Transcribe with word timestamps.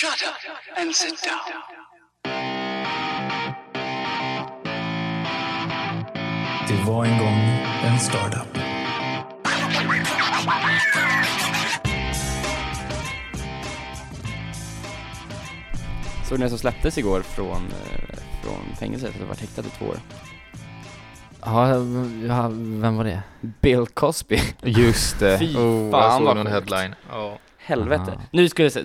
Shut 0.00 0.22
up 0.22 0.34
and 0.76 0.94
sit 0.94 1.18
down. 1.24 1.62
Det 6.68 6.84
var 6.86 7.04
en 7.04 7.18
gång 7.18 7.38
en 7.84 7.98
startup. 7.98 8.58
Såg 16.28 16.38
ni 16.38 16.44
det 16.44 16.50
som 16.50 16.58
släpptes 16.58 16.98
igår 16.98 17.20
från, 17.20 17.56
eh, 17.56 18.18
från 18.42 18.76
fängelset? 18.78 19.14
Det 19.18 19.24
var 19.24 19.34
häktad 19.34 19.62
i 19.62 19.70
två 19.78 19.86
år. 19.86 20.00
Ja, 21.44 21.68
ja, 22.26 22.48
vem 22.52 22.96
var 22.96 23.04
det? 23.04 23.22
Bill 23.40 23.86
Cosby. 23.86 24.40
Just 24.62 25.20
det. 25.20 25.38
Fy 25.38 25.56
oh, 25.56 25.90
fan, 25.90 26.02
jag 26.02 26.12
såg 26.12 26.36
någon 26.36 26.46
headline. 26.46 26.94
Ja. 27.10 27.38
Helvete. 27.68 28.02
Aha. 28.02 28.20
Nu 28.30 28.48
skulle 28.48 28.70
ska 28.70 28.80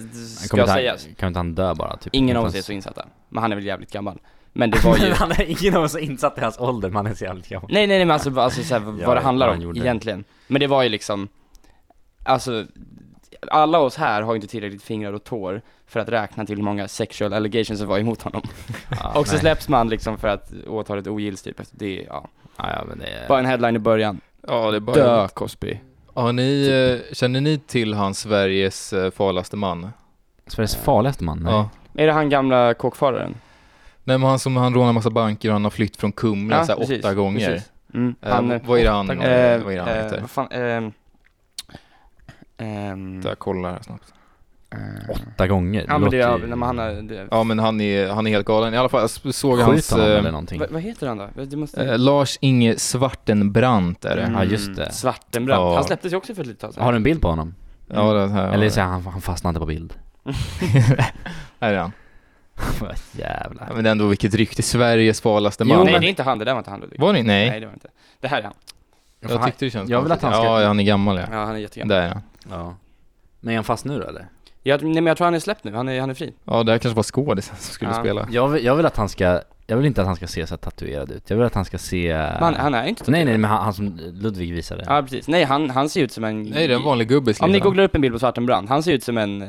Kommer 0.49 0.63
jag 0.63 0.69
säga, 0.69 0.91
han, 0.91 1.15
kan 1.15 1.27
inte 1.27 1.39
han 1.39 1.55
dö 1.55 1.73
bara? 1.75 1.97
Typ? 1.97 2.15
ingen 2.15 2.37
av 2.37 2.45
oss 2.45 2.55
är 2.55 2.61
så 2.61 2.71
insatta. 2.71 3.05
Men 3.29 3.41
han 3.41 3.51
är 3.51 3.55
väl 3.55 3.65
jävligt 3.65 3.91
gammal. 3.91 4.19
Men 4.53 4.71
det 4.71 4.83
var 4.83 4.97
ju... 4.97 5.11
han 5.13 5.31
är 5.31 5.63
ingen 5.63 5.77
av 5.77 5.83
oss 5.83 5.95
är 5.95 5.99
insatt 5.99 6.37
i 6.37 6.41
hans 6.41 6.59
ålder, 6.59 6.89
men 6.89 6.95
han 6.95 7.07
är 7.07 7.13
så 7.13 7.23
jävligt 7.23 7.49
gammal. 7.49 7.69
Nej 7.73 7.87
nej 7.87 7.97
nej 7.97 8.05
men 8.05 8.13
alltså, 8.13 8.39
alltså 8.39 8.63
så 8.63 8.73
här, 8.73 8.81
Ja, 8.99 9.07
vad 9.07 9.17
det 9.17 9.21
handlar 9.21 9.47
om 9.47 9.61
gjorde. 9.61 9.79
egentligen. 9.79 10.23
Men 10.47 10.59
det 10.59 10.67
var 10.67 10.83
ju 10.83 10.89
liksom, 10.89 11.27
alltså, 12.23 12.65
alla 13.51 13.79
oss 13.79 13.95
här 13.95 14.21
har 14.21 14.33
ju 14.33 14.35
inte 14.35 14.47
tillräckligt 14.47 14.83
fingrar 14.83 15.13
och 15.13 15.23
tår 15.23 15.61
för 15.87 15.99
att 15.99 16.09
räkna 16.09 16.45
till 16.45 16.55
hur 16.55 16.63
många 16.63 16.87
sexual 16.87 17.33
allegations 17.33 17.79
som 17.79 17.87
var 17.87 17.99
emot 17.99 18.21
honom. 18.21 18.41
Ja, 18.99 19.19
och 19.19 19.27
så 19.27 19.33
nej. 19.33 19.39
släpps 19.41 19.69
man 19.69 19.89
liksom 19.89 20.17
för 20.17 20.27
att 20.27 20.53
åtalet 20.67 21.07
ogills 21.07 21.41
typ 21.41 21.61
det, 21.71 22.05
ja. 22.07 22.27
Ja, 22.57 22.69
ja, 22.75 22.83
men 22.87 22.99
det 22.99 23.07
är... 23.07 23.27
Bara 23.27 23.39
en 23.39 23.45
headline 23.45 23.75
i 23.75 23.79
början. 23.79 24.21
ja, 24.47 24.71
det 24.71 24.77
är 24.77 24.79
bara... 24.79 24.95
Dö 24.95 25.27
Cosby. 25.27 25.79
Har 26.13 26.33
ni, 26.33 26.67
eh, 27.09 27.13
känner 27.15 27.41
ni 27.41 27.57
till 27.57 27.93
han 27.93 28.13
Sveriges 28.13 28.93
eh, 28.93 29.11
farligaste 29.11 29.55
man? 29.57 29.89
Sveriges 30.47 30.75
farligaste 30.75 31.23
man? 31.23 31.39
Nej. 31.39 31.53
Ja. 31.53 31.69
Är 32.03 32.07
det 32.07 32.13
han 32.13 32.29
gamla 32.29 32.73
kåkfararen? 32.73 33.35
Nej 34.03 34.17
men 34.17 34.29
han 34.29 34.39
som, 34.39 34.57
han 34.57 34.73
rånar 34.73 34.93
massa 34.93 35.09
banker 35.09 35.49
och 35.49 35.53
han 35.53 35.63
har 35.63 35.71
flytt 35.71 35.97
från 35.97 36.11
Kumla 36.11 36.55
Ja, 36.57 36.65
så 36.65 36.75
precis, 36.75 36.99
åtta 37.05 37.13
gånger. 37.13 37.47
precis. 37.51 37.71
Mm, 37.93 38.15
Eh, 38.21 38.33
han, 38.33 38.59
vad 38.65 38.79
är 38.79 38.83
det 38.83 38.89
han, 38.89 39.09
eh, 39.09 39.17
vad 39.63 39.73
är 39.73 39.75
det 39.75 39.79
han 39.81 39.89
eh, 39.89 40.03
heter? 40.03 40.21
vad 40.21 40.29
fan, 40.29 40.47
ehm, 40.51 40.91
ehm, 42.57 43.21
Jag 43.25 43.39
kollar 43.39 43.71
här 43.71 43.81
snabbt. 43.81 44.13
Eh, 44.73 45.09
Åtta 45.33 45.47
gånger? 45.47 45.85
Ja 45.87 45.97
men 45.97 46.09
det, 46.11 46.21
är, 46.21 46.37
ju- 46.37 46.47
när 46.47 46.55
man, 46.55 46.67
han 46.79 46.95
har, 46.95 47.01
det, 47.01 47.27
Ja 47.31 47.43
men 47.43 47.59
han 47.59 47.81
är, 47.81 48.07
han 48.09 48.27
är 48.27 48.31
helt 48.31 48.45
galen. 48.45 48.73
I 48.73 48.77
alla 48.77 48.89
fall, 48.89 49.01
jag 49.23 49.33
såg 49.35 49.59
hans... 49.59 49.71
Skjut 49.73 49.91
honom 49.91 50.11
eh, 50.11 50.17
eller 50.17 50.31
någonting. 50.31 50.59
vad, 50.59 50.69
vad 50.71 50.81
heter 50.81 51.07
han 51.07 51.17
då? 51.17 51.29
Det 51.43 51.55
måste... 51.57 51.85
eh, 51.85 51.97
Lars 51.99 52.37
Inge 52.41 52.77
Svartenbrandt 52.77 54.05
är 54.05 54.15
det. 54.15 54.31
Ja, 54.33 54.43
just 54.43 54.75
det. 54.75 54.91
Svartenbrandt. 54.91 55.59
Ja. 55.61 55.75
Han 55.75 55.83
släpptes 55.83 56.13
ju 56.13 56.17
också 56.17 56.35
för 56.35 56.41
ett 56.41 56.47
litet 56.47 56.61
tag 56.61 56.73
sedan. 56.73 56.83
Har 56.83 56.91
du 56.91 56.95
en 56.95 57.03
bild 57.03 57.21
på 57.21 57.27
honom? 57.29 57.55
Ja, 57.87 58.13
det 58.13 58.27
här. 58.27 58.51
Eller 58.51 58.69
så 58.69 58.79
är 58.79 58.83
han, 58.83 59.05
han 59.05 59.21
fastnar 59.21 59.49
inte 59.49 59.59
på 59.59 59.65
bild? 59.65 59.93
här 61.59 61.73
är 61.73 61.77
han. 61.77 61.91
Jävlar. 63.11 63.65
Ja, 63.69 63.75
men 63.75 63.85
ändå 63.85 64.07
vilket 64.07 64.33
rykte, 64.33 64.61
Sveriges 64.63 65.21
farligaste 65.21 65.63
Jo, 65.67 65.75
man. 65.75 65.85
nej 65.85 65.99
det 65.99 66.05
är 66.05 66.09
inte 66.09 66.23
han, 66.23 66.39
det 66.39 66.45
där 66.45 66.51
var 66.53 66.59
inte 66.59 66.69
han 66.71 66.79
Ludvig. 66.79 66.99
Var 66.99 67.13
det? 67.13 67.23
Nej. 67.23 67.49
Nej 67.49 67.59
det 67.59 67.65
var 67.65 67.73
inte. 67.73 67.87
Det 68.19 68.27
här 68.27 68.39
är 68.39 68.43
han. 68.43 68.53
Jag 69.19 69.45
tyckte 69.45 69.65
det 69.65 69.71
kändes 69.71 69.89
jag 69.89 70.01
vill 70.01 70.11
att 70.11 70.21
han 70.21 70.33
ska- 70.33 70.61
Ja, 70.61 70.67
han 70.67 70.79
är 70.79 70.83
gammal 70.83 71.17
ja. 71.17 71.23
Ja 71.31 71.45
han 71.45 71.55
är 71.55 71.59
jättegammal. 71.59 71.95
Där 71.97 72.01
är 72.01 72.09
han. 72.09 72.21
Ja. 72.49 72.75
Men 73.39 73.51
är 73.51 73.55
han 73.57 73.63
fast 73.63 73.85
nu 73.85 73.99
då 73.99 74.07
eller? 74.07 74.27
Jag, 74.63 74.83
nej 74.83 74.93
men 74.93 75.05
jag 75.05 75.17
tror 75.17 75.25
han 75.25 75.33
är 75.33 75.39
släppt 75.39 75.63
nu, 75.63 75.73
han 75.75 75.89
är, 75.89 75.99
han 75.99 76.09
är 76.09 76.13
fri. 76.13 76.33
Ja, 76.45 76.63
det 76.63 76.71
här 76.71 76.79
kanske 76.79 76.95
var 76.95 77.03
skådisen 77.03 77.55
som 77.59 77.73
skulle 77.73 77.91
Ja. 77.91 77.99
spela. 77.99 78.27
Jag 78.31 78.47
vill, 78.47 78.65
jag 78.65 78.75
vill 78.75 78.85
att 78.85 78.97
han 78.97 79.09
ska, 79.09 79.41
jag 79.67 79.77
vill 79.77 79.85
inte 79.85 80.01
att 80.01 80.07
han 80.07 80.15
ska 80.15 80.27
se 80.27 80.47
så 80.47 80.53
här 80.53 80.57
tatuerad 80.57 81.11
ut. 81.11 81.29
Jag 81.29 81.37
vill 81.37 81.45
att 81.45 81.55
han 81.55 81.65
ska 81.65 81.77
se... 81.77 82.13
Men 82.13 82.43
han, 82.43 82.53
han 82.55 82.73
är 82.73 82.85
inte 82.85 83.11
Nej 83.11 83.25
nej, 83.25 83.37
men 83.37 83.49
han, 83.51 83.63
han 83.63 83.73
som 83.73 83.99
Ludvig 84.13 84.53
visade. 84.53 84.83
Ja 84.87 85.01
precis, 85.01 85.27
nej 85.27 85.43
han, 85.43 85.69
han 85.69 85.89
ser 85.89 86.01
ut 86.03 86.11
som 86.11 86.23
en... 86.23 86.43
Nej, 86.43 86.67
det 86.67 86.73
är 86.73 86.77
en 86.77 86.83
vanlig 86.83 87.07
gubbe. 87.07 87.33
Om 87.39 87.51
ni 87.51 87.59
googlar 87.59 87.83
upp 87.83 87.95
en 87.95 88.01
bild 88.01 88.13
på 88.13 88.19
Svartenbrand, 88.19 88.69
han 88.69 88.83
ser 88.83 88.91
ut 88.93 89.03
som 89.03 89.17
en... 89.17 89.41
Eh, 89.41 89.47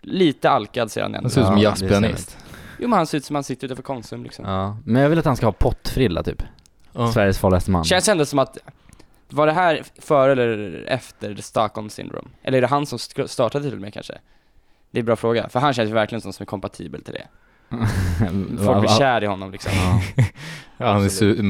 lite 0.00 0.50
alkad 0.50 0.90
ser 0.90 1.02
han 1.02 1.14
ändå. 1.14 1.24
Han 1.24 1.30
ser 1.30 1.40
ut 1.40 1.46
som 1.46 1.56
Ja, 1.58 1.62
jazzpianist. 1.62 2.36
Jo 2.78 2.88
men 2.88 2.96
han 2.96 3.06
ser 3.06 3.18
ut 3.18 3.24
som 3.24 3.34
han 3.36 3.44
sitter 3.44 3.66
utanför 3.66 3.82
Konsum 3.82 4.22
liksom. 4.22 4.44
Ja, 4.44 4.76
men 4.84 5.02
jag 5.02 5.08
vill 5.08 5.18
att 5.18 5.24
han 5.24 5.36
ska 5.36 5.46
ha 5.46 5.52
pottfrilla 5.52 6.22
typ. 6.22 6.42
Ja. 6.92 7.12
Sveriges 7.12 7.38
farligaste 7.38 7.70
man. 7.70 7.84
Känns 7.84 8.08
ändå 8.08 8.24
som 8.24 8.38
att, 8.38 8.58
var 9.34 9.46
det 9.46 9.52
här 9.52 9.82
före 9.98 10.32
eller 10.32 10.84
efter 10.88 11.34
Stockholm 11.34 11.90
syndrome? 11.90 12.28
Eller 12.42 12.58
är 12.58 12.62
det 12.62 12.66
han 12.68 12.86
som 12.86 12.98
startade 12.98 13.64
till 13.64 13.74
och 13.74 13.80
med 13.80 13.94
kanske? 13.94 14.18
Det 14.90 14.98
är 14.98 15.00
en 15.02 15.06
bra 15.06 15.16
fråga, 15.16 15.48
för 15.48 15.60
han 15.60 15.74
känns 15.74 15.90
ju 15.90 15.94
verkligen 15.94 16.20
som 16.20 16.32
som 16.32 16.42
är 16.42 16.46
kompatibel 16.46 17.02
till 17.02 17.14
det. 17.14 17.26
Folk 18.64 18.80
blir 18.80 18.98
kär 18.98 19.24
i 19.24 19.26
honom 19.26 19.50
liksom. 19.50 19.72
Ja. 20.78 20.92
Han 20.92 21.04
är 21.04 21.08
su- 21.08 21.42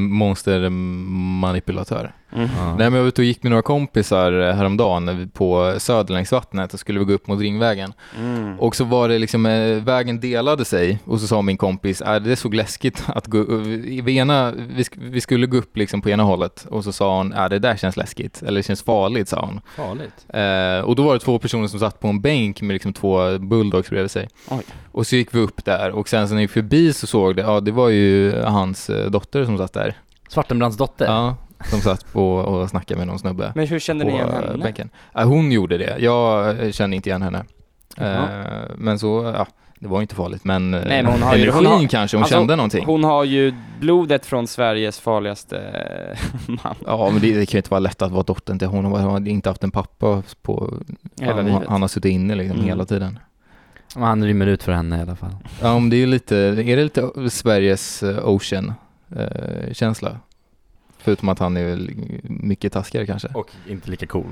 monstermanipulatör. 0.95 2.11
Mm. 2.33 2.49
Ja. 2.57 2.65
Nej 2.65 2.75
men 2.77 2.93
jag 2.93 3.01
var 3.01 3.07
ute 3.07 3.21
och 3.21 3.25
gick 3.25 3.43
med 3.43 3.49
några 3.49 3.61
kompisar 3.61 4.31
eh, 4.49 4.55
häromdagen 4.55 5.05
när 5.05 5.13
vi- 5.13 5.27
på 5.27 5.75
Söderlängsvattnet 5.77 6.73
och 6.73 6.79
skulle 6.79 6.99
vi 6.99 7.05
gå 7.05 7.13
upp 7.13 7.27
mot 7.27 7.39
Ringvägen. 7.39 7.93
Mm. 8.19 8.59
Och 8.59 8.75
så 8.75 8.83
var 8.83 9.09
det 9.09 9.19
liksom, 9.19 9.45
eh, 9.45 9.83
vägen 9.83 10.19
delade 10.19 10.65
sig 10.65 10.99
och 11.05 11.19
så 11.21 11.27
sa 11.27 11.41
min 11.41 11.57
kompis, 11.57 12.01
äh, 12.01 12.15
det 12.15 12.35
såg 12.35 12.53
läskigt 12.53 13.03
att 13.07 13.27
gå 13.27 13.43
vi, 14.03 14.17
ena, 14.17 14.51
vi, 14.51 14.83
sk- 14.83 14.97
vi 15.09 15.21
skulle 15.21 15.47
gå 15.47 15.57
upp 15.57 15.77
liksom 15.77 16.01
på 16.01 16.09
ena 16.09 16.23
hållet 16.23 16.65
och 16.69 16.83
så 16.83 16.91
sa 16.91 17.17
hon, 17.17 17.33
äh, 17.33 17.49
det 17.49 17.59
där 17.59 17.75
känns 17.75 17.97
läskigt, 17.97 18.41
eller 18.41 18.59
det 18.59 18.63
känns 18.63 18.83
farligt 18.83 19.29
sa 19.29 19.39
hon. 19.45 19.61
Farligt. 19.75 20.25
Eh, 20.29 20.85
och 20.89 20.95
då 20.95 21.03
var 21.03 21.13
det 21.13 21.19
två 21.19 21.39
personer 21.39 21.67
som 21.67 21.79
satt 21.79 21.99
på 21.99 22.07
en 22.07 22.21
bänk 22.21 22.61
med 22.61 22.73
liksom 22.73 22.93
två 22.93 23.37
bulldogs 23.37 23.89
bredvid 23.89 24.11
sig. 24.11 24.27
Oj. 24.49 24.63
Och 24.91 25.07
så 25.07 25.15
gick 25.15 25.35
vi 25.35 25.39
upp 25.39 25.65
där 25.65 25.91
och 25.91 26.09
sen 26.09 26.27
så 26.27 26.33
när 26.33 26.37
vi 26.37 26.43
gick 26.43 26.51
förbi 26.51 26.93
så 26.93 27.07
såg 27.07 27.35
det, 27.35 27.41
ja 27.41 27.59
det 27.59 27.71
var 27.71 27.89
ju 27.89 28.41
hans 28.43 28.89
eh, 28.89 29.09
dotter 29.19 29.45
som 29.45 29.57
satt 29.57 29.73
där. 29.73 29.97
Svartenbrands 30.29 30.77
dotter? 30.77 31.05
Ja, 31.05 31.35
som 31.65 31.79
satt 31.81 32.13
på 32.13 32.35
och 32.35 32.69
snackade 32.69 32.97
med 32.97 33.07
någon 33.07 33.19
snubbe 33.19 33.51
Men 33.55 33.67
hur 33.67 33.79
kände 33.79 34.05
ni 34.05 34.11
igen 34.11 34.29
eh, 34.29 34.35
henne? 34.35 34.63
bänken. 34.63 34.89
Ja, 35.13 35.23
hon 35.23 35.51
gjorde 35.51 35.77
det, 35.77 35.95
jag 35.99 36.59
eh, 36.65 36.71
kände 36.71 36.95
inte 36.95 37.09
igen 37.09 37.21
henne. 37.21 37.43
Jaha. 37.97 38.43
Eh, 38.43 38.71
men 38.77 38.99
så, 38.99 39.33
ja, 39.37 39.47
det 39.79 39.87
var 39.87 40.01
inte 40.01 40.15
farligt 40.15 40.43
men, 40.43 40.71
Nej, 40.71 40.83
men 40.87 41.05
hon 41.05 41.21
har 41.21 41.35
ju- 41.35 41.41
energin 41.43 41.65
hon 41.71 41.81
har- 41.81 41.87
kanske, 41.87 42.17
hon 42.17 42.23
alltså, 42.23 42.37
kände 42.37 42.55
någonting. 42.55 42.85
Hon 42.85 43.03
har 43.03 43.23
ju 43.23 43.53
blodet 43.79 44.25
från 44.25 44.47
Sveriges 44.47 44.99
farligaste 44.99 45.61
man. 46.47 46.75
Ja 46.85 47.09
men 47.11 47.21
det, 47.21 47.33
det 47.33 47.45
kan 47.45 47.57
ju 47.57 47.59
inte 47.59 47.69
vara 47.69 47.79
lätt 47.79 48.01
att 48.01 48.11
vara 48.11 48.23
dottern 48.23 48.59
till 48.59 48.67
hon, 48.67 48.85
hon 48.85 48.99
har 49.01 49.27
inte 49.27 49.49
haft 49.49 49.63
en 49.63 49.71
pappa 49.71 50.23
på, 50.41 50.73
Hela 51.21 51.33
han, 51.33 51.45
livet. 51.45 51.61
han 51.67 51.81
har 51.81 51.87
suttit 51.87 52.11
inne 52.11 52.35
liksom 52.35 52.55
Mm. 52.57 52.67
hela 52.69 52.85
tiden. 52.85 53.19
Men 53.95 54.03
Han 54.03 54.25
rymmer 54.25 54.47
ut 54.47 54.63
för 54.63 54.71
henne 54.71 54.97
i 54.97 55.01
alla 55.01 55.15
fall. 55.15 55.35
Ja 55.61 55.79
men 55.79 55.89
det 55.89 55.95
är 55.95 55.99
ju 55.99 56.05
lite, 56.05 56.37
är 56.37 56.75
det 56.75 56.83
lite 56.83 57.29
Sveriges 57.29 58.03
Ocean 58.23 58.73
eh, 59.15 59.73
känsla? 59.73 60.19
Förutom 60.97 61.29
att 61.29 61.39
han 61.39 61.57
är 61.57 61.63
väl 61.65 61.91
mycket 62.23 62.73
taskigare 62.73 63.05
kanske. 63.07 63.27
Och 63.33 63.49
inte 63.67 63.91
lika 63.91 64.05
cool. 64.05 64.31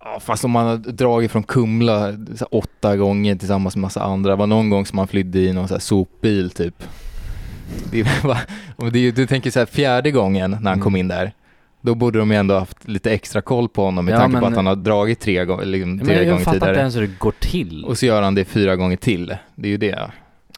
Ja 0.00 0.20
fast 0.20 0.44
om 0.44 0.50
man 0.50 0.66
har 0.66 0.76
dragit 0.76 1.30
från 1.30 1.42
Kumla 1.42 2.12
åtta 2.50 2.96
gånger 2.96 3.36
tillsammans 3.36 3.76
med 3.76 3.80
massa 3.82 4.02
andra. 4.02 4.30
Det 4.30 4.36
var 4.36 4.46
någon 4.46 4.70
gång 4.70 4.86
som 4.86 4.96
man 4.96 5.08
flydde 5.08 5.38
i 5.40 5.52
någon 5.52 5.68
så 5.68 5.74
här 5.74 5.80
sopbil 5.80 6.50
typ. 6.50 6.82
Det 7.90 8.00
är, 8.00 8.22
bara- 8.76 8.90
det 8.90 8.98
är, 8.98 9.12
du 9.12 9.26
tänker 9.26 9.50
så 9.50 9.58
här 9.58 9.66
fjärde 9.66 10.10
gången 10.10 10.56
när 10.60 10.70
han 10.70 10.80
kom 10.80 10.94
Mm. 10.94 11.00
in 11.00 11.08
där. 11.08 11.32
Då 11.80 11.94
borde 11.94 12.18
de 12.18 12.30
ju 12.30 12.36
ändå 12.36 12.58
haft 12.58 12.88
lite 12.88 13.10
extra 13.12 13.40
koll 13.42 13.68
på 13.68 13.84
honom 13.84 14.04
med 14.04 14.14
Ja, 14.14 14.18
tanke 14.18 14.32
men- 14.32 14.40
på 14.40 14.46
att 14.46 14.54
han 14.56 14.66
har 14.66 14.76
dragit 14.76 15.20
tre, 15.20 15.44
gånger 15.44 15.64
liksom, 15.64 15.98
tre 16.00 16.12
jag, 16.14 16.22
jag 16.24 16.30
gånger 16.30 16.44
fattar 16.44 16.54
inte 16.56 16.66
tidigare. 16.66 16.80
ens 16.80 16.96
hur 16.96 17.00
det 17.00 17.18
går 17.18 17.34
till. 17.40 17.84
Och 17.84 17.98
så 17.98 18.06
gör 18.06 18.22
han 18.22 18.34
det 18.34 18.44
fyra 18.44 18.76
gånger 18.76 18.96
till. 18.96 19.36
Det 19.54 19.68
är 19.68 19.70
ju 19.70 19.76
det. 19.76 20.10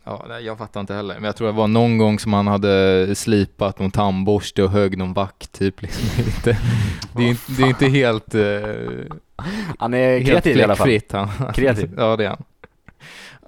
Ja, 0.05 0.25
nej, 0.29 0.45
jag 0.45 0.59
fattar 0.59 0.81
inte 0.81 0.95
heller. 0.95 1.15
Men 1.15 1.25
jag 1.25 1.37
tror 1.37 1.47
det 1.47 1.53
var 1.53 1.69
någon 1.69 1.99
gång 1.99 2.19
som 2.19 2.33
han 2.33 2.47
hade 2.47 3.15
slipat 3.15 3.79
någon 3.79 3.91
tandborste 3.91 4.63
och 4.63 4.71
högg 4.71 4.99
någon 4.99 5.13
vakt 5.13 5.53
typ. 5.53 5.83
Liksom. 5.83 6.25
Det, 7.15 7.23
är 7.23 7.29
inte, 7.29 7.53
det, 7.53 7.63
är 7.63 7.63
inte, 7.63 7.63
det 7.63 7.63
är 7.63 7.69
inte 7.69 7.87
helt, 7.87 8.35
eh, 8.35 9.17
Han 9.79 9.95
är 9.95 10.25
kreativ 10.25 10.57
i 10.57 10.63
alla 10.63 10.77
fall. 10.77 11.01
Han. 11.11 11.53
Kreativ. 11.55 11.95
ja, 11.97 12.17
det 12.17 12.25
är 12.25 12.29
han. 12.29 12.45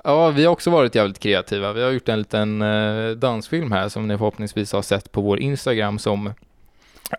Ja, 0.05 0.31
vi 0.31 0.45
har 0.45 0.53
också 0.53 0.71
varit 0.71 0.95
jävligt 0.95 1.19
kreativa. 1.19 1.73
Vi 1.73 1.83
har 1.83 1.91
gjort 1.91 2.09
en 2.09 2.19
liten 2.19 2.63
eh, 2.63 3.11
dansfilm 3.11 3.73
här 3.73 3.89
som 3.89 4.09
ni 4.09 4.19
förhoppningsvis 4.19 4.73
har 4.73 4.83
sett 4.83 5.13
på 5.13 5.21
vår 5.21 5.41
Instagram 5.41 5.99
som 5.99 6.33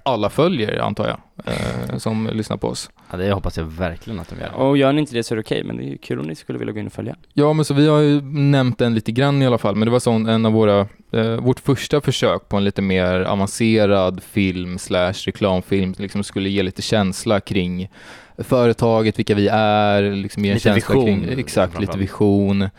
alla 0.03 0.29
följer 0.29 0.79
antar 0.79 1.07
jag, 1.07 1.19
eh, 1.53 1.97
som 1.97 2.29
lyssnar 2.33 2.57
på 2.57 2.67
oss. 2.67 2.89
Ja, 3.11 3.17
det 3.17 3.31
hoppas 3.31 3.57
jag 3.57 3.65
verkligen 3.65 4.19
att 4.19 4.29
de 4.29 4.39
gör. 4.39 4.53
Och 4.53 4.77
gör 4.77 4.93
ni 4.93 5.01
inte 5.01 5.15
det 5.15 5.23
så 5.23 5.33
är 5.33 5.35
det 5.35 5.41
okej, 5.41 5.63
men 5.63 5.77
det 5.77 5.83
är 5.83 5.87
ju 5.87 5.97
kul 5.97 6.19
om 6.19 6.25
ni 6.25 6.35
skulle 6.35 6.59
vilja 6.59 6.73
gå 6.73 6.79
in 6.79 6.87
och 6.87 6.93
följa. 6.93 7.15
Ja, 7.33 7.53
men 7.53 7.65
så 7.65 7.73
vi 7.73 7.87
har 7.87 7.99
ju 7.99 8.21
nämnt 8.21 8.77
den 8.77 8.95
lite 8.95 9.11
grann 9.11 9.41
i 9.41 9.45
alla 9.47 9.57
fall, 9.57 9.75
men 9.75 9.85
det 9.85 9.91
var 9.91 9.99
sån, 9.99 10.29
en 10.29 10.45
av 10.45 10.51
våra, 10.53 10.87
eh, 11.11 11.35
vårt 11.35 11.59
första 11.59 12.01
försök 12.01 12.49
på 12.49 12.57
en 12.57 12.63
lite 12.63 12.81
mer 12.81 13.19
avancerad 13.21 14.23
film 14.23 14.77
slash 14.77 15.13
reklamfilm, 15.13 15.95
liksom 15.97 16.23
skulle 16.23 16.49
ge 16.49 16.63
lite 16.63 16.81
känsla 16.81 17.39
kring 17.39 17.89
företaget, 18.37 19.19
vilka 19.19 19.35
vi 19.35 19.47
är, 19.51 20.15
liksom 20.15 20.45
ge 20.45 20.51
en 20.51 20.53
Lite 20.53 20.69
känsla 20.69 20.95
vision, 20.95 21.05
kring, 21.25 21.39
exakt, 21.39 21.79
lite 21.81 21.97
vision. 21.97 22.69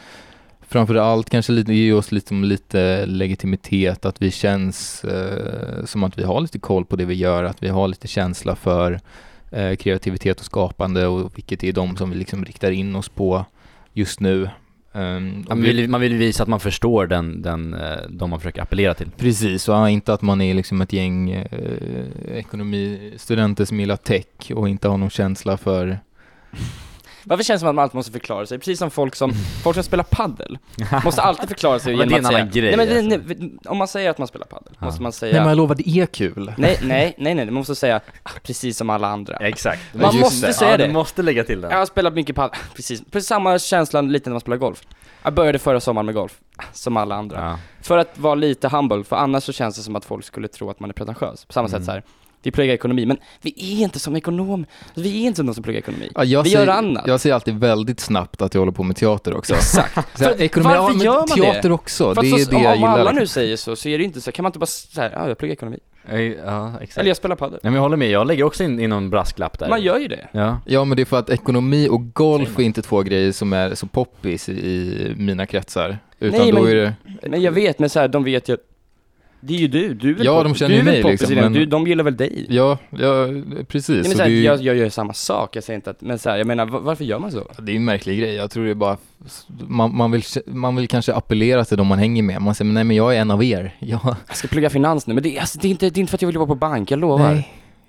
Framförallt 0.69 1.31
kanske 1.31 1.53
lite, 1.53 1.75
ge 1.75 1.93
oss 1.93 2.13
lite, 2.13 2.35
lite 2.35 3.07
legitimitet, 3.07 4.05
att 4.05 4.23
vi 4.23 4.31
känns 4.31 5.05
eh, 5.05 5.85
som 5.85 6.05
att 6.05 6.19
vi 6.19 6.23
har 6.23 6.41
lite 6.41 6.59
koll 6.59 6.85
på 6.85 6.97
det 6.97 7.05
vi 7.05 7.15
gör, 7.15 7.45
att 7.45 7.63
vi 7.63 7.69
har 7.69 7.89
lite 7.89 8.09
känsla 8.09 8.57
för 8.57 9.01
eh, 9.51 9.77
kreativitet 9.77 10.41
och 10.41 10.47
skapande 10.47 11.07
och 11.07 11.39
vilket 11.39 11.65
är 11.65 11.73
de 11.73 11.97
som 11.97 12.11
vi 12.11 12.17
liksom 12.17 12.45
riktar 12.45 12.71
in 12.71 12.97
oss 12.97 13.09
på 13.09 13.45
just 13.93 14.21
nu. 14.21 14.49
Um, 14.93 15.45
Man 15.49 15.63
vill, 15.63 15.89
man 15.89 16.01
vill 16.01 16.15
visa 16.15 16.43
att 16.43 16.49
man 16.49 16.61
förstår 16.61 17.07
den, 17.07 17.43
den, 17.43 17.75
eh, 17.75 17.99
de 18.09 18.31
man 18.31 18.41
försöker 18.41 18.63
appellera 18.63 18.95
till. 18.95 19.11
Precis, 19.17 19.69
och 19.69 19.91
inte 19.91 20.13
att 20.13 20.23
man 20.23 20.41
är 20.41 20.55
liksom 20.55 20.81
ett 20.81 20.93
gäng 20.93 21.31
eh, 21.31 21.49
ekonomistudenter 22.33 23.65
som 23.65 23.81
gillar 23.81 23.97
tech 23.97 24.51
och 24.55 24.69
inte 24.69 24.89
har 24.89 24.99
någon 24.99 25.11
känsla 25.11 25.57
för 25.57 25.99
Varför 27.27 27.45
känns 27.45 27.57
det 27.57 27.61
som 27.61 27.69
att 27.69 27.75
man 27.75 27.83
alltid 27.83 27.95
måste 27.95 28.13
förklara 28.13 28.47
sig? 28.47 28.59
Precis 28.59 28.79
som 28.79 28.91
folk 28.91 29.15
som, 29.17 29.33
folk 29.63 29.75
som 29.75 29.85
spelar 29.85 30.05
paddel 30.05 30.59
Måste 31.05 31.23
alltid 31.23 31.49
förklara 31.49 31.79
sig 31.79 31.93
genom 31.97 32.09
det 32.09 32.17
att 32.19 32.27
säga 32.27 32.45
grej, 32.47 32.77
nej, 32.77 32.87
men 32.87 33.09
det, 33.09 33.15
alltså. 33.15 33.35
nej, 33.39 33.53
Om 33.65 33.79
man 33.79 33.89
säger 33.89 34.11
att 34.11 34.19
man 34.19 34.29
spelar 34.29 34.47
paddel, 34.47 34.73
måste 34.79 35.03
man 35.03 35.09
Nej 35.11 35.13
säga 35.13 35.41
men 35.41 35.49
jag 35.49 35.57
lovar, 35.57 35.75
det 35.75 35.89
är 35.89 36.07
kul. 36.07 36.53
Nej, 36.59 36.79
nej, 36.83 37.15
nej, 37.19 37.35
nej, 37.35 37.45
man 37.45 37.55
måste 37.55 37.75
säga 37.75 38.01
"Ah, 38.23 38.31
precis 38.43 38.77
som 38.79 38.91
alla 38.91 39.09
andra 39.09 39.37
Exakt. 39.37 39.81
Man 39.95 40.03
just 40.05 40.21
måste 40.21 40.47
det. 40.47 40.53
säga 40.53 40.71
ja, 40.71 40.77
det 40.77 40.87
du 40.87 40.93
måste 40.93 41.23
lägga 41.23 41.45
till 41.45 41.61
den. 41.61 41.71
Jag 41.71 41.79
har 41.79 41.87
spelat 41.87 42.15
mycket 42.15 42.37
paddel, 42.37 42.59
precis, 42.77 43.03
precis 43.11 43.29
samma 43.29 43.59
känsla 43.59 44.01
lite 44.01 44.31
när 44.31 44.35
man 44.35 44.41
spelar 44.41 44.57
golf 44.57 44.83
Jag 45.23 45.35
började 45.35 45.59
förra 45.59 45.81
sommaren 45.81 46.07
med 46.07 46.15
golf, 46.15 46.39
som 46.73 46.97
alla 46.97 47.15
andra 47.15 47.37
Ja. 47.41 47.59
För 47.83 47.99
att 47.99 48.19
vara 48.19 48.35
lite 48.35 48.69
humble, 48.69 49.05
för 49.05 49.17
annars 49.17 49.45
så 49.45 49.53
känns 49.53 49.77
det 49.77 49.83
som 49.83 49.97
att 49.97 50.05
folk 50.05 50.25
skulle 50.25 50.49
tro 50.49 50.71
att 50.71 50.81
man 50.81 50.91
är 50.91 50.95
pretentiös 50.95 51.45
På 51.45 51.53
samma 51.53 51.69
Mm. 51.69 51.79
sätt 51.81 51.87
så 51.87 51.93
här. 51.93 52.03
Vi 52.45 52.51
pluggar 52.51 52.75
ekonomi, 52.75 53.07
men 53.07 53.17
vi 53.43 53.51
är 53.59 53.83
inte 53.85 53.99
som 53.99 54.17
ekonom, 54.17 54.67
vi 54.95 55.23
är 55.23 55.27
inte 55.27 55.37
som 55.37 55.47
de 55.47 55.55
som 55.55 55.65
pluggar 55.65 55.79
ekonomi 55.79 56.11
Ja, 56.15 56.25
jag 56.25 56.43
Vi 56.43 56.51
säger, 56.51 56.67
gör 56.67 56.73
annat 56.73 57.05
Jag 57.07 57.21
säger 57.21 57.35
alltid 57.35 57.55
väldigt 57.59 58.01
snabbt 58.01 58.43
att 58.43 58.55
jag 58.55 58.61
håller 58.61 58.73
på 58.73 58.83
med 58.83 58.97
teater 58.97 59.35
också. 59.37 59.55
Exakt! 59.55 60.19
Så 60.19 60.25
här, 60.25 60.43
ekonomi, 60.43 60.75
varför 60.77 60.99
ja, 60.99 61.05
gör 61.05 61.19
man 61.19 61.29
teater 61.29 61.69
det? 61.69 61.75
också, 61.75 62.15
För 62.15 62.23
det 62.23 62.33
att 62.33 62.41
är 62.41 62.45
så, 62.45 62.51
det 62.51 62.57
om, 62.57 62.63
jag 62.63 62.73
om 62.73 62.79
gillar. 62.79 62.99
alla 62.99 63.13
nu 63.13 63.27
säger 63.27 63.57
så, 63.57 63.77
så 63.77 63.89
är 63.89 63.99
det 63.99 64.03
ju 64.03 64.07
inte 64.09 64.21
så, 64.21 64.33
kan 64.33 64.43
man 64.43 64.51
inte 64.51 64.59
bara 64.59 64.67
säga 64.67 65.11
ja 65.15 65.29
jag 65.29 65.39
pluggar 65.39 65.53
ekonomi, 65.53 65.79
Ja, 66.45 66.73
exakt. 66.81 66.99
eller 66.99 67.09
jag 67.11 67.17
spelar 67.17 67.37
padel 67.37 67.53
Nej 67.63 67.71
men 67.71 67.75
jag 67.75 67.83
håller 67.83 67.97
med, 67.97 68.11
jag 68.11 68.27
lägger 68.27 68.45
också 68.45 68.65
in, 68.65 68.81
in 68.81 68.91
någon 68.91 69.11
brasklapp 69.11 69.59
där. 69.59 69.69
Man 69.69 69.83
gör 69.83 69.99
ju 69.99 70.09
det 70.09 70.29
Ja. 70.33 70.59
Ja 70.67 70.85
men 70.85 70.97
det 70.97 71.03
är 71.03 71.05
för 71.05 71.19
att 71.19 71.31
ekonomi 71.31 71.89
och 71.91 72.13
golf 72.15 72.59
är 72.59 72.63
inte 72.63 72.83
två 72.83 73.03
grejer 73.03 73.33
som 73.33 73.53
är 73.53 73.75
så 73.75 73.87
poppis 73.87 74.49
i, 74.49 74.53
i 74.53 75.15
mina 75.17 75.47
kretsar. 75.47 75.99
Utan 76.19 76.41
Nej, 76.41 76.53
då 76.53 76.63
men- 76.63 76.71
är 76.71 76.75
det, 76.75 76.95
Men 77.29 77.43
jag 77.43 77.53
vet, 77.53 77.79
men 77.79 77.91
så 77.91 78.01
här, 78.01 78.09
de 78.09 78.25
vet 78.25 78.49
ju 78.49 78.57
det 79.47 79.55
är 79.55 79.59
ju 79.59 79.69
du, 79.69 79.95
du 79.95 80.11
är 80.11 80.15
väl 80.15 80.27
Ja, 80.27 80.43
de 80.43 80.55
känner 80.55 80.75
du 80.75 80.81
är 80.81 80.85
mig, 80.85 81.03
poppis 81.03 81.21
liksom, 81.21 81.39
i 81.39 81.41
men- 81.43 81.53
du, 81.53 81.67
de 81.67 81.87
gillar 81.87 82.05
väl 82.05 82.17
dig? 82.17 82.47
ja, 82.49 82.79
ja 82.91 83.27
precis. 83.69 83.89
Nej, 83.89 83.97
men 83.97 84.05
Så 84.05 84.17
så 84.17 84.23
här, 84.23 84.29
det, 84.31 84.35
är 84.35 84.37
ju, 84.37 84.43
jag, 84.43 84.63
jag 84.63 84.77
gör 84.77 84.89
samma 84.89 85.13
sak, 85.13 85.57
jag 85.57 85.65
säger 85.65 85.77
inte 85.77 85.91
att, 85.91 86.01
men 86.01 86.19
så 86.19 86.31
här, 86.31 86.37
jag 86.39 86.47
menar, 86.47 86.67
va- 86.67 86.81
varför 86.83 87.05
gör 87.05 87.19
man 87.19 87.33
så? 87.33 87.43
det 87.59 87.73
är 87.73 87.77
en 87.77 87.85
märklig 87.85 88.19
grej. 88.19 88.35
Jag 88.35 88.51
tror 88.51 88.65
det 88.65 88.71
är 88.71 88.75
bara, 88.75 88.97
man, 89.69 89.97
man, 89.97 90.11
vill, 90.11 90.23
man 90.47 90.77
vill 90.77 90.89
kanske 90.89 91.15
appellera 91.15 91.65
till 91.65 91.77
de 91.77 91.87
man 91.87 91.99
hänger 91.99 92.23
med. 92.23 92.43
Man 92.43 92.55
säger, 92.55 92.67
men 92.67 92.75
nej 92.75 92.85
men 92.85 92.97
jag 92.97 93.17
är 93.17 93.21
en 93.21 93.31
av 93.31 93.45
er. 93.45 93.75
Jag, 93.79 94.01
Jag 94.27 94.37
ska 94.37 94.49
plugga 94.49 94.71
finans 94.71 95.07
nu, 95.07 95.15
men 95.15 95.23
det, 95.23 95.39
alltså, 95.39 95.59
det, 95.59 95.69
är 95.69 95.71
inte, 95.71 95.91
det 95.91 95.99
är 95.99 96.01
inte 96.01 96.11
för 96.11 96.17
att 96.17 96.23
jag 96.23 96.27
vill 96.27 96.35
jobba 96.35 96.47
på 96.47 96.55
bank, 96.55 96.91
jag 96.91 96.99
lovar 97.01 97.35
nej, 97.35 97.49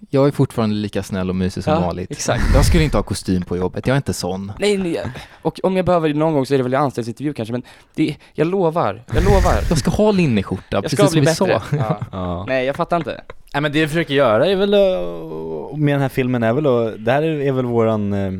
jag 0.09 0.27
är 0.27 0.31
fortfarande 0.31 0.75
lika 0.75 1.03
snäll 1.03 1.29
och 1.29 1.35
mysig 1.35 1.63
som 1.63 1.73
Ja, 1.73 1.79
vanligt. 1.79 2.11
exakt. 2.11 2.43
Jag 2.53 2.65
skulle 2.65 2.83
inte 2.83 2.97
ha 2.97 3.03
kostym 3.03 3.41
på 3.43 3.57
jobbet, 3.57 3.87
jag 3.87 3.93
är 3.93 3.97
inte 3.97 4.13
sån. 4.13 4.51
Nej, 4.59 4.77
nej, 4.77 5.01
och 5.41 5.59
om 5.63 5.75
jag 5.75 5.85
behöver 5.85 6.13
någon 6.13 6.33
gång 6.33 6.45
så 6.45 6.53
är 6.53 6.57
det 6.57 6.63
väl 6.63 6.73
i 6.73 6.77
anställningsintervju 6.77 7.33
kanske, 7.33 7.51
men 7.51 7.63
det, 7.95 8.15
jag 8.33 8.47
lovar, 8.47 9.03
jag 9.13 9.23
lovar 9.23 9.53
Jag 9.69 9.77
ska 9.77 9.91
ha 9.91 10.11
linneskjorta, 10.11 10.63
Jag 10.69 10.91
ska 10.91 11.03
precis 11.03 11.11
som 11.11 11.11
bli 11.11 11.19
vi 11.19 11.25
bättre 11.25 11.59
sa. 11.69 11.75
ja. 11.77 11.99
ja. 12.11 12.45
Nej, 12.47 12.65
jag 12.65 12.75
fattar 12.75 12.97
inte 12.97 13.21
Nej 13.53 13.61
men 13.61 13.71
det 13.71 13.81
vi 13.81 13.87
försöker 13.87 14.13
göra 14.13 14.47
är 14.47 14.55
väl 14.55 14.73
att, 14.73 15.79
med 15.79 15.93
den 15.93 16.01
här 16.01 16.09
filmen 16.09 16.43
är 16.43 16.53
väl 16.53 16.65
att, 16.65 17.05
det 17.05 17.11
här 17.11 17.21
är 17.23 17.51
väl 17.51 17.65
våran, 17.65 18.13
eh, 18.13 18.31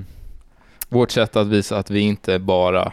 Vårt 0.89 1.11
sätt 1.11 1.35
att 1.35 1.47
visa 1.47 1.77
att 1.77 1.89
vi 1.89 1.99
inte 1.99 2.39
bara 2.39 2.91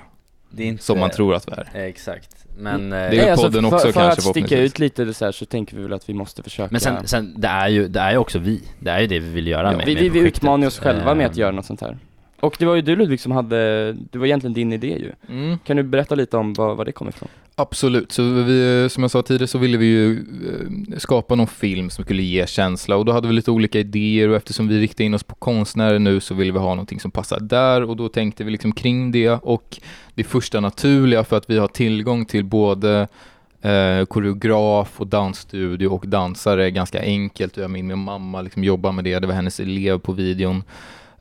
det 0.50 0.62
är 0.62 0.66
inte 0.66 0.84
som 0.84 0.98
man 0.98 1.10
tror 1.10 1.34
att 1.34 1.48
vi 1.48 1.52
är. 1.52 1.68
Eh, 1.74 1.82
Exakt, 1.82 2.41
men 2.56 2.90
Det 2.90 2.96
är 2.96 3.12
eh, 3.12 3.14
ju 3.14 3.24
Nej, 3.24 3.36
podden 3.36 3.62
för, 3.62 3.74
också 3.74 3.86
för 3.86 3.92
kanske, 3.92 4.28
att 4.28 4.36
sticka 4.36 4.58
ut 4.58 4.78
lite 4.78 5.14
så 5.14 5.24
här 5.24 5.32
så 5.32 5.44
tänker 5.44 5.76
vi 5.76 5.82
väl 5.82 5.92
att 5.92 6.08
vi 6.08 6.14
måste 6.14 6.42
försöka. 6.42 6.68
Men 6.70 6.80
sen, 6.80 7.08
sen 7.08 7.34
det 7.36 7.48
är 7.48 7.68
ju, 7.68 7.88
det 7.88 8.00
är 8.00 8.10
ju 8.10 8.16
också 8.18 8.38
vi. 8.38 8.62
Det 8.78 8.90
är 8.90 9.00
ju 9.00 9.06
det 9.06 9.18
vi 9.18 9.30
vill 9.30 9.46
göra 9.46 9.70
ja, 9.72 9.76
med, 9.76 9.86
vi, 9.86 9.94
med 9.94 10.12
vi, 10.12 10.18
utmanar 10.18 10.66
oss 10.66 10.78
själva 10.78 11.14
med 11.14 11.26
att 11.26 11.32
Eh, 11.32 11.38
göra 11.38 11.50
något 11.50 11.66
sånt 11.66 11.80
här. 11.80 11.98
Och 12.40 12.56
det 12.58 12.66
var 12.66 12.74
ju 12.74 12.82
du 12.82 12.96
Ludvig 12.96 13.20
som 13.20 13.32
hade, 13.32 13.92
det 13.92 14.18
var 14.18 14.26
egentligen 14.26 14.54
din 14.54 14.72
idé 14.72 14.86
ju. 14.86 15.12
Mm. 15.28 15.58
Kan 15.58 15.76
du 15.76 15.82
berätta 15.82 16.14
lite 16.14 16.36
om 16.36 16.54
var, 16.54 16.74
var 16.74 16.84
det 16.84 16.92
kommer 16.92 17.10
ifrån? 17.10 17.28
Absolut, 17.54 18.12
så 18.12 18.22
vi, 18.22 18.88
som 18.90 19.02
jag 19.02 19.10
sa 19.10 19.22
tidigare 19.22 19.46
så 19.46 19.58
ville 19.58 19.78
vi 19.78 19.86
ju 19.86 20.12
eh, 20.12 20.98
skapa 20.98 21.34
någon 21.34 21.46
film 21.46 21.90
som 21.90 22.04
skulle 22.04 22.22
ge 22.22 22.46
känsla 22.46 22.96
och 22.96 23.04
då 23.04 23.12
hade 23.12 23.28
vi 23.28 23.34
lite 23.34 23.50
olika 23.50 23.78
idéer 23.78 24.28
och 24.28 24.36
eftersom 24.36 24.68
vi 24.68 24.80
riktar 24.80 25.04
in 25.04 25.14
oss 25.14 25.22
på 25.22 25.34
konstnärer 25.34 25.98
nu 25.98 26.20
så 26.20 26.34
ville 26.34 26.52
vi 26.52 26.58
ha 26.58 26.68
någonting 26.68 27.00
som 27.00 27.10
passar 27.10 27.40
där 27.40 27.82
och 27.82 27.96
då 27.96 28.08
tänkte 28.08 28.44
vi 28.44 28.50
liksom 28.50 28.72
kring 28.72 29.12
det 29.12 29.30
och 29.30 29.80
det 30.14 30.24
första 30.24 30.60
naturliga 30.60 31.24
för 31.24 31.36
att 31.36 31.50
vi 31.50 31.58
har 31.58 31.68
tillgång 31.68 32.24
till 32.24 32.44
både 32.44 33.08
eh, 33.62 34.04
koreograf 34.04 35.00
och 35.00 35.06
dansstudio 35.06 35.86
och 35.86 36.08
dansare 36.08 36.70
ganska 36.70 37.02
enkelt. 37.02 37.56
Jag 37.56 37.70
min, 37.70 37.86
min 37.86 37.98
mamma 37.98 38.42
liksom 38.42 38.64
jobbar 38.64 38.92
med 38.92 39.04
det, 39.04 39.18
det 39.18 39.26
var 39.26 39.34
hennes 39.34 39.60
elev 39.60 39.98
på 39.98 40.12
videon. 40.12 40.64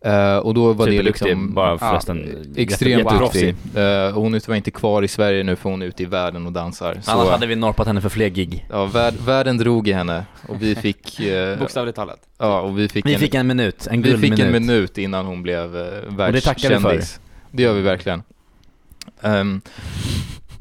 Eh, 0.05 0.37
och 0.37 0.53
då 0.53 0.73
var 0.73 0.87
det 0.87 1.01
liksom 1.01 1.53
bara 1.53 1.69
ja, 1.69 1.77
förresten. 1.77 2.45
extremt 2.55 3.03
jätteproffsig. 3.03 3.55
duktig. 3.55 3.81
Eh, 3.81 4.17
och 4.17 4.21
hon 4.23 4.33
är 4.33 4.39
tyvärr 4.39 4.55
inte 4.57 4.71
kvar 4.71 5.03
i 5.03 5.07
Sverige 5.07 5.43
nu 5.43 5.55
för 5.55 5.69
hon 5.69 5.81
är 5.81 5.85
ute 5.85 6.03
i 6.03 6.05
världen 6.05 6.45
och 6.45 6.51
dansar. 6.51 6.97
Så, 7.01 7.11
Annars 7.11 7.29
hade 7.29 7.47
vi 7.47 7.55
norpat 7.55 7.87
henne 7.87 8.01
för 8.01 8.09
fler 8.09 8.29
gig. 8.29 8.65
Ja, 8.69 8.85
värld, 8.85 9.13
världen 9.25 9.57
drog 9.57 9.87
i 9.87 9.91
henne 9.91 10.25
och 10.47 10.61
vi 10.61 10.75
fick, 10.75 11.19
eh, 11.19 11.59
Bokstavligt 11.59 11.95
talat 11.95 12.19
ja, 12.37 12.61
och 12.61 12.79
vi 12.79 12.89
fick, 12.89 13.05
Vi 13.05 13.13
en, 13.13 13.19
fick 13.19 13.35
en 13.35 13.47
minut, 13.47 13.87
en 13.91 14.01
vi 14.01 14.17
fick 14.17 14.39
en 14.39 14.51
minut 14.51 14.97
innan 14.97 15.25
hon 15.25 15.43
blev 15.43 15.77
eh, 15.77 16.31
det 16.31 16.41
tackar 16.41 16.69
vi 16.69 16.75
för. 16.75 16.81
världskändis. 16.81 17.19
Det 17.51 17.63
gör 17.63 17.73
vi 17.73 17.81
verkligen. 17.81 18.23
Ehm, 19.21 19.61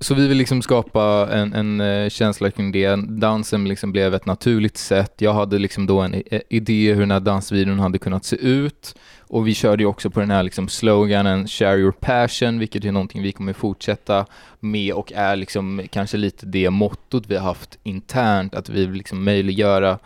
så 0.00 0.14
vi 0.14 0.28
vill 0.28 0.38
liksom 0.38 0.62
skapa 0.62 1.28
en, 1.32 1.52
en 1.52 1.80
eh, 1.80 2.08
känsla 2.08 2.50
kring 2.50 2.72
det. 2.72 2.96
Dansen 2.96 3.64
liksom 3.64 3.92
blev 3.92 4.14
ett 4.14 4.26
naturligt 4.26 4.76
sätt. 4.76 5.14
Jag 5.18 5.34
hade 5.34 5.58
liksom 5.58 5.86
då 5.86 6.00
en 6.00 6.14
eh, 6.14 6.40
idé 6.48 6.92
hur 6.92 7.00
den 7.00 7.10
här 7.10 7.20
dansvideon 7.20 7.78
hade 7.78 7.98
kunnat 7.98 8.24
se 8.24 8.36
ut. 8.36 8.94
Och 9.20 9.46
vi 9.46 9.54
körde 9.54 9.82
ju 9.82 9.86
också 9.86 10.10
på 10.10 10.20
den 10.20 10.30
här 10.30 10.42
liksom 10.42 10.68
sloganen 10.68 11.48
Share 11.48 11.78
your 11.78 11.92
passion, 11.92 12.58
vilket 12.58 12.84
är 12.84 12.92
någonting 12.92 13.22
vi 13.22 13.32
kommer 13.32 13.52
fortsätta 13.52 14.26
med 14.60 14.92
och 14.92 15.12
är 15.12 15.36
liksom 15.36 15.82
kanske 15.90 16.16
lite 16.16 16.46
det 16.46 16.70
mottot 16.70 17.26
vi 17.26 17.36
har 17.36 17.44
haft 17.44 17.78
internt, 17.82 18.54
att 18.54 18.68
vi 18.68 18.86
vill 18.86 18.98
liksom 18.98 19.24
möjliggöra 19.24 19.98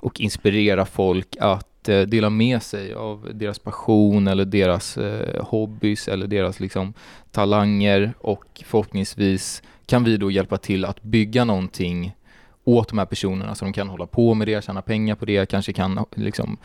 och 0.00 0.20
inspirera 0.20 0.84
folk 0.86 1.36
att 1.40 1.71
eh, 1.88 2.00
dela 2.00 2.30
med 2.30 2.62
sig 2.62 2.94
av 2.94 3.28
deras 3.34 3.58
passion 3.58 4.28
eller 4.28 4.44
deras 4.44 4.98
eh, 4.98 5.44
hobbys 5.44 6.08
eller 6.08 6.26
deras 6.26 6.60
liksom 6.60 6.94
talanger 7.30 8.12
och 8.18 8.62
förhoppningsvis 8.66 9.62
kan 9.86 10.04
vi 10.04 10.16
då 10.16 10.30
hjälpa 10.30 10.58
till 10.58 10.84
att 10.84 11.02
bygga 11.02 11.44
någonting 11.44 12.16
åt 12.64 12.88
de 12.88 12.98
här 12.98 13.06
personerna 13.06 13.54
så 13.54 13.64
de 13.64 13.72
kan 13.72 13.88
hålla 13.88 14.06
på 14.06 14.34
med 14.34 14.48
det, 14.48 14.64
tjäna 14.64 14.82
pengar 14.82 15.14
på 15.14 15.24
det, 15.24 15.48
kanske 15.50 15.72
kan 15.72 16.04
liksom 16.14 16.56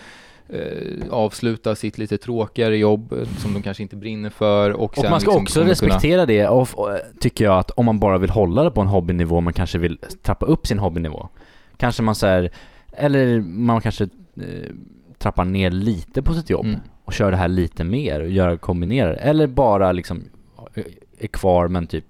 eh, 0.49 1.09
avsluta 1.11 1.75
sitt 1.75 1.97
lite 1.97 2.17
tråkigare 2.17 2.77
jobb 2.77 3.13
eh, 3.13 3.27
som 3.37 3.53
de 3.53 3.61
kanske 3.61 3.83
inte 3.83 3.95
brinner 3.95 4.29
för 4.29 4.71
och, 4.71 4.97
Och 4.97 5.09
man 5.09 5.21
ska 5.21 5.31
liksom 5.31 5.41
också 5.43 5.59
kommer 5.59 5.75
kunna- 5.75 5.91
respektera 5.95 6.25
det, 6.25 6.47
och, 6.47 6.79
och, 6.79 6.97
tycker 7.19 7.45
jag, 7.45 7.57
att 7.59 7.71
om 7.71 7.85
man 7.85 7.99
bara 7.99 8.17
vill 8.17 8.29
hålla 8.29 8.63
det 8.63 8.71
på 8.71 8.81
en 8.81 8.87
hobbynivå, 8.87 9.41
man 9.41 9.53
kanske 9.53 9.77
vill 9.77 9.97
trappa 10.21 10.45
upp 10.45 10.67
sin 10.67 10.79
hobbynivå. 10.79 11.29
Kanske 11.77 12.03
man 12.03 12.15
säger 12.15 12.51
eller 12.91 13.41
man 13.41 13.81
kanske 13.81 14.03
eh, 14.37 14.71
trappar 15.17 15.45
ner 15.45 15.71
lite 15.71 16.21
på 16.21 16.33
sitt 16.33 16.49
jobb 16.49 16.65
Mm. 16.65 16.79
och 17.05 17.13
kör 17.13 17.31
det 17.31 17.37
här 17.37 17.47
lite 17.47 17.83
mer 17.83 18.19
och 18.21 18.29
gör 18.29 18.57
kombinerar 18.57 19.13
Eller 19.13 19.47
bara 19.47 19.91
liksom 19.91 20.23
eh, 20.75 20.83
är 21.19 21.27
kvar 21.27 21.67
men 21.67 21.87
typ 21.87 22.05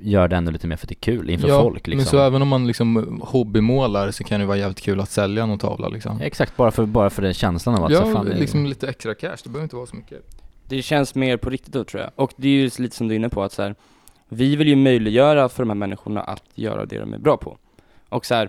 gör 0.00 0.28
det 0.28 0.36
ändå 0.36 0.50
lite 0.50 0.66
mer 0.66 0.76
för 0.76 0.84
att 0.86 0.88
det 0.88 0.92
är 0.94 1.00
kul 1.16 1.30
inför 1.30 1.48
ja, 1.48 1.62
folk 1.62 1.86
liksom. 1.86 1.96
men 1.96 2.06
så 2.06 2.18
även 2.18 2.42
om 2.42 2.48
man 2.48 2.66
liksom 2.66 3.20
hobbymålar 3.24 4.10
så 4.10 4.24
kan 4.24 4.40
det 4.40 4.46
vara 4.46 4.56
jävligt 4.56 4.80
kul 4.80 5.00
att 5.00 5.10
sälja 5.10 5.46
någon 5.46 5.58
tavla 5.58 5.88
liksom. 5.88 6.20
Exakt, 6.20 6.56
bara 6.56 6.70
för, 6.70 6.86
bara 6.86 7.10
för 7.10 7.22
den 7.22 7.34
känslan 7.34 7.74
av 7.74 7.84
att 7.84 7.96
så 7.96 8.02
Ja, 8.08 8.12
fan, 8.14 8.26
det 8.26 8.32
är- 8.32 8.38
liksom 8.38 8.66
lite 8.66 8.88
extra 8.88 9.14
cash, 9.14 9.36
det 9.44 9.48
behöver 9.50 9.62
inte 9.62 9.76
vara 9.76 9.86
så 9.86 9.96
mycket. 9.96 10.36
Det 10.68 10.82
känns 10.82 11.14
mer 11.14 11.36
på 11.36 11.50
riktigt 11.50 11.72
då 11.72 11.84
tror 11.84 12.02
jag, 12.02 12.10
och 12.14 12.32
det 12.36 12.48
är 12.48 12.52
ju 12.52 12.70
lite 12.78 12.96
som 12.96 13.08
du 13.08 13.14
är 13.14 13.16
inne 13.18 13.28
på 13.28 13.42
att 13.42 13.52
så 13.52 13.62
här, 13.62 13.74
vi 14.28 14.56
vill 14.56 14.68
ju 14.68 14.76
möjliggöra 14.76 15.48
för 15.48 15.62
de 15.62 15.68
här 15.70 15.74
människorna 15.76 16.20
att 16.22 16.42
göra 16.54 16.86
det 16.86 16.98
de 16.98 17.14
är 17.14 17.18
bra 17.18 17.36
på. 17.36 17.56
Och 18.08 18.26
så 18.26 18.34
här, 18.34 18.48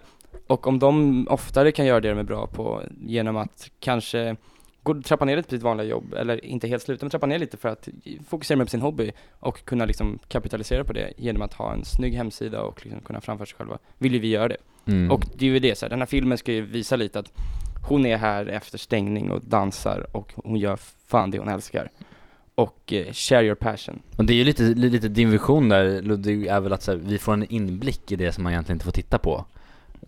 och 0.51 0.67
om 0.67 0.79
de 0.79 1.27
oftare 1.29 1.71
kan 1.71 1.85
göra 1.85 1.99
det 1.99 2.09
de 2.09 2.19
är 2.19 2.23
bra 2.23 2.47
på 2.47 2.83
genom 3.01 3.37
att 3.37 3.69
kanske 3.79 4.35
gå, 4.83 5.01
trappa 5.01 5.25
ner 5.25 5.35
lite 5.35 5.49
på 5.49 5.55
sitt 5.55 5.63
vanliga 5.63 5.87
jobb, 5.87 6.13
eller 6.13 6.45
inte 6.45 6.67
helt 6.67 6.83
sluta, 6.83 7.05
men 7.05 7.09
trappa 7.09 7.25
ner 7.25 7.39
lite 7.39 7.57
för 7.57 7.69
att 7.69 7.87
fokusera 8.27 8.57
mer 8.57 8.65
på 8.65 8.69
sin 8.69 8.81
hobby 8.81 9.11
och 9.39 9.65
kunna 9.65 9.85
liksom 9.85 10.19
kapitalisera 10.27 10.83
på 10.83 10.93
det 10.93 11.13
genom 11.17 11.41
att 11.41 11.53
ha 11.53 11.73
en 11.73 11.85
snygg 11.85 12.13
hemsida 12.13 12.61
och 12.61 12.85
liksom 12.85 13.01
kunna 13.01 13.21
framföra 13.21 13.45
sig 13.45 13.55
själva, 13.57 13.77
vill 13.97 14.13
ju 14.13 14.19
vi 14.19 14.27
göra 14.27 14.47
det. 14.47 14.57
mm. 14.85 15.11
Och 15.11 15.25
det 15.35 15.45
är 15.45 15.49
ju 15.49 15.59
det, 15.59 15.77
så 15.77 15.85
här, 15.85 15.89
den 15.89 15.99
här 15.99 16.05
filmen 16.05 16.37
ska 16.37 16.51
ju 16.51 16.61
visa 16.61 16.95
lite 16.95 17.19
att 17.19 17.31
hon 17.87 18.05
är 18.05 18.17
här 18.17 18.45
efter 18.45 18.77
stängning 18.77 19.31
och 19.31 19.41
dansar 19.41 20.07
och 20.11 20.33
hon 20.35 20.59
gör 20.59 20.75
fan 21.07 21.31
det 21.31 21.39
hon 21.39 21.47
älskar. 21.47 21.91
Och 22.55 22.93
eh, 22.93 23.13
share 23.13 23.45
your 23.45 23.55
passion. 23.55 23.99
Och 24.17 24.25
det 24.25 24.33
är 24.33 24.37
ju 24.37 24.43
lite, 24.43 24.63
lite 24.63 25.07
din 25.07 25.31
vision 25.31 25.69
där 25.69 26.01
Ludvig, 26.01 26.45
är 26.45 26.59
väl 26.59 26.73
att 26.73 26.83
så 26.83 26.91
här, 26.91 26.99
vi 27.03 27.17
får 27.17 27.33
en 27.33 27.45
inblick 27.49 28.11
i 28.11 28.15
det 28.15 28.31
som 28.31 28.43
man 28.43 28.53
egentligen 28.53 28.75
inte 28.75 28.85
får 28.85 28.91
titta 28.91 29.17
på. 29.17 29.45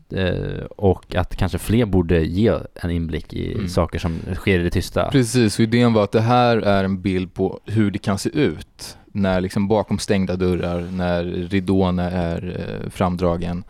Eh, 0.09 0.65
och 0.65 1.15
att 1.15 1.35
kanske 1.35 1.57
fler 1.57 1.85
borde 1.85 2.25
ge 2.25 2.53
en 2.75 2.91
inblick 2.91 3.33
i 3.33 3.53
Mm. 3.53 3.67
saker 3.69 3.99
som 3.99 4.19
sker 4.35 4.59
i 4.59 4.63
det 4.63 4.69
tysta. 4.69 5.09
Precis, 5.11 5.59
och 5.59 5.63
idén 5.63 5.93
var 5.93 6.03
att 6.03 6.11
det 6.11 6.21
här 6.21 6.57
är 6.57 6.83
en 6.83 7.01
bild 7.01 7.33
på 7.33 7.59
hur 7.65 7.91
det 7.91 7.99
kan 7.99 8.17
se 8.17 8.29
ut 8.29 8.97
när 9.05 9.41
liksom 9.41 9.67
bakom 9.67 9.99
stängda 9.99 10.35
dörrar, 10.35 10.81
när 10.91 11.23
ridån 11.23 11.99
är 11.99 12.59
eh, 12.83 12.89
framdragen. 12.89 13.63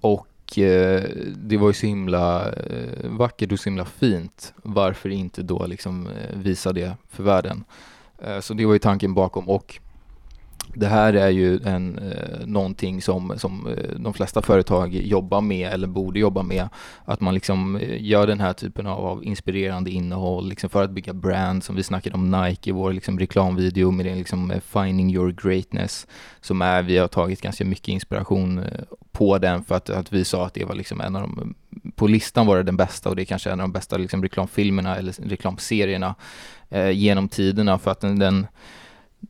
Och 0.00 0.58
eh, 0.58 1.02
det 1.36 1.56
var 1.56 1.68
ju 1.68 1.74
så 1.74 1.86
himla 1.86 2.52
eh, 2.52 3.08
vackert 3.10 3.52
och 3.52 3.58
så 3.58 3.64
himla 3.70 3.84
fint. 3.84 4.52
Varför 4.62 5.08
inte 5.08 5.42
då 5.42 5.66
liksom 5.66 6.08
visa 6.34 6.72
det 6.72 6.96
för 7.10 7.22
världen? 7.22 7.64
Eh, 8.24 8.40
så 8.40 8.54
det 8.54 8.66
var 8.66 8.72
ju 8.72 8.78
tanken 8.78 9.14
bakom 9.14 9.48
och 9.48 9.78
det 10.74 10.86
här 10.86 11.12
är 11.12 11.28
ju 11.28 11.60
en, 11.64 11.98
eh, 11.98 12.46
någonting 12.46 13.02
som, 13.02 13.32
som 13.36 13.66
eh, 13.66 13.98
de 13.98 14.14
flesta 14.14 14.42
företag 14.42 14.94
jobbar 14.94 15.40
med 15.40 15.72
eller 15.72 15.86
borde 15.86 16.20
jobba 16.20 16.42
med. 16.42 16.68
Att 17.04 17.20
man 17.20 17.34
liksom 17.34 17.76
eh, 17.76 18.02
gör 18.02 18.26
den 18.26 18.40
här 18.40 18.52
typen 18.52 18.86
av, 18.86 19.06
av 19.06 19.24
inspirerande 19.24 19.90
innehåll 19.90 20.48
liksom 20.48 20.70
för 20.70 20.84
att 20.84 20.90
bygga 20.90 21.12
brand 21.12 21.64
som 21.64 21.76
vi 21.76 21.82
snackade 21.82 22.14
om 22.14 22.30
Nike 22.30 22.70
i 22.70 22.72
vår 22.72 22.92
liksom 22.92 23.18
reklamvideo 23.18 23.90
med 23.90 24.06
det 24.06 24.14
liksom 24.14 24.50
eh, 24.50 24.60
Finding 24.60 25.14
your 25.14 25.32
greatness 25.42 26.06
som 26.40 26.62
är, 26.62 26.82
vi 26.82 26.98
har 26.98 27.08
tagit 27.08 27.40
ganska 27.40 27.64
mycket 27.64 27.88
inspiration 27.88 28.64
på 29.12 29.38
den 29.38 29.64
för 29.64 29.74
att, 29.74 29.90
att 29.90 30.12
vi 30.12 30.24
sa 30.24 30.46
att 30.46 30.54
det 30.54 30.64
var 30.64 30.74
liksom 30.74 31.00
en 31.00 31.16
av 31.16 31.22
de, 31.22 31.32
mm, 31.32 31.54
på 31.94 32.06
listan 32.06 32.46
var 32.46 32.56
det 32.56 32.62
den 32.62 32.76
bästa 32.76 33.08
och 33.08 33.16
det 33.16 33.22
är 33.22 33.26
kanske 33.26 33.50
en 33.50 33.60
av 33.60 33.68
de 33.68 33.72
bästa 33.72 33.96
liksom 33.96 34.22
reklamfilmerna 34.22 34.96
eller 34.96 35.12
reklamserierna 35.12 36.14
eh, 36.68 36.90
genom 36.90 37.28
tiderna 37.28 37.78
för 37.78 37.90
att 37.90 38.00
den, 38.00 38.18
den 38.18 38.46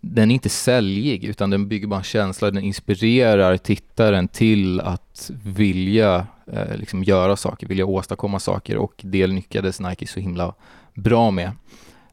den 0.01 0.31
är 0.31 0.35
inte 0.35 0.49
säljig 0.49 1.25
utan 1.25 1.51
den 1.51 1.69
bygger 1.69 1.87
bara 1.87 1.97
en 1.97 2.05
känsla, 2.05 2.51
den 2.51 2.65
inspirerar 2.65 3.57
tittaren 3.57 4.29
till 4.29 4.81
att 4.81 5.31
vilja 5.45 6.27
eh, 6.53 6.77
liksom 6.77 7.05
göra 7.05 7.37
saker, 7.37 7.67
vilja 7.67 7.87
åstadkomma 7.87 8.39
saker 8.39 8.77
och 8.77 8.95
det 9.05 9.27
lyckades 9.27 9.81
Nike 9.81 10.07
så 10.07 10.21
himla 10.21 10.55
bra 10.95 11.31
med. 11.31 11.51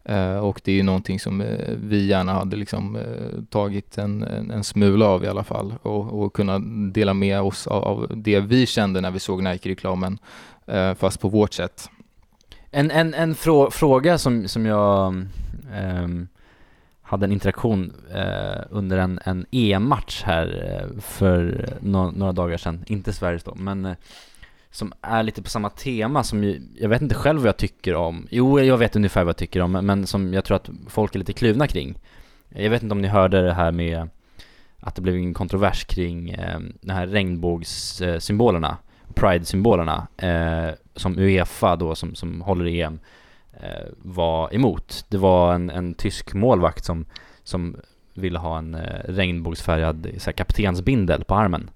Eh, 0.04 0.38
och 0.38 0.62
det 0.64 0.72
är 0.72 0.76
ju 0.76 0.84
någonting 0.84 1.20
som 1.20 1.42
eh, 1.42 1.76
vi 1.84 2.06
gärna 2.06 2.34
hade 2.34 2.56
liksom 2.56 2.96
eh, 2.96 3.44
tagit 3.50 3.98
en, 3.98 4.24
en, 4.24 4.52
en 4.52 4.64
smula 4.64 5.06
av 5.06 5.24
i 5.24 5.28
alla 5.28 5.44
fall 5.44 5.74
och, 5.82 6.24
och 6.24 6.34
kunna 6.34 6.60
dela 6.92 7.14
med 7.14 7.42
oss 7.42 7.68
av, 7.68 7.84
av 7.84 8.12
det 8.16 8.40
vi 8.40 8.66
kände 8.66 9.02
när 9.02 9.12
vi 9.12 9.20
såg 9.20 9.44
Nike-reklamen 9.44 10.18
eh, 10.66 10.94
fast 10.94 11.20
på 11.20 11.30
vårt 11.30 11.54
sätt. 11.54 11.90
En, 12.72 12.92
en, 12.92 13.14
en 13.14 13.36
frå, 13.36 13.72
fråga 13.72 14.18
som, 14.18 14.48
som 14.48 14.66
jag 14.66 15.26
ehm, 15.74 16.28
hade 17.12 17.26
en 17.26 17.32
interaktion 17.32 17.94
eh, 18.14 18.62
under 18.70 18.98
en, 18.98 19.20
en 19.26 19.46
EM-match 19.52 20.24
här 20.26 20.80
eh, 20.82 21.02
för 21.02 21.70
no 21.82 22.12
några 22.16 22.32
dagar 22.32 22.58
sedan, 22.58 22.84
inte 22.88 23.14
Sveriges 23.14 23.44
då, 23.44 23.56
men 23.56 23.86
eh, 23.86 23.96
som 24.72 24.94
är 25.02 25.24
lite 25.24 25.42
på 25.42 25.50
samma 25.50 25.70
tema 25.70 26.24
som 26.24 26.44
ju, 26.44 26.62
jag 26.80 26.90
vet 26.90 27.02
inte 27.02 27.16
själv 27.16 27.40
vad 27.40 27.48
jag 27.48 27.58
tycker 27.58 27.96
om, 27.96 28.28
jo 28.30 28.60
jag 28.60 28.78
vet 28.78 28.96
ungefär 28.96 29.24
vad 29.24 29.30
jag 29.30 29.38
tycker 29.38 29.62
om, 29.62 29.72
men- 29.72 29.86
men 29.86 30.08
som 30.08 30.34
jag 30.34 30.44
tror 30.46 30.56
att 30.56 30.70
folk 30.88 31.16
är 31.16 31.20
lite 31.20 31.34
kluvna 31.34 31.68
kring. 31.68 31.96
Jag 32.50 32.70
vet 32.70 32.84
inte 32.84 32.94
om 32.94 33.02
ni 33.02 33.08
hörde 33.08 33.42
det 33.42 33.54
här 33.54 33.72
med 33.72 34.10
att 34.80 34.96
det 34.96 35.02
blev 35.02 35.16
en 35.16 35.34
kontrovers 35.34 35.86
kring 35.86 36.30
eh, 36.30 36.60
de 36.82 36.92
här 36.94 37.08
regnbågssymbolerna, 37.08 38.78
Pride-symbolerna, 39.16 40.08
eh, 40.18 40.74
som 40.96 41.20
Uefa 41.20 41.76
då, 41.76 41.96
som, 41.96 42.16
som 42.16 42.42
håller 42.42 42.68
i 42.68 42.82
EM, 42.82 43.00
var 43.98 44.56
emot. 44.56 45.06
Det 45.10 45.18
var 45.18 45.54
en, 45.54 45.70
en 45.70 45.94
tysk 45.94 46.34
målvakt 46.34 46.86
som, 46.86 47.06
som 47.44 47.76
ville 48.14 48.40
ha 48.40 48.58
en 48.58 48.76
eh, 48.76 49.00
regnbågsfärgad 49.06 50.08
så 50.18 50.26
här, 50.26 50.32
kaptensbindel 50.32 51.24
på 51.24 51.36
armen. 51.36 51.70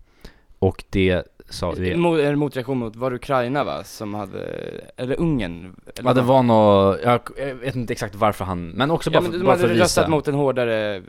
Och 0.60 0.84
det 0.89 1.24
sa 1.50 1.72
Mo- 1.74 2.22
en 2.25 2.39
motreaktion 2.39 2.77
mot, 2.77 2.96
var 2.96 3.10
det 3.10 3.15
Ukraina 3.15 3.63
va? 3.63 3.84
Som 3.84 4.13
hade, 4.13 4.39
eller 4.98 5.20
Ungern? 5.20 5.75
Eller 5.96 6.10
Ja 6.10 6.13
det 6.13 6.22
var 6.22 6.44
nog, 6.44 6.98
jag, 7.04 7.20
jag 7.48 7.56
vet 7.56 7.75
inte 7.75 7.94
exakt 7.94 8.15
varför 8.15 8.46
han, 8.46 8.68
men 8.70 8.92
också 8.92 9.10
Ja 9.13 9.20
bara, 9.20 9.24
men 9.24 9.32
för, 9.32 9.39
de 9.39 9.46
bara 9.46 9.56
för 9.56 9.62
hade 9.62 9.72
att 9.74 9.75
visa. 9.75 9.84
röstat 9.84 10.10
mot 10.10 10.27
en 10.27 10.36
hårdare 10.36 10.96
eh, 10.96 11.01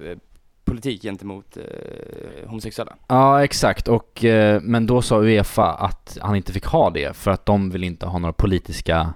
politik 0.64 1.02
gentemot 1.02 1.56
eh, 1.56 2.48
homosexuella. 2.48 2.96
Ja 3.08 3.44
exakt, 3.44 3.88
och, 3.88 4.24
eh, 4.24 4.60
men 4.62 4.86
då 4.86 5.02
sa 5.02 5.20
Uefa 5.22 5.72
att 5.72 6.18
han 6.20 6.36
inte 6.36 6.52
fick 6.52 6.64
ha 6.64 6.90
det 6.90 7.16
för 7.16 7.30
att 7.30 7.46
de 7.46 7.70
vill 7.70 7.84
inte 7.84 8.06
ha 8.06 8.18
några 8.18 8.32
politiska 8.32 9.14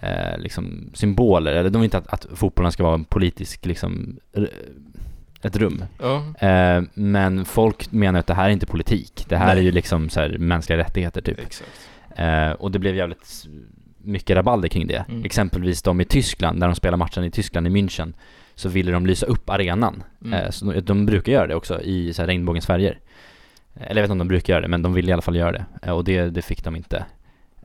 eh, 0.00 0.38
liksom, 0.38 0.90
symboler, 0.94 1.52
eller 1.52 1.70
de 1.70 1.80
vill 1.80 1.86
inte 1.86 1.98
att, 1.98 2.06
att 2.06 2.26
fotbollen 2.34 2.72
ska 2.72 2.82
vara 2.82 2.94
en 2.94 3.04
politisk, 3.04 3.66
liksom, 3.66 4.18
ett 5.42 5.56
rum. 5.56 5.84
Ja, 5.98 6.24
Eh, 6.38 6.82
men 6.94 7.44
folk 7.44 7.92
menar 7.92 8.20
att 8.20 8.26
det 8.26 8.34
här 8.34 8.48
är 8.48 8.52
inte 8.52 8.66
politik, 8.66 9.24
det 9.28 9.36
här 9.36 9.46
Nej. 9.46 9.58
är 9.58 9.62
ju 9.62 9.70
liksom 9.70 10.08
så 10.08 10.20
här, 10.20 10.38
mänskliga 10.38 10.78
rättigheter 10.78 11.20
typ. 11.20 11.38
Eh, 12.16 12.50
och 12.50 12.70
det 12.70 12.78
blev 12.78 12.96
jävligt 12.96 13.46
mycket 13.98 14.36
rabalder 14.36 14.68
kring 14.68 14.86
det. 14.86 15.04
Mm. 15.08 15.24
Exempelvis 15.24 15.82
de 15.82 16.00
i 16.00 16.04
Tyskland, 16.04 16.58
när 16.58 16.66
de 16.66 16.74
spelar 16.74 16.96
matchen 16.96 17.24
i 17.24 17.30
Tyskland 17.30 17.66
i 17.66 17.70
München, 17.70 18.12
så 18.54 18.68
ville 18.68 18.92
de 18.92 19.06
lysa 19.06 19.26
upp 19.26 19.50
arenan. 19.50 20.02
Mm. 20.24 20.32
Eh, 20.44 20.50
så 20.50 20.64
de, 20.64 20.80
de 20.80 21.06
brukar 21.06 21.32
göra 21.32 21.46
det 21.46 21.54
också 21.54 21.80
i 21.82 22.14
så 22.14 22.22
här, 22.22 22.26
regnbågens 22.26 22.66
färger. 22.66 22.98
Eller 23.74 23.88
jag 23.88 23.94
vet 23.94 24.04
inte 24.04 24.12
om 24.12 24.18
de 24.18 24.28
brukar 24.28 24.52
göra 24.52 24.60
det, 24.60 24.68
men 24.68 24.82
de 24.82 24.92
ville 24.92 25.10
i 25.10 25.12
alla 25.12 25.22
fall 25.22 25.36
göra 25.36 25.52
det. 25.52 25.64
Eh, 25.82 25.90
och 25.90 26.04
det, 26.04 26.22
det 26.22 26.42
fick 26.42 26.64
de 26.64 26.76
inte. 26.76 27.04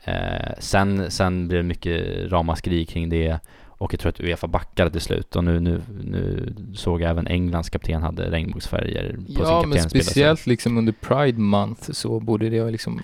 Eh, 0.03 0.53
sen, 0.59 1.11
sen 1.11 1.47
blev 1.47 1.63
det 1.63 1.67
mycket 1.67 2.31
ramaskri 2.31 2.85
kring 2.85 3.09
det 3.09 3.39
och 3.83 3.93
jag 3.93 3.99
tror 3.99 4.09
att 4.09 4.19
Uefa 4.19 4.47
backade 4.47 4.91
till 4.91 5.01
slut 5.01 5.35
och 5.35 5.43
nu, 5.43 5.59
nu, 5.59 5.81
nu 6.03 6.53
såg 6.75 7.01
jag 7.01 7.09
även 7.09 7.27
Englands 7.27 7.69
kapten 7.69 8.01
hade 8.03 8.31
regnbågsfärger 8.31 9.11
på 9.11 9.21
sin 9.21 9.35
Ja, 9.39 9.61
men 9.61 9.71
kaptensbild. 9.71 10.05
speciellt 10.05 10.47
liksom 10.47 10.77
under 10.77 10.93
Pride 10.93 11.39
Month 11.39 11.91
så 11.91 12.19
borde 12.19 12.49
det 12.49 12.71
liksom 12.71 13.01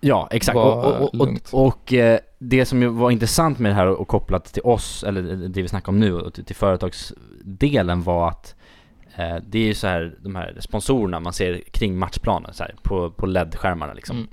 Ja, 0.00 0.28
exakt. 0.30 0.56
Och, 0.56 0.84
och, 0.84 1.14
och, 1.14 1.66
och, 1.66 1.92
eh, 1.92 2.18
det 2.38 2.64
som 2.64 2.98
var 2.98 3.10
intressant 3.10 3.58
med 3.58 3.70
det 3.70 3.74
här 3.74 3.86
och 3.86 4.08
kopplat 4.08 4.44
till 4.44 4.62
oss, 4.62 5.04
eller 5.04 5.22
det 5.48 5.62
vi 5.62 5.68
snackar 5.68 5.88
om 5.88 6.00
nu, 6.00 6.14
och 6.14 6.34
till, 6.34 6.44
till 6.44 6.56
företagsdelen 6.56 8.02
var 8.02 8.28
att 8.28 8.54
eh, 9.16 9.36
det 9.46 9.58
är 9.58 9.66
ju 9.66 9.74
så 9.74 9.86
här, 9.86 10.16
de 10.20 10.36
här 10.36 10.56
sponsorerna 10.60 11.20
man 11.20 11.32
ser 11.32 11.62
kring 11.70 11.98
matchplanen 11.98 12.54
så 12.54 12.62
här, 12.62 12.74
på, 12.82 13.10
på 13.10 13.26
LED-skärmarna 13.26 13.94
liksom. 13.94 14.16
Mm. 14.16 14.28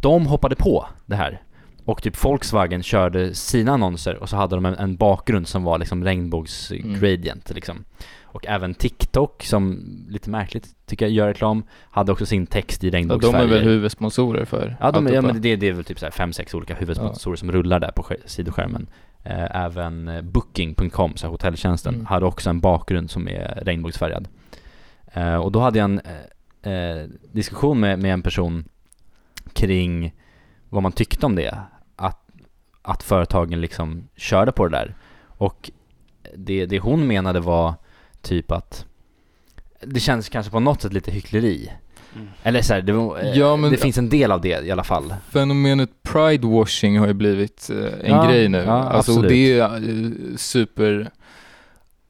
De 0.00 0.26
hoppade 0.26 0.56
på 0.56 0.86
det 1.06 1.16
här. 1.16 1.42
Och 1.84 2.02
typ 2.02 2.24
Volkswagen 2.24 2.82
körde 2.82 3.34
sina 3.34 3.72
annonser 3.72 4.16
och 4.16 4.28
så 4.28 4.36
hade 4.36 4.56
de 4.56 4.66
en, 4.66 4.74
en 4.74 4.96
bakgrund 4.96 5.48
som 5.48 5.64
var 5.64 5.78
liksom 5.78 6.04
regnbågsgradient 6.04 7.50
liksom. 7.54 7.84
Och 8.22 8.46
även 8.46 8.74
TikTok, 8.74 9.42
som 9.44 9.84
lite 10.08 10.30
märkligt 10.30 10.66
tycker 10.86 11.04
jag 11.06 11.12
gör 11.12 11.26
reklam, 11.26 11.62
hade 11.90 12.12
också 12.12 12.26
sin 12.26 12.46
text 12.46 12.84
i 12.84 12.86
Ja, 12.86 12.90
de 12.90 12.96
regnbågsfärger. 12.96 13.44
är 13.44 13.48
väl 13.48 13.62
huvudsponsorer 13.64 14.44
för 14.44 14.76
Ja, 14.80 14.90
de, 14.90 15.06
ja 15.08 15.22
men 15.22 15.40
det, 15.42 15.56
det 15.56 15.68
är 15.68 15.72
väl 15.72 15.84
typ 15.84 15.98
så 15.98 16.06
här 16.06 16.10
fem, 16.10 16.32
sex 16.32 16.54
olika 16.54 16.74
huvudsponsorer 16.74 17.36
som 17.36 17.52
rullar 17.52 17.80
där 17.80 17.92
på 17.96 18.02
sk- 18.02 18.22
sidoskärmen. 18.26 18.86
Eh, 19.24 19.56
även 19.64 20.08
eh, 20.08 20.22
Booking.com, 20.22 21.16
så 21.16 21.26
här 21.26 21.30
hotelltjänsten, 21.30 21.94
Mm. 21.94 22.06
hade 22.06 22.26
också 22.26 22.50
en 22.50 22.60
bakgrund 22.60 23.10
som 23.10 23.28
är 23.28 23.58
regnbågsfärgad. 23.62 24.28
Eh, 25.12 25.34
och 25.36 25.52
då 25.52 25.60
hade 25.60 25.78
jag 25.78 25.84
en 25.84 26.00
eh, 26.62 27.08
diskussion 27.32 27.80
med, 27.80 27.98
med 27.98 28.12
en 28.12 28.22
person 28.22 28.64
kring 29.58 30.14
vad 30.68 30.82
man 30.82 30.92
tyckte 30.92 31.26
om 31.26 31.34
det. 31.34 31.58
Att, 31.96 32.18
att 32.82 33.02
företagen 33.02 33.60
liksom 33.60 34.08
körde 34.16 34.52
på 34.52 34.68
det 34.68 34.76
där. 34.76 34.94
Och 35.26 35.70
det, 36.36 36.66
det 36.66 36.78
hon 36.78 37.06
menade 37.06 37.40
var 37.40 37.74
typ 38.22 38.52
att 38.52 38.86
det 39.80 40.00
känns 40.00 40.28
kanske 40.28 40.52
på 40.52 40.60
något 40.60 40.82
sätt 40.82 40.92
lite 40.92 41.10
hyckleri. 41.10 41.70
Mm. 42.14 42.28
Eller 42.42 42.62
så 42.62 42.74
här, 42.74 42.82
det, 42.82 42.92
eh, 42.92 43.38
Ja, 43.38 43.56
det 43.56 43.76
finns 43.76 43.98
en 43.98 44.08
del 44.08 44.32
av 44.32 44.40
det 44.40 44.66
i 44.66 44.70
alla 44.70 44.84
fall. 44.84 45.14
Fenomenet 45.30 45.90
pride 46.02 46.46
washing 46.48 46.98
har 46.98 47.06
ju 47.06 47.14
blivit 47.14 47.70
eh, 47.70 47.76
en 48.10 48.16
Ja, 48.16 48.26
grej 48.26 48.48
nu. 48.48 48.58
ja, 48.58 48.72
alltså 48.72 49.12
och 49.12 49.18
absolut. 49.18 49.30
det 49.30 49.58
är 49.58 49.74
eh, 49.74 50.36
super 50.36 51.10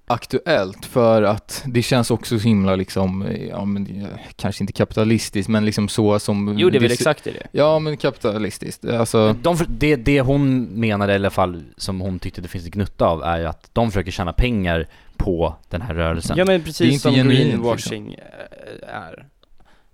aktuellt 0.08 0.86
för 0.86 1.22
att 1.22 1.62
det 1.66 1.82
känns 1.82 2.10
också 2.10 2.38
så 2.38 2.48
himla 2.48 2.76
liksom, 2.76 3.26
ja 3.50 3.64
men 3.64 4.06
kanske 4.36 4.62
inte 4.62 4.72
kapitalistiskt 4.72 5.48
men 5.48 5.64
liksom 5.64 5.88
så 5.88 6.18
som 6.18 6.54
Jo 6.58 6.70
det 6.70 6.78
är 6.78 6.80
väl 6.80 6.92
exakt 6.92 7.24
det. 7.24 7.46
Ja 7.52 7.78
men 7.78 7.96
kapitalistiskt, 7.96 8.84
alltså 8.84 9.36
De, 9.42 9.58
det, 9.68 9.96
det 9.96 10.20
hon 10.20 10.62
menade 10.62 11.12
i 11.12 11.16
alla 11.16 11.30
fall, 11.30 11.64
som 11.76 12.00
hon 12.00 12.18
tyckte 12.18 12.40
det 12.40 12.48
finns 12.48 12.66
ett 12.66 12.72
gnutta 12.72 13.06
av, 13.06 13.22
är 13.22 13.38
ju 13.38 13.46
att 13.46 13.70
de 13.72 13.90
försöker 13.90 14.10
tjäna 14.10 14.32
pengar 14.32 14.88
på 15.16 15.56
den 15.68 15.82
här 15.82 15.94
rörelsen. 15.94 16.36
Ja 16.36 16.44
men 16.44 16.62
precis 16.62 17.02
som 17.02 17.14
genuint, 17.14 17.50
greenwashing 17.50 18.14
eh, 18.14 18.94
är. 18.94 19.26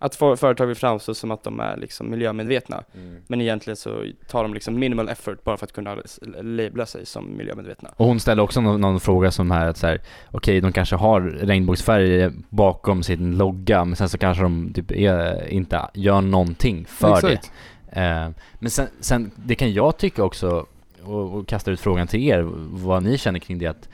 Att 0.04 0.14
för, 0.14 0.36
företag 0.36 0.66
vill 0.66 0.76
framstå 0.76 1.14
som 1.14 1.30
att 1.30 1.42
de 1.42 1.60
är 1.60 1.76
liksom 1.76 2.10
miljömedvetna. 2.10 2.84
Mm. 2.94 3.22
Men 3.26 3.40
egentligen 3.40 3.76
så 3.76 4.04
tar 4.28 4.42
de 4.42 4.54
liksom 4.54 4.78
minimal 4.78 5.08
effort 5.08 5.44
bara 5.44 5.56
för 5.56 5.66
att 5.66 5.72
kunna 5.72 5.96
labla 6.42 6.86
sig 6.86 7.06
som 7.06 7.36
miljömedvetna. 7.36 7.90
Och 7.96 8.06
hon 8.06 8.20
ställde 8.20 8.42
också 8.42 8.60
någon, 8.60 8.80
någon 8.80 9.00
fråga 9.00 9.30
som 9.30 9.50
här 9.50 9.66
att 9.66 9.76
så 9.76 9.86
här, 9.86 10.00
okej 10.30 10.60
de 10.60 10.72
kanske 10.72 10.96
har 10.96 11.20
regnbågsfärg 11.20 12.30
bakom 12.48 13.02
sin 13.02 13.36
logga, 13.36 13.84
men 13.84 13.96
sen 13.96 14.08
så 14.08 14.18
kanske 14.18 14.42
de 14.42 14.72
typ 14.74 14.90
är, 14.90 15.48
inte 15.48 15.80
gör 15.94 16.20
någonting 16.20 16.84
för 16.84 17.22
det. 17.22 17.32
exakt. 17.32 17.52
Eh, 17.88 18.28
men 18.58 18.70
sen, 18.70 18.86
sen, 19.00 19.30
det 19.36 19.54
kan 19.54 19.72
jag 19.72 19.96
tycka 19.96 20.24
också, 20.24 20.66
och, 21.02 21.34
och 21.34 21.48
kasta 21.48 21.70
ut 21.70 21.80
frågan 21.80 22.06
till 22.06 22.22
er, 22.22 22.42
vad 22.56 23.02
ni 23.02 23.18
känner 23.18 23.38
kring 23.38 23.58
det 23.58 23.66
att 23.66 23.88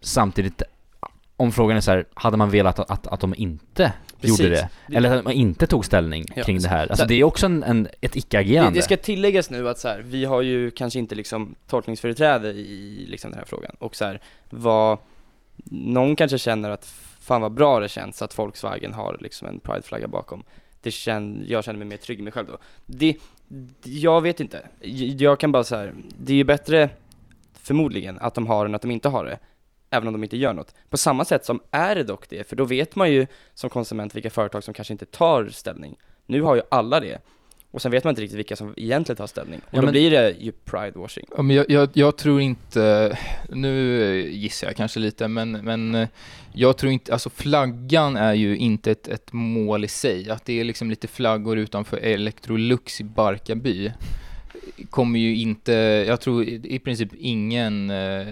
samtidigt, 0.00 0.62
om 1.36 1.52
frågan 1.52 1.76
är 1.76 1.80
så 1.80 1.90
här, 1.90 2.06
hade 2.14 2.36
man 2.36 2.50
velat 2.50 2.78
att, 2.78 2.90
att, 2.90 3.06
att 3.06 3.20
de 3.20 3.34
inte 3.36 3.92
Precis. 4.20 4.40
gjorde 4.40 4.50
det? 4.50 4.96
Eller 4.96 5.16
att 5.18 5.24
man 5.24 5.32
inte 5.32 5.66
tog 5.66 5.84
ställning 5.84 6.24
Ja, 6.36 6.42
kring 6.44 6.58
det 6.58 6.68
här? 6.68 6.80
Alltså 6.86 6.96
så- 7.02 7.08
det 7.08 7.14
är 7.14 7.24
också 7.24 7.46
en, 7.46 7.62
en, 7.62 7.86
ett 8.00 8.12
Det, 8.12 8.16
icke-agerande. 8.18 8.78
det 8.78 8.82
ska 8.82 8.96
tilläggas 8.96 9.50
nu 9.50 9.68
att 9.68 9.78
så 9.78 9.88
här, 9.88 10.00
vi 10.04 10.24
har 10.24 10.42
ju 10.42 10.70
kanske 10.70 10.98
inte 10.98 11.14
liksom 11.14 11.54
tolkningsföreträde 11.66 12.48
i 12.48 13.06
liksom 13.08 13.30
den 13.30 13.38
här 13.38 13.46
frågan 13.46 13.76
och 13.78 13.96
så 13.96 14.04
här, 14.04 14.20
vad, 14.50 14.98
någon 15.70 16.16
kanske 16.16 16.38
känner 16.38 16.70
att 16.70 16.86
fan 17.20 17.40
vad 17.40 17.52
bra 17.52 17.80
det 17.80 17.88
känns 17.88 18.22
att 18.22 18.38
Volkswagen 18.38 18.92
har 18.92 19.16
liksom 19.20 19.48
en 19.48 19.60
prideflagga 19.60 20.08
bakom. 20.08 20.42
Det 20.82 20.90
känner, 20.90 21.44
jag 21.48 21.64
känner 21.64 21.78
mig 21.78 21.88
mer 21.88 21.96
trygg 21.96 22.18
i 22.18 22.22
mig 22.22 22.32
själv 22.32 22.46
då. 22.46 22.58
Det, 22.86 23.16
jag 23.84 24.20
vet 24.20 24.40
inte. 24.40 24.68
Jag 25.18 25.40
kan 25.40 25.52
bara 25.52 25.64
så 25.64 25.76
här, 25.76 25.94
det 26.18 26.32
är 26.32 26.36
ju 26.36 26.44
bättre 26.44 26.88
förmodligen 27.62 28.18
att 28.18 28.34
de 28.34 28.46
har 28.46 28.64
den 28.64 28.70
än 28.70 28.74
att 28.74 28.82
de 28.82 28.90
inte 28.90 29.08
har 29.08 29.24
det. 29.24 29.38
Även 29.94 30.06
om 30.08 30.12
de 30.14 30.22
inte 30.24 30.36
gör 30.36 30.52
något. 30.52 30.74
På 30.90 30.96
samma 30.96 31.24
sätt 31.24 31.44
som 31.44 31.60
är 31.70 31.94
det 31.94 32.02
dock 32.04 32.28
det, 32.28 32.48
för 32.48 32.56
då 32.56 32.64
vet 32.64 32.96
man 32.96 33.12
ju 33.12 33.26
som 33.54 33.70
konsument 33.70 34.14
vilka 34.14 34.30
företag 34.30 34.64
som 34.64 34.74
kanske 34.74 34.94
inte 34.94 35.06
tar 35.06 35.48
ställning. 35.48 35.96
Nu 36.26 36.42
har 36.42 36.54
ju 36.56 36.62
alla 36.70 37.00
det. 37.00 37.18
Och 37.70 37.82
sen 37.82 37.90
vet 37.90 38.04
man 38.04 38.10
inte 38.12 38.22
riktigt 38.22 38.38
vilka 38.38 38.56
som 38.56 38.74
egentligen 38.76 39.16
tar 39.16 39.26
ställning. 39.26 39.58
Och 39.66 39.74
Ja, 39.74 39.76
då 39.80 39.82
men- 39.82 39.92
blir 39.92 40.10
det 40.10 40.30
ju 40.40 40.52
pride-washing. 40.64 41.24
Ja, 41.36 41.42
men 41.42 41.56
jag, 41.56 41.70
jag, 41.70 41.88
jag 41.92 42.16
tror 42.16 42.40
inte, 42.40 43.18
nu 43.48 44.30
gissar 44.30 44.66
jag 44.66 44.76
kanske 44.76 45.00
lite, 45.00 45.28
men, 45.28 45.50
men 45.52 45.94
eh, 45.94 46.08
jag 46.52 46.76
tror 46.76 46.92
inte, 46.92 47.12
alltså 47.12 47.30
flaggan 47.30 48.16
är 48.16 48.34
ju 48.34 48.56
inte 48.56 48.90
ett, 48.90 49.08
ett 49.08 49.32
mål 49.32 49.84
i 49.84 49.88
sig. 49.88 50.30
Att 50.30 50.44
det 50.44 50.60
är 50.60 50.64
liksom 50.64 50.90
lite 50.90 51.06
flaggor 51.08 51.58
utanför 51.58 51.96
Electrolux 51.96 53.00
i 53.00 53.04
Barkarby 53.04 53.92
kommer 54.90 55.18
ju 55.18 55.36
inte, 55.36 55.72
jag 56.08 56.20
tror 56.20 56.44
i 56.44 56.78
princip 56.78 57.08
ingen 57.18 57.90
eh, 57.90 58.26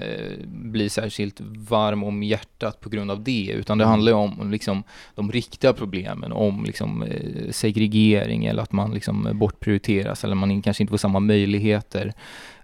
blir 0.47 0.89
särskilt 0.89 1.41
varm 1.41 2.05
om 2.05 2.23
hjärtat 2.23 2.81
på 2.81 2.89
grund 2.89 3.11
av 3.11 3.23
det, 3.23 3.51
utan 3.55 3.79
det 3.79 3.85
handlar 3.85 4.13
ju 4.13 4.19
om 4.19 4.51
liksom, 4.51 4.83
de 5.15 5.33
riktiga 5.33 5.73
problemen, 5.73 6.33
om 6.33 6.65
liksom, 6.65 7.03
eh, 7.03 7.51
segregering 7.51 8.45
eller 8.45 8.63
att 8.63 8.73
man 8.73 8.95
liksom 8.95 9.29
bortprioriteras 9.33 10.25
eller 10.25 10.35
man 10.35 10.63
kanske 10.63 10.83
inte 10.83 10.91
får 10.91 10.99
samma 10.99 11.21
möjligheter. 11.21 12.13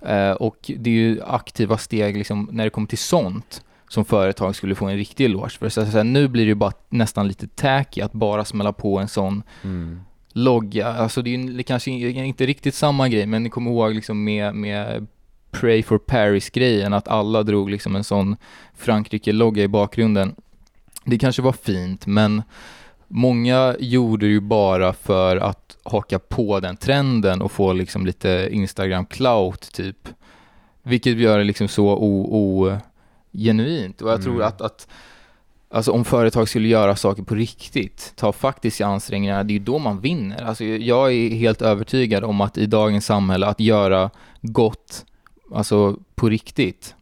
Eh, 0.06 0.32
och 0.32 0.70
det 0.76 0.90
är 0.90 0.94
ju 0.94 1.22
aktiva 1.22 1.78
steg 1.78 2.16
liksom, 2.16 2.48
när 2.52 2.64
det 2.64 2.70
kommer 2.70 2.88
till 2.88 2.98
sånt 2.98 3.62
som 3.88 4.04
företag 4.04 4.56
skulle 4.56 4.74
få 4.74 4.86
en 4.86 4.96
riktig 4.96 5.24
eloge 5.24 5.58
för. 5.58 5.68
Så, 5.68 5.80
att 5.80 5.92
säga, 5.92 6.02
nu 6.02 6.28
blir 6.28 6.44
det 6.44 6.48
ju 6.48 6.54
bara 6.54 6.72
nästan 6.88 7.28
lite 7.28 7.46
tacky 7.46 8.00
att 8.00 8.12
bara 8.12 8.44
smälla 8.44 8.72
på 8.72 8.98
en 8.98 9.08
sån 9.08 9.42
Mm. 9.64 10.00
Logga. 10.32 10.86
Alltså 10.86 11.22
det 11.22 11.34
är 11.34 11.38
ju 11.38 11.62
kanske 11.62 11.90
inte 11.90 12.46
riktigt 12.46 12.74
samma 12.74 13.08
grej, 13.08 13.26
men 13.26 13.42
ni 13.42 13.50
kommer 13.50 13.70
ihåg 13.70 13.94
liksom 13.94 14.24
med, 14.24 14.54
med 14.54 15.06
Pray 15.50 15.82
for 15.82 15.98
Paris-grejen, 15.98 16.92
att 16.92 17.08
alla 17.08 17.42
drog 17.42 17.70
liksom 17.70 17.96
en 17.96 18.04
sån 18.04 18.36
Frankrike-logga 18.76 19.62
i 19.62 19.68
bakgrunden. 19.68 20.34
Det 21.04 21.18
kanske 21.18 21.42
var 21.42 21.52
fint, 21.52 22.06
men 22.06 22.42
många 23.08 23.76
gjorde 23.80 24.26
det 24.26 24.30
ju 24.30 24.40
bara 24.40 24.92
för 24.92 25.36
att 25.36 25.76
haka 25.82 26.18
på 26.18 26.60
den 26.60 26.76
trenden 26.76 27.42
och 27.42 27.52
få 27.52 27.72
liksom 27.72 28.06
lite 28.06 28.48
Instagram-clout 28.52 29.72
typ. 29.72 30.08
Vilket 30.82 31.18
gör 31.18 31.38
det 31.38 31.44
liksom 31.44 31.68
så 31.68 31.96
ogenuint. 33.32 34.02
Och 34.02 34.10
jag 34.10 34.22
tror 34.22 34.34
Mm. 34.34 34.46
att, 34.48 34.60
att 34.60 34.88
Alltså 35.70 35.92
om 35.92 36.04
företag 36.04 36.48
skulle 36.48 36.68
göra 36.68 36.96
saker 36.96 37.22
på 37.22 37.34
riktigt, 37.34 38.12
ta 38.16 38.32
faktiska 38.32 38.86
ansträngningar, 38.86 39.44
det 39.44 39.52
är 39.52 39.58
ju 39.58 39.64
då 39.64 39.78
man 39.78 40.00
vinner. 40.00 40.42
Alltså 40.42 40.64
jag 40.64 41.12
är 41.12 41.30
helt 41.30 41.62
övertygad 41.62 42.24
om 42.24 42.40
att 42.40 42.58
i 42.58 42.66
dagens 42.66 43.06
samhälle, 43.06 43.46
att 43.46 43.60
göra 43.60 44.10
gott, 44.42 45.04
alltså 45.54 45.96
på 46.14 46.28
riktigt, 46.28 46.94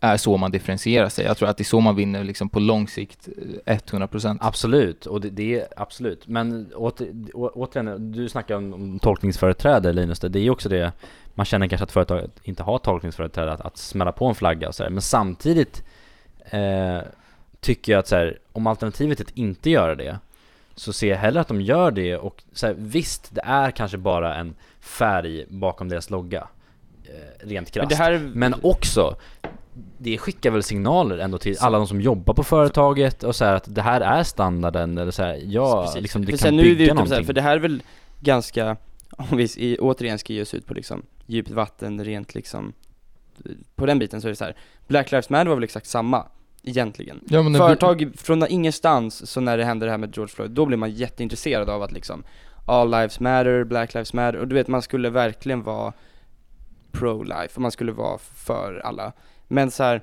är 0.00 0.16
så 0.16 0.36
man 0.36 0.50
differentierar 0.50 1.08
sig. 1.08 1.24
Jag 1.24 1.36
tror 1.36 1.48
att 1.48 1.56
det 1.56 1.62
är 1.62 1.64
så 1.64 1.80
man 1.80 1.96
vinner 1.96 2.24
liksom 2.24 2.48
på 2.48 2.60
lång 2.60 2.88
sikt, 2.88 3.28
eh, 3.66 3.78
100%. 3.78 4.38
Absolut, 4.40 5.06
och 5.06 5.20
det, 5.20 5.30
det 5.30 5.60
är 5.60 5.66
absolut. 5.76 6.28
Men 6.28 6.72
åter, 6.74 7.08
å, 7.34 7.50
återigen, 7.54 8.12
du 8.12 8.28
snackar 8.28 8.56
om, 8.56 8.74
om 8.74 8.98
tolkningsföreträde 8.98 9.92
Linus, 9.92 10.20
det 10.20 10.38
är 10.38 10.42
ju 10.42 10.50
också 10.50 10.68
det, 10.68 10.92
man 11.34 11.46
känner 11.46 11.68
kanske 11.68 11.84
att 11.84 11.92
företaget 11.92 12.30
inte 12.42 12.62
har 12.62 12.78
tolkningsföreträde 12.78 13.52
att, 13.52 13.60
att 13.60 13.76
smälla 13.76 14.12
på 14.12 14.26
en 14.26 14.34
flagga 14.34 14.68
och 14.68 14.74
sådär. 14.74 14.90
men 14.90 15.02
samtidigt 15.02 15.84
eh, 16.44 16.98
tycker 17.62 17.92
jag 17.92 17.98
att 17.98 18.08
så 18.08 18.16
här, 18.16 18.38
om 18.52 18.66
alternativet 18.66 19.20
är 19.20 19.24
att 19.24 19.30
inte 19.30 19.70
göra 19.70 19.94
det, 19.94 20.18
så 20.74 20.92
ser 20.92 21.08
jag 21.08 21.16
hellre 21.16 21.40
att 21.40 21.48
de 21.48 21.60
gör 21.60 21.90
det 21.90 22.16
och 22.16 22.42
så 22.52 22.66
här, 22.66 22.74
visst, 22.78 23.34
det 23.34 23.40
är 23.44 23.70
kanske 23.70 23.98
bara 23.98 24.36
en 24.36 24.54
färg 24.80 25.46
bakom 25.48 25.88
deras 25.88 26.10
logga, 26.10 26.48
eh, 27.04 27.46
rent 27.46 27.70
krasst. 27.70 27.90
Men 27.90 27.98
här, 27.98 28.30
Men 28.34 28.54
också, 28.62 29.16
det 29.98 30.18
skickar 30.18 30.50
väl 30.50 30.62
signaler 30.62 31.18
ändå 31.18 31.38
till 31.38 31.56
alla 31.60 31.78
de 31.78 31.86
som 31.86 32.00
jobbar 32.00 32.34
på 32.34 32.44
företaget 32.44 33.22
och 33.22 33.36
så 33.36 33.44
här 33.44 33.54
att 33.54 33.74
det 33.74 33.82
här 33.82 34.00
är 34.00 34.22
standarden 34.22 34.98
eller 34.98 35.10
så 35.10 35.22
här, 35.22 35.40
ja, 35.44 35.82
Precis. 35.82 36.02
liksom 36.02 36.24
det 36.24 36.32
för 36.32 36.38
kan 36.38 36.38
sen 36.38 36.56
nu 36.56 36.62
är 36.62 36.66
vi 36.66 36.74
bygga 36.74 36.84
ute 36.84 36.90
på 36.92 36.96
så 36.96 37.04
någonting. 37.04 37.16
här, 37.16 37.24
för 37.24 37.32
det 37.32 37.42
här 37.42 37.56
är 37.56 37.60
väl 37.60 37.82
ganska, 38.20 38.76
om 39.16 39.36
vi 39.36 39.44
i, 39.56 39.78
återigen 39.80 40.18
ska 40.18 40.32
ge 40.32 40.42
oss 40.42 40.54
ut 40.54 40.66
på 40.66 40.74
liksom 40.74 41.02
djupt 41.26 41.50
vatten, 41.50 42.04
rent 42.04 42.34
liksom, 42.34 42.72
på 43.74 43.86
den 43.86 43.98
biten 43.98 44.20
så 44.20 44.28
är 44.28 44.30
det 44.30 44.36
så 44.36 44.44
här. 44.44 44.56
Black 44.86 45.10
Lives 45.10 45.30
Matter 45.30 45.46
var 45.46 45.54
väl 45.54 45.64
exakt 45.64 45.86
samma, 45.86 46.26
egentligen. 46.62 47.20
Ja, 47.28 47.42
Företag 47.42 48.12
från 48.16 48.46
ingenstans, 48.48 49.30
så 49.30 49.40
när 49.40 49.58
det 49.58 49.64
hände 49.64 49.86
det 49.86 49.90
här 49.90 49.98
med 49.98 50.16
George 50.16 50.34
Floyd, 50.34 50.50
då 50.50 50.66
blev 50.66 50.78
man 50.78 50.90
jätteintresserad 50.90 51.70
av 51.70 51.82
att 51.82 51.92
liksom 51.92 52.24
All 52.66 52.90
lives 52.90 53.20
matter, 53.20 53.64
black 53.64 53.94
lives 53.94 54.12
matter, 54.12 54.38
och 54.38 54.48
du 54.48 54.54
vet 54.54 54.68
man 54.68 54.82
skulle 54.82 55.10
verkligen 55.10 55.62
vara 55.62 55.92
pro-life, 56.92 57.54
och 57.54 57.62
man 57.62 57.70
skulle 57.70 57.92
vara 57.92 58.18
för 58.18 58.80
alla. 58.84 59.12
Men 59.48 59.70
så 59.70 59.82
här, 59.82 60.02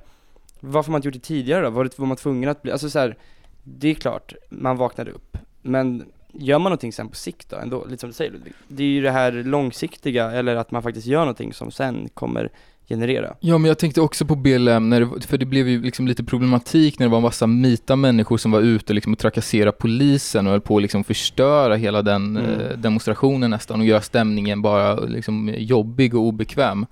varför 0.59 0.91
man 0.91 0.99
inte 0.99 1.07
gjort 1.07 1.13
det 1.13 1.19
tidigare 1.19 1.61
då? 1.61 1.69
Var, 1.69 1.83
det, 1.83 1.99
var 1.99 2.05
man 2.05 2.17
tvungen 2.17 2.49
att 2.49 2.61
bli, 2.61 2.71
alltså 2.71 2.89
så 2.89 2.99
här, 2.99 3.17
det 3.63 3.89
är 3.89 3.93
klart, 3.93 4.33
man 4.49 4.77
vaknade 4.77 5.11
upp, 5.11 5.37
men 5.61 6.05
gör 6.33 6.59
man 6.59 6.69
någonting 6.69 6.93
sen 6.93 7.09
på 7.09 7.15
sikt 7.15 7.49
då 7.49 7.57
ändå, 7.57 7.85
lite 7.85 8.01
som 8.01 8.09
du 8.09 8.13
säger 8.13 8.31
Ludvig? 8.31 8.53
Det 8.67 8.83
är 8.83 8.87
ju 8.87 9.01
det 9.01 9.11
här 9.11 9.31
långsiktiga, 9.31 10.31
eller 10.31 10.55
att 10.55 10.71
man 10.71 10.83
faktiskt 10.83 11.07
gör 11.07 11.19
någonting 11.19 11.53
som 11.53 11.71
sen 11.71 12.09
kommer 12.13 12.51
generera. 12.89 13.35
Ja, 13.39 13.57
men 13.57 13.67
jag 13.67 13.77
tänkte 13.79 14.01
också 14.01 14.25
på 14.25 14.35
BLM, 14.35 14.89
när 14.89 14.99
det, 15.01 15.27
för 15.27 15.37
det 15.37 15.45
blev 15.45 15.67
ju 15.69 15.81
liksom 15.81 16.07
lite 16.07 16.23
problematik 16.23 16.99
när 16.99 17.05
det 17.05 17.11
var 17.11 17.17
en 17.17 17.23
massa 17.23 17.47
mita 17.47 17.95
människor 17.95 18.37
som 18.37 18.51
var 18.51 18.61
ute 18.61 18.93
liksom 18.93 19.13
och 19.13 19.19
trakasserade 19.19 19.71
polisen 19.71 20.45
och 20.47 20.51
höll 20.51 20.61
på 20.61 20.75
att 20.75 20.81
liksom 20.81 21.03
förstöra 21.03 21.75
hela 21.75 22.01
den 22.01 22.37
Mm. 22.37 22.59
eh, 22.59 22.77
demonstrationen 22.77 23.49
nästan 23.51 23.79
och 23.79 23.85
göra 23.85 24.01
stämningen 24.01 24.61
bara 24.61 24.95
liksom 24.99 25.53
jobbig 25.57 26.15
och 26.15 26.21
obekväm. 26.21 26.85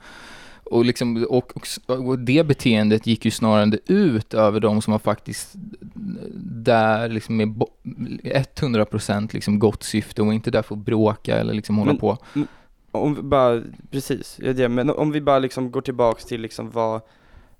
Och, 0.71 0.85
liksom, 0.85 1.25
och, 1.29 1.51
och, 1.57 2.07
och 2.07 2.19
det 2.19 2.47
beteendet 2.47 3.07
gick 3.07 3.25
ju 3.25 3.31
snarare 3.31 3.77
ut 3.87 4.33
över 4.33 4.59
de 4.59 4.81
som 4.81 4.91
var 4.91 4.99
faktiskt 4.99 5.51
där 6.35 7.09
liksom 7.09 7.37
med 7.37 7.47
bo- 7.51 7.69
100% 8.23 9.29
liksom 9.33 9.59
gott 9.59 9.83
syfte 9.83 10.21
och 10.21 10.33
inte 10.33 10.51
där 10.51 10.61
för 10.61 10.75
att 10.75 10.85
bråka 10.85 11.37
eller 11.37 11.53
liksom 11.53 11.77
hålla 11.77 11.91
Men- 11.91 11.99
på. 11.99 12.17
Om 12.97 13.15
vi 13.15 13.21
bara, 13.21 13.61
precis, 13.91 14.39
ja, 14.43 14.53
det, 14.53 14.69
men 14.69 14.89
om 14.89 15.11
vi 15.11 15.21
bara 15.21 15.39
liksom 15.39 15.71
går 15.71 15.81
tillbaks 15.81 16.25
till 16.25 16.41
liksom 16.41 16.69
vad, 16.71 17.01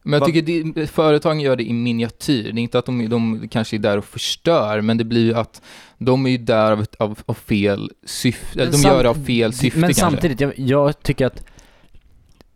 Men 0.04 0.20
jag 0.20 0.26
tycker 0.26 0.74
det, 0.74 0.88
företagen 0.88 1.40
gör 1.40 1.56
det 1.56 1.64
i 1.64 1.74
miniatyr. 1.74 2.44
Det 2.52 2.60
är 2.60 2.64
inte 2.64 2.80
att 2.80 2.86
de, 2.86 3.10
de 3.10 3.48
kanske 3.52 3.76
är 3.76 3.80
där 3.80 3.98
och 3.98 4.06
förstör, 4.06 4.82
men 4.82 4.98
det 4.98 5.04
blir 5.04 5.26
ju 5.26 5.34
att 5.34 5.62
de 5.98 6.26
är 6.26 6.30
ju 6.30 6.38
där 6.38 6.72
av, 6.72 6.86
av, 7.00 7.20
av 7.26 7.34
fel 7.34 7.92
syfte. 8.06 8.66
De 8.66 8.78
gör 8.78 9.04
det 9.04 9.10
av 9.10 9.26
fel 9.26 9.54
syfte 9.54 9.80
Men 9.80 9.88
kanske. 9.88 10.02
samtidigt, 10.02 10.42
jag, 10.42 10.54
jag 10.60 11.04
tycker 11.04 11.26
att 11.26 11.44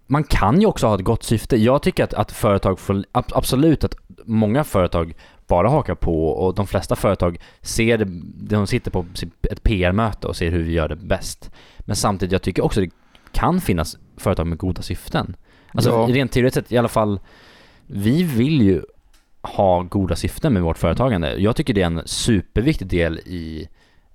man 0.07 0.23
kan 0.23 0.61
ju 0.61 0.67
också 0.67 0.87
ha 0.87 0.95
ett 0.95 1.01
gott 1.03 1.23
syfte. 1.23 1.55
Jag 1.57 1.81
tycker 1.81 2.03
att, 2.03 2.13
att 2.13 2.31
företag 2.31 2.79
får, 2.79 3.05
ab- 3.11 3.31
absolut 3.35 3.83
att 3.83 3.95
många 4.25 4.63
företag 4.63 5.13
bara 5.51 5.69
hakar 5.69 5.95
på 5.95 6.27
och 6.29 6.55
de 6.55 6.67
flesta 6.67 6.95
företag 6.95 7.37
ser 7.61 7.97
det, 7.97 8.05
de 8.55 8.67
sitter 8.67 8.91
på 8.91 9.05
ett 9.51 9.63
PR-möte 9.63 10.27
och 10.27 10.35
ser 10.35 10.51
hur 10.51 10.63
vi 10.63 10.71
gör 10.71 10.89
det 10.89 10.95
bäst. 10.95 11.51
Men 11.79 11.95
samtidigt, 11.95 12.31
jag 12.31 12.41
tycker 12.41 12.63
också 12.65 12.81
det 12.81 12.89
kan 13.31 13.61
finnas 13.61 13.97
företag 14.17 14.47
med 14.47 14.57
goda 14.57 14.81
syften. 14.81 15.35
Alltså 15.73 15.89
Ja. 15.91 16.07
rent 16.09 16.31
teoretiskt 16.31 16.55
sett, 16.67 16.71
i 16.71 16.77
alla 16.77 16.87
fall, 16.87 17.19
vi 17.87 18.23
vill 18.23 18.61
ju 18.61 18.81
ha 19.41 19.81
goda 19.83 20.15
syften 20.15 20.53
med 20.53 20.63
vårt 20.63 20.77
företagande. 20.77 21.35
Jag 21.35 21.55
tycker 21.55 21.73
det 21.73 21.81
är 21.81 21.85
en 21.85 22.01
superviktig 22.05 22.87
del 22.87 23.19
i 23.19 23.67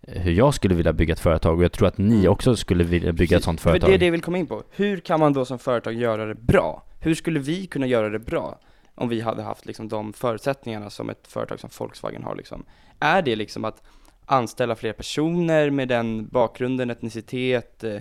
hur 0.02 0.32
jag 0.32 0.54
skulle 0.54 0.74
vilja 0.74 0.92
bygga 0.92 1.12
ett 1.12 1.20
företag 1.20 1.58
och 1.58 1.64
jag 1.64 1.72
tror 1.72 1.88
att 1.88 1.98
ni 1.98 2.28
också 2.28 2.56
skulle 2.56 2.84
vilja 2.84 3.12
bygga 3.12 3.36
ett 3.36 3.44
sånt 3.44 3.60
För 3.60 3.70
företag. 3.70 3.90
Det 3.90 3.94
är 3.94 3.98
det 3.98 4.04
jag 4.04 4.12
vill 4.12 4.22
komma 4.22 4.38
in 4.38 4.46
på. 4.46 4.62
Hur 4.70 4.96
kan 4.96 5.20
man 5.20 5.32
då 5.32 5.44
som 5.44 5.58
företag 5.58 5.94
göra 5.94 6.26
det 6.26 6.34
bra? 6.34 6.82
Hur 7.00 7.14
skulle 7.14 7.40
vi 7.40 7.66
kunna 7.66 7.86
göra 7.86 8.08
det 8.08 8.18
bra? 8.18 8.58
Om 8.98 9.08
vi 9.08 9.20
hade 9.20 9.42
haft 9.42 9.66
liksom 9.66 9.88
de 9.88 10.12
förutsättningarna 10.12 10.90
som 10.90 11.10
ett 11.10 11.26
företag 11.28 11.60
som 11.60 11.70
Volkswagen 11.78 12.24
har 12.24 12.36
liksom. 12.36 12.64
Är 13.00 13.22
det 13.22 13.36
liksom 13.36 13.64
att 13.64 13.82
anställa 14.26 14.76
fler 14.76 14.92
personer 14.92 15.70
med 15.70 15.88
den 15.88 16.26
bakgrunden, 16.28 16.90
etnicitet, 16.90 17.84
eh, 17.84 17.94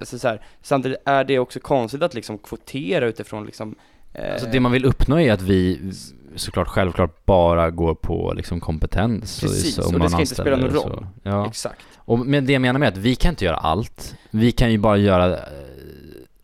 alltså 0.00 0.18
så 0.18 0.28
här. 0.28 0.46
Samtidigt 0.62 0.98
är 1.04 1.24
det 1.24 1.38
också 1.38 1.60
konstigt 1.60 2.02
att 2.02 2.14
liksom 2.14 2.38
kvotera 2.38 3.06
utifrån 3.06 3.46
liksom 3.46 3.74
eh, 4.12 4.32
Alltså 4.32 4.48
det 4.52 4.60
man 4.60 4.72
vill 4.72 4.84
uppnå 4.84 5.20
är 5.20 5.32
att 5.32 5.42
vi 5.42 5.92
såklart 6.36 6.68
självklart 6.68 7.24
bara 7.26 7.70
går 7.70 7.94
på 7.94 8.32
liksom 8.36 8.60
kompetens 8.60 9.40
Precis, 9.40 9.74
så, 9.74 9.82
och 9.82 9.94
om 9.94 10.00
det 10.00 10.08
ska 10.08 10.20
inte 10.20 10.34
spela 10.34 10.56
någon 10.56 10.76
och 10.76 10.90
roll. 10.90 11.06
Ja. 11.22 11.46
Exakt. 11.46 11.82
Och 11.96 12.18
men 12.18 12.46
det 12.46 12.52
jag 12.52 12.62
menar 12.62 12.80
med 12.80 12.88
att 12.88 12.96
vi 12.96 13.14
kan 13.14 13.30
inte 13.30 13.44
göra 13.44 13.56
allt. 13.56 14.14
Vi 14.30 14.52
kan 14.52 14.72
ju 14.72 14.78
bara 14.78 14.96
göra 14.96 15.32
eh, 15.32 15.42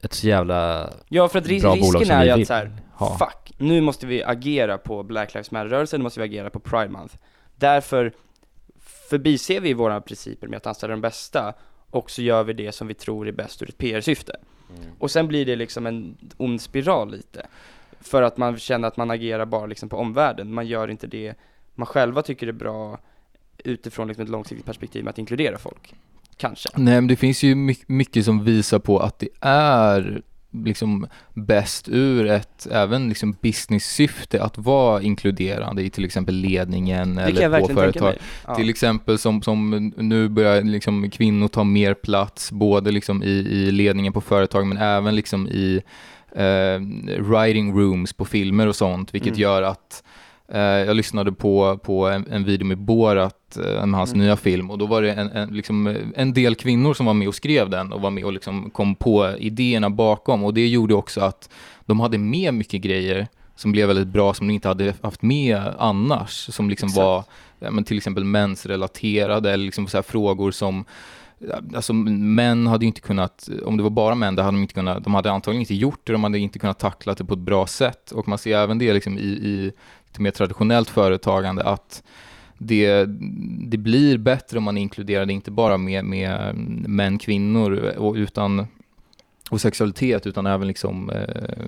ett 0.02 0.12
så 0.14 0.26
jävla 0.26 0.90
Ja, 1.08 1.28
för 1.28 1.38
att 1.38 1.46
ris- 1.46 1.62
bra 1.62 1.70
bolag 1.76 2.00
risken 2.00 2.06
som 2.06 2.16
är 2.16 2.20
vi 2.20 2.28
ju 2.28 2.34
vill 2.34 2.42
att 2.42 2.48
så 2.48 2.54
här, 2.54 2.72
ha. 2.92 3.18
fuck, 3.18 3.39
nu 3.60 3.80
måste 3.80 4.06
vi 4.06 4.22
agera 4.22 4.78
på 4.78 5.02
Black 5.02 5.34
Lives 5.34 5.50
Matter-rörelsen, 5.50 6.00
nu 6.00 6.02
måste 6.02 6.20
vi 6.20 6.24
agera 6.24 6.50
på 6.50 6.60
Pride 6.60 6.88
Month. 6.88 7.14
Därför 7.56 8.12
förbiser 9.10 9.60
vi 9.60 9.74
våra 9.74 10.00
principer 10.00 10.48
med 10.48 10.56
att 10.56 10.66
anställa 10.66 10.90
de 10.90 11.00
bästa, 11.00 11.54
och 11.90 12.10
så 12.10 12.22
gör 12.22 12.44
vi 12.44 12.52
det 12.52 12.72
som 12.72 12.86
vi 12.86 12.94
tror 12.94 13.28
är 13.28 13.32
bäst 13.32 13.62
ur 13.62 13.68
ett 13.68 13.78
PR-syfte. 13.78 14.36
Och 14.98 15.10
sen 15.10 15.28
blir 15.28 15.46
det 15.46 15.56
liksom 15.56 15.86
en 15.86 16.16
ond 16.36 16.60
spiral 16.60 17.10
lite. 17.10 17.46
För 18.00 18.22
att 18.22 18.36
man 18.36 18.58
känner 18.58 18.88
att 18.88 18.96
man 18.96 19.10
agerar 19.10 19.46
bara 19.46 19.66
liksom 19.66 19.88
på 19.88 19.96
omvärlden, 19.96 20.54
man 20.54 20.66
gör 20.66 20.88
inte 20.88 21.06
det 21.06 21.34
man 21.74 21.86
själva 21.86 22.22
tycker 22.22 22.46
är 22.46 22.52
bra 22.52 22.98
utifrån 23.64 24.08
liksom 24.08 24.24
ett 24.24 24.30
långsiktigt 24.30 24.66
perspektiv 24.66 25.04
med 25.04 25.10
att 25.10 25.18
inkludera 25.18 25.58
folk. 25.58 25.94
Kanske. 26.36 26.68
Nej, 26.76 26.94
men 26.94 27.06
det 27.06 27.16
finns 27.16 27.42
ju 27.42 27.54
my- 27.54 27.84
mycket 27.86 28.24
som 28.24 28.44
visar 28.44 28.78
på 28.78 28.98
att 28.98 29.18
det 29.18 29.28
är 29.40 30.22
liksom 30.52 31.06
bäst 31.34 31.88
ur 31.88 32.26
ett 32.26 32.66
även 32.70 33.08
liksom 33.08 33.36
business-syfte 33.40 34.42
att 34.42 34.58
vara 34.58 35.02
inkluderande 35.02 35.82
i 35.82 35.90
till 35.90 36.04
exempel 36.04 36.34
ledningen 36.34 37.14
Det 37.14 37.22
eller 37.22 37.60
på 37.60 37.68
företag. 37.68 38.14
Ja. 38.46 38.54
Till 38.54 38.70
exempel 38.70 39.18
som, 39.18 39.42
som 39.42 39.92
nu 39.96 40.28
börjar 40.28 40.62
liksom 40.62 41.10
kvinnor 41.10 41.48
ta 41.48 41.64
mer 41.64 41.94
plats, 41.94 42.52
både 42.52 42.90
liksom 42.90 43.22
i, 43.22 43.30
i 43.30 43.70
ledningen 43.70 44.12
på 44.12 44.20
företag 44.20 44.66
men 44.66 44.78
även 44.78 45.16
liksom 45.16 45.48
i 45.48 45.80
eh, 46.36 46.80
writing 47.22 47.78
rooms 47.78 48.12
på 48.12 48.24
filmer 48.24 48.66
och 48.66 48.76
sånt, 48.76 49.14
vilket 49.14 49.28
Mm. 49.30 49.40
gör 49.40 49.62
att 49.62 50.02
jag 50.58 50.96
lyssnade 50.96 51.32
på, 51.32 51.78
på 51.78 52.08
en, 52.08 52.26
en 52.30 52.44
video 52.44 52.66
med 52.66 52.78
Borat, 52.78 53.56
eh, 53.56 53.86
med 53.86 53.98
hans 53.98 54.12
Mm. 54.12 54.24
nya 54.26 54.36
film, 54.36 54.70
och 54.70 54.78
då 54.78 54.86
var 54.86 55.02
det 55.02 55.12
en, 55.12 55.28
en, 55.30 55.48
liksom, 55.48 55.86
eh, 55.86 55.96
en 56.16 56.32
del 56.32 56.54
kvinnor 56.54 56.94
som 56.94 57.06
var 57.06 57.14
med 57.14 57.28
och 57.28 57.34
skrev 57.34 57.70
den 57.70 57.92
och 57.92 58.00
var 58.00 58.10
med 58.10 58.24
och 58.24 58.32
liksom 58.32 58.70
kom 58.70 58.94
på 58.94 59.30
idéerna 59.38 59.90
bakom 59.90 60.44
och 60.44 60.54
det 60.54 60.68
gjorde 60.68 60.94
också 60.94 61.20
att 61.20 61.50
de 61.86 62.00
hade 62.00 62.18
med 62.18 62.54
mycket 62.54 62.80
grejer 62.80 63.28
som 63.56 63.72
blev 63.72 63.88
väldigt 63.88 64.08
bra 64.08 64.34
som 64.34 64.46
de 64.48 64.54
inte 64.54 64.68
hade 64.68 64.94
haft 65.02 65.22
med 65.22 65.62
annars, 65.78 66.54
som 66.54 66.70
liksom 66.70 66.86
Exakt. 66.86 67.04
var 67.04 67.24
ja, 67.58 67.70
men 67.70 67.84
till 67.84 67.96
exempel 67.96 68.24
mensrelaterade 68.24 69.52
eller 69.52 69.64
liksom 69.64 69.86
så 69.86 69.96
här 69.96 70.02
frågor 70.02 70.50
som 70.50 70.84
Alltså 71.74 71.92
män 71.92 72.66
hade 72.66 72.84
ju 72.84 72.86
inte 72.86 73.00
kunnat, 73.00 73.48
om 73.64 73.76
det 73.76 73.82
var 73.82 73.90
bara 73.90 74.14
män, 74.14 74.36
det 74.36 74.42
hade 74.42 74.56
de 74.56 74.62
inte 74.62 74.74
kunnat, 74.74 75.04
de 75.04 75.14
hade 75.14 75.30
antagligen 75.30 75.60
inte 75.60 75.74
gjort 75.74 76.00
det, 76.04 76.12
de 76.12 76.24
hade 76.24 76.38
inte 76.38 76.58
kunnat 76.58 76.78
tackla 76.78 77.14
det 77.14 77.24
på 77.24 77.34
ett 77.34 77.40
bra 77.40 77.66
sätt. 77.66 78.10
Och 78.10 78.28
man 78.28 78.38
ser 78.38 78.56
även 78.58 78.78
det 78.78 78.92
liksom 78.92 79.18
i, 79.18 79.22
i 79.22 79.72
lite 80.10 80.22
mer 80.22 80.30
traditionellt 80.30 80.90
företagande 80.90 81.62
att 81.62 82.02
det, 82.58 83.04
det 83.68 83.78
blir 83.78 84.18
bättre 84.18 84.58
om 84.58 84.64
man 84.64 84.78
inkluderar 84.78 85.26
det 85.26 85.32
inte 85.32 85.50
bara 85.50 85.76
med, 85.76 86.04
med 86.04 86.54
män, 86.88 87.18
kvinnor 87.18 87.72
och, 87.96 88.14
utan 88.14 88.66
och 89.50 89.60
sexualitet 89.60 90.26
utan 90.26 90.46
även 90.46 90.68
liksom 90.68 91.10
eh, 91.10 91.64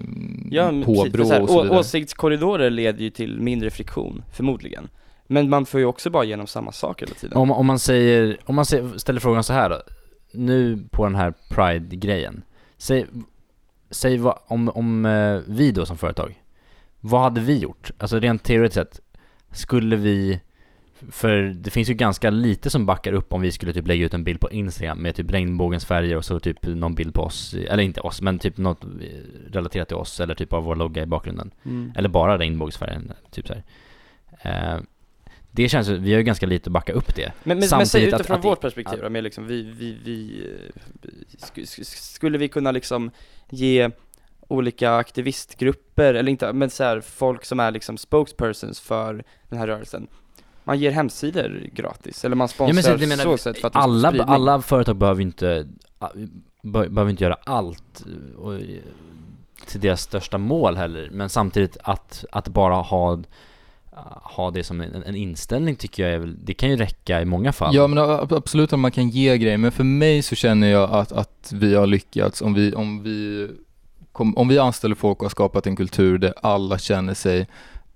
Ja, 0.51 0.69
påbrå 0.85 1.25
för 1.25 1.25
så 1.25 1.33
här, 1.33 1.43
och 1.43 1.49
så 1.49 1.59
å- 1.59 1.63
vidare. 1.63 1.79
Åsiktskorridorer 1.79 2.71
leder 2.71 3.01
ju 3.03 3.11
till 3.11 3.41
mindre 3.41 3.71
friktion, 3.71 4.23
förmodligen. 4.33 4.89
Men 5.27 5.49
man 5.51 5.67
får 5.67 5.81
ju 5.81 5.87
också 5.87 6.11
bara 6.11 6.25
igenom 6.25 6.47
samma 6.47 6.73
sak 6.73 7.03
hela 7.03 7.15
tiden. 7.15 7.37
Om, 7.39 7.51
om 7.51 7.67
man 7.67 7.79
säger, 7.79 8.39
om 8.45 8.55
man 8.55 8.67
säger, 8.67 8.99
ställer 8.99 9.21
frågan 9.21 9.45
så 9.45 9.53
här 9.53 9.71
då. 9.71 9.81
Nu 10.35 10.85
på 10.91 11.05
den 11.05 11.15
här 11.15 11.35
Pride-grejen. 11.51 12.43
Säg, 12.79 13.07
säg 13.91 14.19
vad, 14.19 14.39
om, 14.47 14.69
om 14.69 15.07
eh, 15.07 15.41
vi 15.47 15.73
då 15.73 15.87
som 15.87 15.99
företag, 15.99 16.42
vad 17.05 17.21
hade 17.23 17.41
vi 17.41 17.59
gjort? 17.59 17.91
Alltså 17.99 18.21
rent 18.21 18.45
teoretiskt 18.45 18.75
sett, 18.75 19.01
skulle 19.51 19.97
vi, 19.97 20.41
för 21.11 21.43
det 21.43 21.71
finns 21.71 21.91
ju 21.91 21.95
ganska 21.95 22.31
lite 22.31 22.71
som 22.71 22.87
backar 22.87 23.13
upp 23.13 23.33
om 23.33 23.41
vi 23.41 23.53
skulle 23.53 23.73
typ 23.73 23.87
lägga 23.87 24.05
ut 24.07 24.15
en 24.15 24.25
bild 24.25 24.41
på 24.41 24.51
Instagram 24.51 24.99
med 24.99 25.15
typ 25.15 25.31
regnbågens 25.31 25.85
färger 25.85 26.17
och 26.17 26.25
så 26.25 26.41
typ 26.41 26.67
någon 26.67 26.95
bild 26.95 27.15
på 27.15 27.23
oss, 27.23 27.55
eller 27.55 27.83
inte 27.83 28.01
oss, 28.01 28.23
men 28.23 28.39
typ 28.39 28.57
något 28.59 28.85
eh, 28.85 28.89
relaterat 29.53 29.89
till 29.89 29.97
oss 29.97 30.21
eller 30.21 30.35
typ 30.35 30.53
av 30.53 30.65
vår 30.65 30.77
logga 30.77 31.03
i 31.03 31.07
bakgrunden. 31.07 31.51
Mm. 31.65 31.93
Eller 31.97 32.09
bara 32.09 32.39
regnbågsfärgen, 32.39 33.13
typ 33.31 33.47
så 33.49 33.55
här. 33.55 33.63
Eh, 34.43 34.81
det 35.55 35.69
känns 35.69 35.89
vi 35.89 36.13
har 36.13 36.19
ju 36.19 36.25
ganska 36.25 36.47
lite 36.47 36.69
att 36.69 36.73
backa 36.73 36.93
upp 36.93 37.15
det. 37.15 37.33
Men, 37.45 37.59
men, 37.59 37.69
men 37.73 37.87
säg 37.87 38.09
att- 38.09 38.21
utifrån 38.21 38.39
att- 38.39 38.45
vårt 38.45 38.61
perspektiv 38.61 39.05
att- 39.05 39.13
med 39.13 39.25
liksom, 39.25 39.47
vi, 39.47 39.63
vi, 39.63 39.97
vi, 40.05 40.47
eh, 41.03 41.09
sk, 41.39 41.67
sk, 41.67 41.97
skulle 41.97 42.39
vi 42.39 42.49
kunna 42.49 42.71
liksom 42.71 43.11
ge 43.51 43.91
olika 44.49 44.95
aktivistgrupper, 44.97 46.15
eller 46.15 46.31
inte, 46.31 46.53
men 46.53 46.71
så 46.71 46.85
här, 46.85 47.01
folk 47.01 47.45
som 47.45 47.61
är 47.61 47.71
liksom 47.71 47.97
spokespersons 47.99 48.81
för 48.81 49.25
den 49.49 49.59
här 49.59 49.67
rörelsen 49.67 50.07
man 50.65 50.79
ger 50.79 50.91
hemsidor 50.91 51.69
gratis, 51.73 52.25
eller 52.25 52.37
man 52.37 52.49
sponsrar 52.49 52.75
men 52.75 52.83
så- 52.83 52.91
jag 52.91 53.09
menar, 53.09 53.23
så 53.25 53.37
sätt 53.39 53.59
för 53.59 53.69
att 53.69 53.77
alla, 53.77 54.09
spridning. 54.09 54.35
alla 54.35 54.63
företag 54.63 54.97
behöver 54.97 55.21
ju 55.21 55.27
inte, 55.27 55.67
be- 56.63 56.89
behöver 56.89 57.11
inte 57.11 57.25
göra 57.25 57.37
allt 57.45 58.05
eh, 58.07 58.39
och, 58.41 58.61
till 59.67 59.81
deras 59.81 60.01
största 60.03 60.39
mål 60.39 60.77
heller, 60.77 61.09
men 61.13 61.29
samtidigt 61.29 61.77
att, 61.85 62.25
att 62.33 62.49
bara 62.49 62.75
ha 62.75 63.19
ha 64.23 64.51
det 64.51 64.65
som 64.65 64.81
en, 64.81 65.03
en 65.03 65.17
inställning 65.17 65.77
tycker 65.77 66.03
jag 66.03 66.13
är 66.13 66.19
väl, 66.19 66.37
det 66.45 66.55
kan 66.55 66.71
ju 66.71 66.77
räcka 66.77 67.21
i 67.23 67.25
många 67.25 67.53
fall. 67.53 67.75
Ja 67.75 67.87
men 67.87 67.99
absolut 67.99 68.73
att 68.73 68.79
man 68.79 68.91
kan 68.91 69.09
ge 69.09 69.39
grejer, 69.39 69.59
men 69.59 69.73
för 69.73 69.85
mig 69.85 70.23
så 70.23 70.35
känner 70.35 70.67
jag 70.69 70.91
att, 70.91 71.13
att 71.13 71.53
vi 71.55 71.75
har 71.75 71.87
lyckats 71.87 72.43
om 72.43 72.55
vi, 72.55 72.75
om 72.75 73.03
vi, 73.03 73.49
om 74.13 74.49
vi 74.49 74.59
anställer 74.59 74.95
folk 74.95 75.19
och 75.19 75.25
har 75.25 75.31
skapat 75.31 75.67
en 75.67 75.77
kultur 75.77 76.19
där 76.19 76.35
alla 76.43 76.79
känner 76.79 77.15
sig 77.15 77.49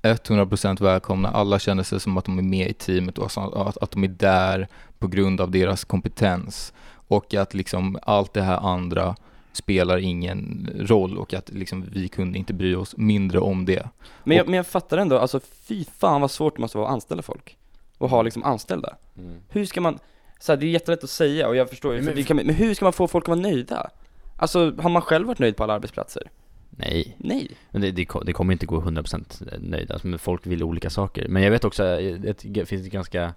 100% 0.03 0.83
välkomna, 0.83 1.29
alla 1.31 1.59
känner 1.59 1.83
sig 1.83 2.01
som 2.01 2.17
att 2.17 2.25
de 2.25 2.39
är 2.39 2.43
med 2.43 2.69
i 2.71 2.73
teamet 2.75 3.19
och 3.19 3.31
att, 3.67 3.77
att 3.77 3.91
de 3.91 4.05
är 4.05 4.09
där 4.09 4.69
på 4.99 5.07
grund 5.07 5.41
av 5.41 5.51
deras 5.51 5.85
kompetens 5.85 6.73
och 7.09 7.35
att 7.35 7.55
liksom 7.55 7.99
allt 8.03 8.33
det 8.33 8.43
här 8.43 8.57
andra 8.57 9.17
spelar 9.53 9.99
ingen 9.99 10.71
roll 10.81 11.19
och 11.19 11.35
att 11.35 11.51
liksom 11.53 11.85
vi 11.93 12.09
kunde 12.09 12.39
inte 12.39 12.53
bry 12.55 12.75
oss 12.75 12.97
mindre 12.97 13.39
om 13.39 13.65
det. 13.65 13.89
Men 14.25 14.37
jag, 14.37 14.45
Och- 14.45 14.51
men 14.51 14.57
jag 14.57 14.67
fattar 14.67 14.99
ändå, 14.99 15.19
alltså 15.19 15.41
fy 15.69 15.85
fan 15.99 16.21
vad 16.21 16.31
svårt 16.31 16.57
det 16.57 16.61
måste 16.61 16.79
vara 16.79 16.89
att 16.89 16.95
anställa 16.95 17.23
folk 17.23 17.57
och 17.99 18.11
ha 18.11 18.23
liksom 18.23 18.45
anställda. 18.45 18.97
Mm. 19.19 19.37
Hur 19.49 19.65
ska 19.65 19.81
man, 19.81 19.99
så 20.41 20.53
här, 20.53 20.57
det 20.57 20.67
är 20.67 20.71
jättelätt 20.71 21.05
att 21.05 21.11
säga 21.11 21.49
och 21.49 21.57
jag 21.57 21.69
förstår 21.71 21.95
ju, 21.95 22.03
Men- 22.03 22.25
kan, 22.25 22.37
men 22.37 22.51
hur 22.55 22.75
ska 22.75 22.85
man 22.85 22.93
få 22.93 23.09
folk 23.09 23.25
att 23.25 23.29
vara 23.29 23.41
nöjda? 23.41 23.91
Alltså, 24.37 24.75
har 24.79 24.91
man 24.91 25.03
själv 25.03 25.27
varit 25.27 25.39
nöjd 25.39 25.57
på 25.57 25.63
alla 25.63 25.75
arbetsplatser? 25.75 26.23
Nej, 26.71 27.17
Nej. 27.19 27.51
men 27.71 27.83
det, 27.83 27.91
det, 27.91 28.09
det 28.23 28.33
kommer 28.33 28.53
inte 28.53 28.67
gå 28.67 28.81
100% 28.81 29.59
nöjda, 29.61 29.95
alltså, 29.95 30.09
men 30.09 30.19
folk 30.19 30.47
vill 30.47 30.63
olika 30.63 30.91
saker. 30.91 31.29
Men 31.29 31.43
jag 31.43 31.51
vet 31.51 31.65
också, 31.65 31.83
det 31.83 32.45
det 32.45 32.67
finns 32.67 32.87
ett 32.87 32.93
ganska 32.93 33.35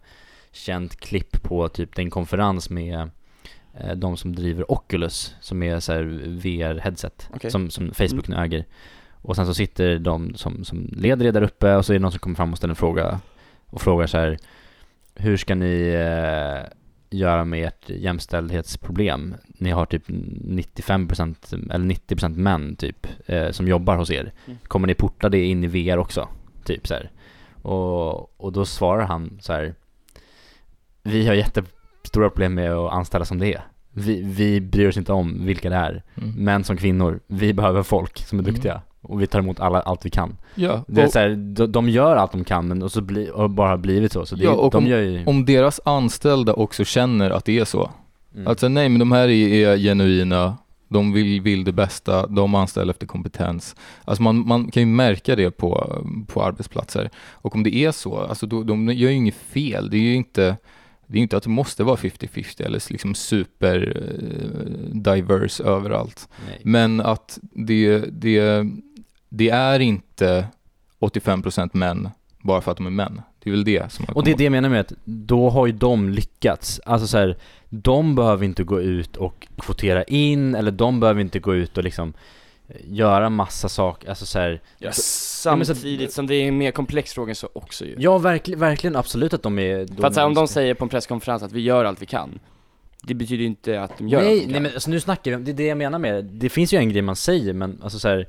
känt 0.51 0.95
klipp 0.95 1.43
på 1.43 1.69
typ 1.69 1.95
den 1.95 2.09
konferens 2.09 2.69
med 2.69 3.09
eh, 3.73 3.95
de 3.95 4.17
som 4.17 4.35
driver 4.35 4.71
Oculus, 4.71 5.35
som 5.41 5.63
är 5.63 5.79
så 5.79 5.93
VR-headset, 5.93 7.29
Okej. 7.33 7.51
som, 7.51 7.69
som 7.69 7.93
Facebook 7.93 8.27
nu 8.27 8.35
äger. 8.35 8.65
Och 9.21 9.35
sen 9.35 9.45
så 9.45 9.53
sitter 9.53 9.99
de 9.99 10.35
som, 10.35 10.63
som 10.63 10.89
leder 10.91 11.31
där 11.31 11.41
uppe 11.41 11.75
och 11.75 11.85
så 11.85 11.93
är 11.93 11.95
det 11.95 12.01
någon 12.01 12.11
som 12.11 12.19
kommer 12.19 12.35
fram 12.35 12.51
och 12.51 12.57
ställer 12.57 12.71
en 12.71 12.75
fråga 12.75 13.19
och 13.65 13.81
frågar 13.81 14.07
så 14.07 14.17
här 14.17 14.37
Hur 15.15 15.37
ska 15.37 15.55
ni 15.55 15.89
eh, 15.89 16.69
göra 17.09 17.45
med 17.45 17.67
ert 17.67 17.89
jämställdhetsproblem? 17.89 19.35
Ni 19.47 19.69
har 19.69 19.85
typ 19.85 20.07
95% 20.07 21.71
eller 21.71 21.85
90% 21.85 22.37
män 22.37 22.75
typ 22.75 23.07
eh, 23.25 23.51
som 23.51 23.67
jobbar 23.67 23.95
hos 23.95 24.11
er. 24.11 24.33
Mm. 24.45 24.57
Kommer 24.67 24.87
ni 24.87 24.93
porta 24.93 25.29
det 25.29 25.45
in 25.45 25.63
i 25.63 25.67
VR 25.67 25.97
också? 25.97 26.27
Typ 26.63 26.87
så 26.87 26.93
här. 26.93 27.11
Och, 27.61 28.41
och 28.41 28.51
då 28.51 28.65
svarar 28.65 29.05
han 29.05 29.37
så 29.41 29.53
här 29.53 29.75
Vi 31.03 31.27
har 31.27 31.33
jättestora 31.33 32.29
problem 32.29 32.53
med 32.53 32.73
att 32.73 32.93
anställa 32.93 33.25
som 33.25 33.39
det 33.39 33.53
är. 33.53 33.61
Vi, 33.91 34.21
vi 34.23 34.61
bryr 34.61 34.87
oss 34.87 34.97
inte 34.97 35.13
om 35.13 35.45
vilka 35.45 35.69
det 35.69 35.75
är. 35.75 36.03
Mm. 36.15 36.31
Män 36.31 36.63
som 36.63 36.77
kvinnor, 36.77 37.19
vi 37.27 37.53
behöver 37.53 37.83
folk 37.83 38.17
som 38.17 38.39
är 38.39 38.43
Mm. 38.43 38.55
Och 39.01 39.21
vi 39.21 39.27
tar 39.27 39.39
emot 39.39 39.59
alla, 39.59 39.81
allt 39.81 40.05
vi 40.05 40.09
kan. 40.09 40.37
Ja, 40.55 40.83
Det 40.87 41.01
är 41.01 41.07
så 41.07 41.19
här, 41.19 41.29
de, 41.29 41.71
de 41.71 41.89
gör 41.89 42.15
allt 42.15 42.31
de 42.31 42.43
kan 42.43 42.67
men 42.67 42.83
och 42.83 42.91
så 42.91 43.01
bli, 43.01 43.29
och 43.33 43.49
bara 43.49 43.69
har 43.69 43.77
blivit 43.77 44.11
så. 44.11 44.25
Så 44.25 44.35
det, 44.35 44.43
Ja, 44.43 44.51
och 44.51 44.71
de 44.71 44.77
om- 44.77 44.85
ju... 44.87 45.23
om 45.25 45.45
deras 45.45 45.79
anställda 45.85 46.53
också 46.53 46.85
känner 46.85 47.29
att 47.29 47.45
det 47.45 47.59
är 47.59 47.65
så, 47.65 47.91
Mm. 48.35 48.47
Alltså 48.47 48.67
nej 48.67 48.89
men 48.89 48.99
de 48.99 49.11
här 49.11 49.27
är, 49.27 49.67
är 49.73 49.77
genuina, 49.77 50.57
de 50.89 51.13
vill, 51.13 51.41
vill 51.41 51.63
det 51.63 51.71
bästa, 51.71 52.27
de 52.27 52.55
anställer 52.55 52.91
efter 52.93 53.07
kompetens. 53.07 53.75
Alltså 54.05 54.23
man, 54.23 54.47
man 54.47 54.71
kan 54.71 54.81
ju 54.83 54.87
märka 54.87 55.35
det 55.35 55.51
på, 55.51 55.97
på 56.27 56.43
arbetsplatser. 56.43 57.09
Och 57.31 57.55
om 57.55 57.63
det 57.63 57.75
är 57.75 57.91
så, 57.91 58.17
alltså 58.17 58.45
då, 58.47 58.63
de 58.63 58.87
gör 58.87 59.09
ju 59.09 59.15
inget 59.15 59.35
fel. 59.35 59.89
Det 59.89 59.97
är 59.97 60.01
ju 60.01 60.15
inte, 60.15 60.57
det 61.07 61.17
är 61.17 61.21
inte 61.21 61.37
att 61.37 61.43
det 61.43 61.49
måste 61.49 61.83
vara 61.83 61.95
50-50 61.95 62.61
eller 62.65 62.91
liksom 62.91 63.15
super 63.15 63.93
eh, 63.97 64.95
diverse 64.99 65.63
överallt. 65.63 66.29
Nej. 66.47 66.61
Men 66.63 67.01
att 67.01 67.39
det, 67.41 67.97
det, 67.99 68.65
det 69.29 69.49
är 69.49 69.79
inte 69.79 70.47
85% 70.99 71.69
män 71.73 72.09
bara 72.41 72.61
för 72.61 72.71
att 72.71 72.77
de 72.77 72.85
är 72.85 72.91
män. 72.91 73.21
Det 73.43 73.49
är 73.49 73.51
väl 73.51 73.63
det 73.63 73.91
som 73.91 74.05
man 74.07 74.15
Och 74.15 74.23
det 74.23 74.31
är 74.31 74.37
det 74.37 74.43
jag 74.43 74.51
menar 74.51 74.69
med 74.69 74.79
att 74.79 74.93
då 75.05 75.49
har 75.49 75.65
ju 75.67 75.71
de 75.73 76.09
lyckats. 76.09 76.81
Alltså 76.85 77.07
så 77.07 77.17
här, 77.17 77.37
de 77.69 78.15
behöver 78.15 78.45
inte 78.45 78.63
gå 78.63 78.81
ut 78.81 79.15
och 79.17 79.47
kvotera 79.57 80.03
in 80.03 80.55
eller 80.55 80.71
de 80.71 80.99
behöver 80.99 81.21
inte 81.21 81.39
gå 81.39 81.55
ut 81.55 81.77
och 81.77 81.83
liksom 81.83 82.13
eh, 82.67 82.75
göra 82.87 83.29
massa 83.29 83.69
saker, 83.69 84.09
alltså 84.09 84.25
så 84.25 84.39
här, 84.39 84.61
Ja, 84.77 84.91
så- 84.91 85.01
samtidigt 85.01 86.13
som 86.13 86.27
det 86.27 86.35
är 86.35 86.47
en 86.47 86.57
mer 86.57 86.71
komplex 86.71 87.13
fråga 87.13 87.35
så 87.35 87.49
också 87.53 87.85
ju. 87.85 87.95
Ja, 87.99 88.17
verkligen, 88.17 88.59
verkligen 88.59 88.95
absolut 88.95 89.33
att 89.33 89.43
de 89.43 89.59
är... 89.59 89.95
För 89.95 90.07
att 90.07 90.15
här, 90.15 90.25
om 90.25 90.33
de 90.33 90.47
säger 90.47 90.73
på 90.73 90.85
en 90.85 90.89
presskonferens 90.89 91.43
att 91.43 91.51
vi 91.51 91.61
gör 91.61 91.85
allt 91.85 92.01
vi 92.01 92.05
kan, 92.05 92.39
det 93.03 93.13
betyder 93.13 93.41
ju 93.41 93.47
inte 93.47 93.81
att 93.81 93.97
de 93.97 94.07
gör 94.07 94.19
allt 94.19 94.27
Nej, 94.27 94.39
de 94.39 94.45
nej 94.45 94.53
kan. 94.53 94.63
men 94.63 94.71
alltså, 94.73 94.89
nu 94.89 94.99
snackar 94.99 95.31
vi 95.31 95.35
om, 95.37 95.43
det 95.45 95.51
är 95.51 95.53
det 95.55 95.65
jag 95.67 95.77
menar 95.77 95.99
med 95.99 96.13
det. 96.13 96.21
Det 96.21 96.49
finns 96.49 96.73
ju 96.73 96.77
en 96.77 96.89
grej 96.89 97.01
man 97.01 97.15
säger 97.15 97.53
men 97.53 97.79
alltså 97.83 97.99
så 97.99 98.07
här, 98.07 98.27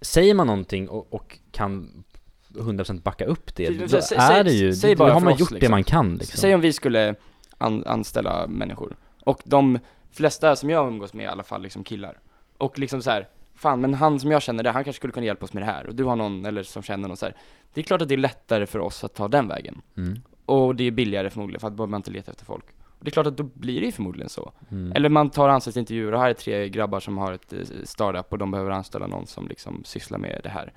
Säger 0.00 0.34
man 0.34 0.46
någonting 0.46 0.88
och, 0.88 1.14
och 1.14 1.38
kan 1.50 2.04
100% 2.48 3.02
backa 3.02 3.24
upp 3.24 3.54
det, 3.56 3.66
Säg- 3.66 3.78
då 3.88 4.00
säg- 4.02 4.18
är 4.18 4.44
det 4.44 4.52
ju, 4.52 4.72
säg 4.74 4.94
då 4.94 5.04
har 5.04 5.20
man 5.20 5.32
oss, 5.32 5.40
gjort 5.40 5.48
det 5.48 5.54
liksom. 5.54 5.70
man 5.70 5.84
kan 5.84 6.16
liksom. 6.16 6.38
Säg 6.38 6.54
om 6.54 6.60
vi 6.60 6.72
skulle 6.72 7.14
an- 7.58 7.84
anställa 7.86 8.46
människor, 8.46 8.96
och 9.24 9.40
de 9.44 9.78
flesta 10.12 10.56
som 10.56 10.70
jag 10.70 10.86
umgås 10.88 11.14
med 11.14 11.24
i 11.24 11.26
alla 11.26 11.42
fall 11.42 11.62
liksom 11.62 11.84
killar, 11.84 12.18
och 12.58 12.78
liksom 12.78 13.02
så 13.02 13.10
här, 13.10 13.28
fan 13.54 13.80
men 13.80 13.94
han 13.94 14.20
som 14.20 14.30
jag 14.30 14.42
känner 14.42 14.62
det, 14.62 14.70
han 14.70 14.84
kanske 14.84 14.98
skulle 15.00 15.12
kunna 15.12 15.26
hjälpa 15.26 15.44
oss 15.44 15.52
med 15.52 15.62
det 15.62 15.66
här, 15.66 15.86
och 15.86 15.94
du 15.94 16.04
har 16.04 16.16
någon, 16.16 16.46
eller 16.46 16.62
som 16.62 16.82
känner 16.82 17.08
någon 17.08 17.16
så 17.16 17.26
här. 17.26 17.36
Det 17.74 17.80
är 17.80 17.84
klart 17.84 18.02
att 18.02 18.08
det 18.08 18.14
är 18.14 18.18
lättare 18.18 18.66
för 18.66 18.78
oss 18.78 19.04
att 19.04 19.14
ta 19.14 19.28
den 19.28 19.48
vägen, 19.48 19.82
Mm. 19.96 20.20
och 20.46 20.74
det 20.76 20.84
är 20.84 20.90
billigare 20.90 21.30
förmodligen, 21.30 21.60
för 21.60 21.68
att 21.68 21.74
behöver 21.74 21.90
man 21.90 21.98
inte 21.98 22.10
leta 22.10 22.30
efter 22.30 22.44
folk. 22.44 22.64
Och 23.00 23.04
det 23.04 23.08
är 23.08 23.12
klart 23.12 23.26
att 23.26 23.36
då 23.36 23.42
blir 23.42 23.80
det 23.80 23.86
ju 23.86 23.92
förmodligen 23.92 24.28
så. 24.28 24.52
Mm. 24.70 24.92
Eller 24.92 25.08
man 25.08 25.30
tar 25.30 25.48
anställningsintervjuer 25.48 26.12
och 26.12 26.20
här 26.20 26.30
är 26.30 26.34
tre 26.34 26.68
grabbar 26.68 27.00
som 27.00 27.18
har 27.18 27.32
ett 27.32 27.52
eh, 27.52 27.58
startup 27.84 28.32
och 28.32 28.38
de 28.38 28.50
behöver 28.50 28.70
anställa 28.70 29.06
någon 29.06 29.26
som 29.26 29.48
liksom 29.48 29.82
sysslar 29.84 30.18
med 30.18 30.40
det 30.42 30.48
här. 30.48 30.72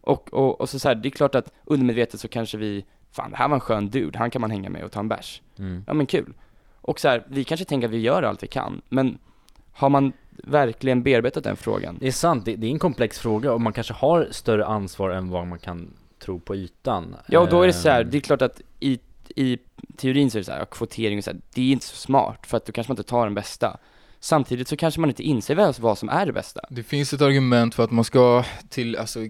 Och, 0.00 0.34
och, 0.34 0.60
och 0.60 0.68
så, 0.68 0.78
så 0.78 0.88
här, 0.88 0.94
det 0.94 1.08
är 1.08 1.10
klart 1.10 1.34
att 1.34 1.52
undermedvetet 1.64 2.20
så 2.20 2.28
kanske 2.28 2.58
vi, 2.58 2.84
fan 3.10 3.30
det 3.30 3.36
här 3.36 3.48
var 3.48 3.54
en 3.54 3.60
skön 3.60 3.90
dude, 3.90 4.18
han 4.18 4.30
kan 4.30 4.40
man 4.40 4.50
hänga 4.50 4.70
med 4.70 4.84
och 4.84 4.92
ta 4.92 5.00
en 5.00 5.08
bärs. 5.08 5.42
Mm. 5.58 5.84
Ja 5.86 5.94
men 5.94 6.06
kul. 6.06 6.34
Och 6.74 7.00
så 7.00 7.08
här, 7.08 7.24
vi 7.28 7.44
kanske 7.44 7.64
tänker 7.64 7.88
att 7.88 7.94
vi 7.94 8.00
gör 8.00 8.22
allt 8.22 8.42
vi 8.42 8.46
kan, 8.46 8.82
men 8.88 9.18
har 9.72 9.88
man 9.88 10.12
verkligen 10.30 11.02
bearbetat 11.02 11.44
den 11.44 11.56
frågan? 11.56 11.96
Det 12.00 12.06
är 12.06 12.12
sant, 12.12 12.44
det, 12.44 12.56
det 12.56 12.66
är 12.66 12.70
en 12.70 12.78
komplex 12.78 13.18
fråga 13.18 13.52
och 13.52 13.60
man 13.60 13.72
kanske 13.72 13.94
har 13.94 14.28
större 14.30 14.66
ansvar 14.66 15.10
än 15.10 15.30
vad 15.30 15.46
man 15.46 15.58
kan 15.58 15.94
tro 16.18 16.40
på 16.40 16.56
ytan. 16.56 17.16
Ja 17.28 17.40
och 17.40 17.48
då 17.48 17.62
är 17.62 17.66
det 17.66 17.72
så 17.72 17.88
här, 17.88 18.00
Ehm, 18.00 18.10
det 18.10 18.16
är 18.16 18.20
klart 18.20 18.42
att 18.42 18.60
i, 18.80 18.98
i 19.38 19.58
teorin 19.96 20.30
så 20.30 20.38
är 20.38 20.40
det 20.40 20.44
så 20.44 20.52
här, 20.52 20.58
ja, 20.58 20.64
kvotering 20.64 21.18
och 21.18 21.24
så 21.24 21.30
här, 21.30 21.40
det 21.54 21.62
är 21.62 21.72
inte 21.72 21.86
så 21.86 21.96
smart 21.96 22.46
för 22.46 22.56
att 22.56 22.66
då 22.66 22.72
kanske 22.72 22.90
man 22.90 22.98
inte 22.98 23.10
tar 23.10 23.24
den 23.24 23.34
bästa. 23.34 23.76
Samtidigt 24.20 24.68
så 24.68 24.76
kanske 24.76 25.00
man 25.00 25.10
inte 25.10 25.22
inser 25.22 25.54
väl 25.54 25.74
vad 25.80 25.98
som 25.98 26.08
är 26.08 26.26
det 26.26 26.32
bästa. 26.32 26.60
Det 26.70 26.82
finns 26.82 27.12
ett 27.12 27.20
argument 27.22 27.74
för 27.74 27.84
att 27.84 27.90
man 27.90 28.04
ska 28.04 28.44
till, 28.68 28.96
alltså, 28.96 29.20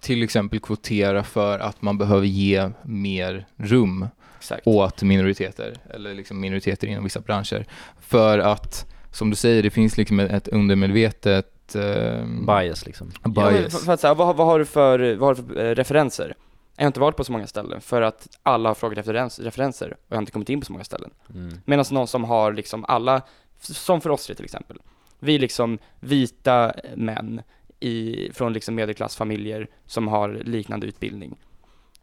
till 0.00 0.22
exempel 0.22 0.60
kvotera 0.60 1.22
för 1.22 1.58
att 1.58 1.82
man 1.82 1.98
behöver 1.98 2.26
ge 2.26 2.70
mer 2.82 3.46
rum 3.56 4.08
Exakt. 4.38 4.66
åt 4.66 5.02
minoriteter, 5.02 5.74
eller 5.94 6.14
liksom 6.14 6.40
minoriteter 6.40 6.86
inom 6.86 7.04
vissa 7.04 7.20
branscher. 7.20 7.66
För 8.00 8.38
att, 8.38 8.86
som 9.12 9.30
du 9.30 9.36
säger, 9.36 9.62
det 9.62 9.70
finns 9.70 9.96
liksom 9.96 10.20
ett- 10.20 10.48
undermedvetet 10.48 11.74
eh, 11.74 12.24
Bias 12.46 12.86
liksom. 12.86 13.12
Ja, 13.24 13.30
bias. 13.30 13.72
för, 13.78 13.84
för 13.84 13.92
att 13.92 14.00
säga, 14.00 14.14
vad, 14.14 14.36
vad 14.36 14.46
har 14.46 14.58
du 14.58 14.64
för, 14.64 15.14
vad 15.16 15.28
har 15.28 15.34
du 15.34 15.54
för 15.54 15.64
eh, 15.66 15.74
referenser? 15.74 16.34
Jag 16.76 16.84
har 16.84 16.86
inte 16.86 17.00
varit 17.00 17.16
på 17.16 17.24
så 17.24 17.32
många 17.32 17.46
ställen 17.46 17.80
för 17.80 18.02
att 18.02 18.38
alla 18.42 18.68
har 18.70 18.74
frågat 18.74 18.98
efter 18.98 19.14
rens- 19.14 19.42
referenser 19.42 19.90
och 19.90 19.98
jag 20.08 20.16
har 20.16 20.22
inte 20.22 20.32
kommit 20.32 20.48
in 20.48 20.60
på 20.60 20.66
så 20.66 20.72
många 20.72 20.84
ställen. 20.84 21.10
Mm. 21.34 21.60
Medan 21.64 21.84
någon 21.90 22.06
som 22.06 22.24
har 22.24 22.52
liksom 22.52 22.84
alla, 22.88 23.22
som 23.60 24.00
för 24.00 24.10
oss 24.10 24.26
till 24.26 24.44
exempel, 24.44 24.78
vi 25.18 25.34
är 25.34 25.38
liksom 25.38 25.78
vita 26.00 26.74
män 26.96 27.42
i, 27.80 28.28
från 28.32 28.52
liksom 28.52 28.74
medelklassfamiljer 28.74 29.68
som 29.86 30.08
har 30.08 30.28
liknande 30.44 30.86
utbildning. 30.86 31.36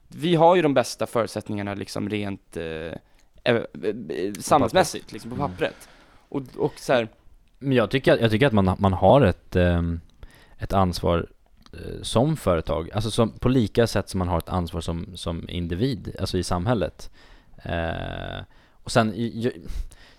Vi 0.07 0.35
har 0.35 0.55
ju 0.55 0.61
de 0.61 0.73
bästa 0.73 1.05
förutsättningarna 1.05 1.73
liksom 1.73 2.09
rent 2.09 2.57
eh, 2.57 2.63
eh, 2.63 2.93
eh, 3.43 4.33
samhällsmässigt, 4.39 5.11
liksom 5.11 5.31
på 5.31 5.35
Mm. 5.35 5.49
pappret. 5.51 5.89
Och, 6.29 6.41
och 6.57 6.73
så 6.79 6.93
här, 6.93 7.07
Men 7.59 7.77
jag 7.77 7.89
tycker, 7.91 8.17
jag 8.17 8.31
tycker 8.31 8.47
att 8.47 8.53
man, 8.53 8.75
man 8.79 8.93
har 8.93 9.21
ett, 9.21 9.55
ehm, 9.55 9.99
ett 10.57 10.73
ansvar 10.73 11.27
Eh, 11.73 12.01
som 12.01 12.37
företag, 12.37 12.91
alltså 12.93 13.11
som, 13.11 13.31
på 13.31 13.49
lika 13.49 13.87
sätt 13.87 14.09
som 14.09 14.17
man 14.19 14.27
har 14.27 14.37
ett 14.37 14.49
ansvar 14.49 14.81
som, 14.81 15.05
som 15.17 15.49
individ, 15.49 16.15
alltså 16.19 16.37
i 16.37 16.43
samhället. 16.43 17.11
Eh, 17.63 18.43
och 18.83 18.91
sen, 18.91 19.13
ju- 19.15 19.61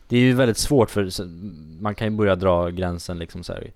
det 0.08 0.16
är 0.16 0.20
ju 0.20 0.32
väldigt 0.34 0.58
svårt 0.58 0.90
för 0.90 1.08
man 1.82 1.94
kan 1.94 2.06
ju 2.06 2.16
börja 2.16 2.36
dra 2.36 2.68
gränsen 2.70 3.18
liksom 3.18 3.42
så 3.44 3.52
här. 3.52 3.72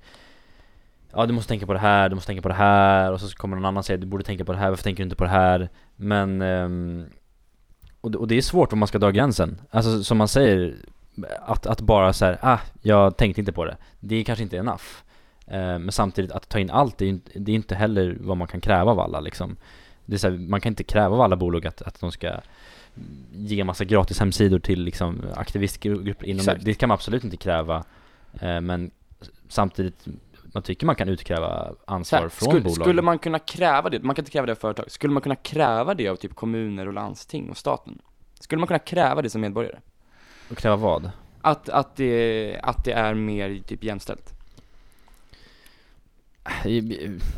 Ja 1.12 1.26
du 1.26 1.32
måste 1.32 1.48
tänka 1.48 1.66
på 1.66 1.72
det 1.72 1.78
här, 1.78 2.08
du 2.08 2.14
måste 2.14 2.26
tänka 2.26 2.42
på 2.42 2.48
det 2.48 2.54
här 2.54 3.12
och 3.12 3.20
så 3.20 3.36
kommer 3.36 3.56
någon 3.56 3.64
annan 3.64 3.82
säga 3.82 3.96
du 3.96 4.06
borde 4.06 4.24
tänka 4.24 4.44
på 4.44 4.52
det 4.52 4.58
här, 4.58 4.68
varför 4.68 4.84
tänker 4.84 5.02
du 5.02 5.04
inte 5.04 5.16
på 5.16 5.24
det 5.24 5.30
här? 5.30 5.68
Men 5.96 6.42
eh, 6.42 7.06
och, 8.00 8.10
det- 8.10 8.18
och 8.18 8.28
det 8.28 8.34
är 8.36 8.42
svårt 8.42 8.72
om 8.72 8.78
man 8.78 8.88
ska 8.88 8.98
dra 8.98 9.10
gränsen. 9.10 9.60
Alltså 9.70 10.04
som 10.04 10.18
man 10.18 10.28
säger, 10.28 10.74
att, 11.46 11.66
att 11.66 11.80
bara 11.80 12.12
så 12.12 12.24
här, 12.24 12.38
ah, 12.42 12.58
jag 12.82 13.16
tänkte 13.16 13.40
inte 13.40 13.52
på 13.52 13.64
det. 13.64 13.76
Det 14.00 14.16
är 14.16 14.24
kanske 14.24 14.42
inte 14.42 14.56
enough. 14.56 14.82
Eh, 15.46 15.78
men 15.78 15.92
samtidigt, 15.92 16.32
att 16.32 16.48
ta 16.48 16.58
in 16.58 16.70
allt, 16.70 16.98
det 16.98 17.06
är, 17.06 17.48
inte- 17.48 17.74
heller 17.74 18.16
vad 18.20 18.36
man 18.36 18.48
kan 18.48 18.60
kräva 18.60 18.90
av 18.90 19.00
alla 19.00 19.20
liksom. 19.20 19.56
Det 20.04 20.14
är 20.14 20.18
så 20.18 20.30
här, 20.30 20.36
man 20.36 20.60
kan 20.60 20.72
inte 20.72 20.84
kräva 20.84 21.14
av 21.14 21.20
alla 21.20 21.36
bolag 21.36 21.66
att, 21.66 21.82
att 21.82 22.00
de 22.00 22.12
ska 22.12 22.40
ge 23.32 23.64
massa 23.64 23.84
gratis 23.84 24.20
hemsidor 24.20 24.58
till 24.58 24.82
liksom 24.82 25.22
aktivistgrupper 25.34 26.26
inom 26.26 26.40
Exakt. 26.40 26.64
det. 26.64 26.74
kan 26.74 26.88
man 26.88 26.94
absolut 26.94 27.24
inte 27.24 27.36
kräva. 27.36 27.84
Eh, 28.40 28.60
men 28.60 28.90
samtidigt, 29.48 30.06
man 30.54 30.62
tycker 30.62 30.86
man 30.86 30.96
kan 30.96 31.08
utkräva 31.08 31.72
ansvar 31.84 32.20
här, 32.20 32.28
från 32.28 32.48
skulle, 32.48 32.62
bolag. 32.62 32.76
skulle 32.76 33.02
man 33.02 33.18
kunna 33.18 33.38
kräva 33.38 33.90
det, 33.90 34.02
man 34.02 34.14
kan 34.14 34.22
inte 34.22 34.32
kräva 34.32 34.46
det 34.46 34.52
av 34.52 34.56
företag, 34.56 34.90
skulle 34.90 35.12
man 35.12 35.22
kunna 35.22 35.36
kräva 35.36 35.94
det 35.94 36.08
av 36.08 36.16
typ 36.16 36.34
kommuner 36.34 36.86
och 36.86 36.92
landsting 36.94 37.50
och 37.50 37.56
staten? 37.56 37.98
Skulle 38.40 38.60
man 38.60 38.66
kunna 38.66 38.78
kräva 38.78 39.22
det 39.22 39.30
som 39.30 39.40
medborgare? 39.40 39.78
Och 40.50 40.56
kräva 40.56 40.76
vad? 40.76 41.10
Att, 41.42 41.68
att, 41.68 41.96
det, 41.96 42.60
att 42.62 42.84
det 42.84 42.92
är 42.92 43.14
mer 43.14 43.58
typ 43.66 43.84
jämställt? 43.84 44.35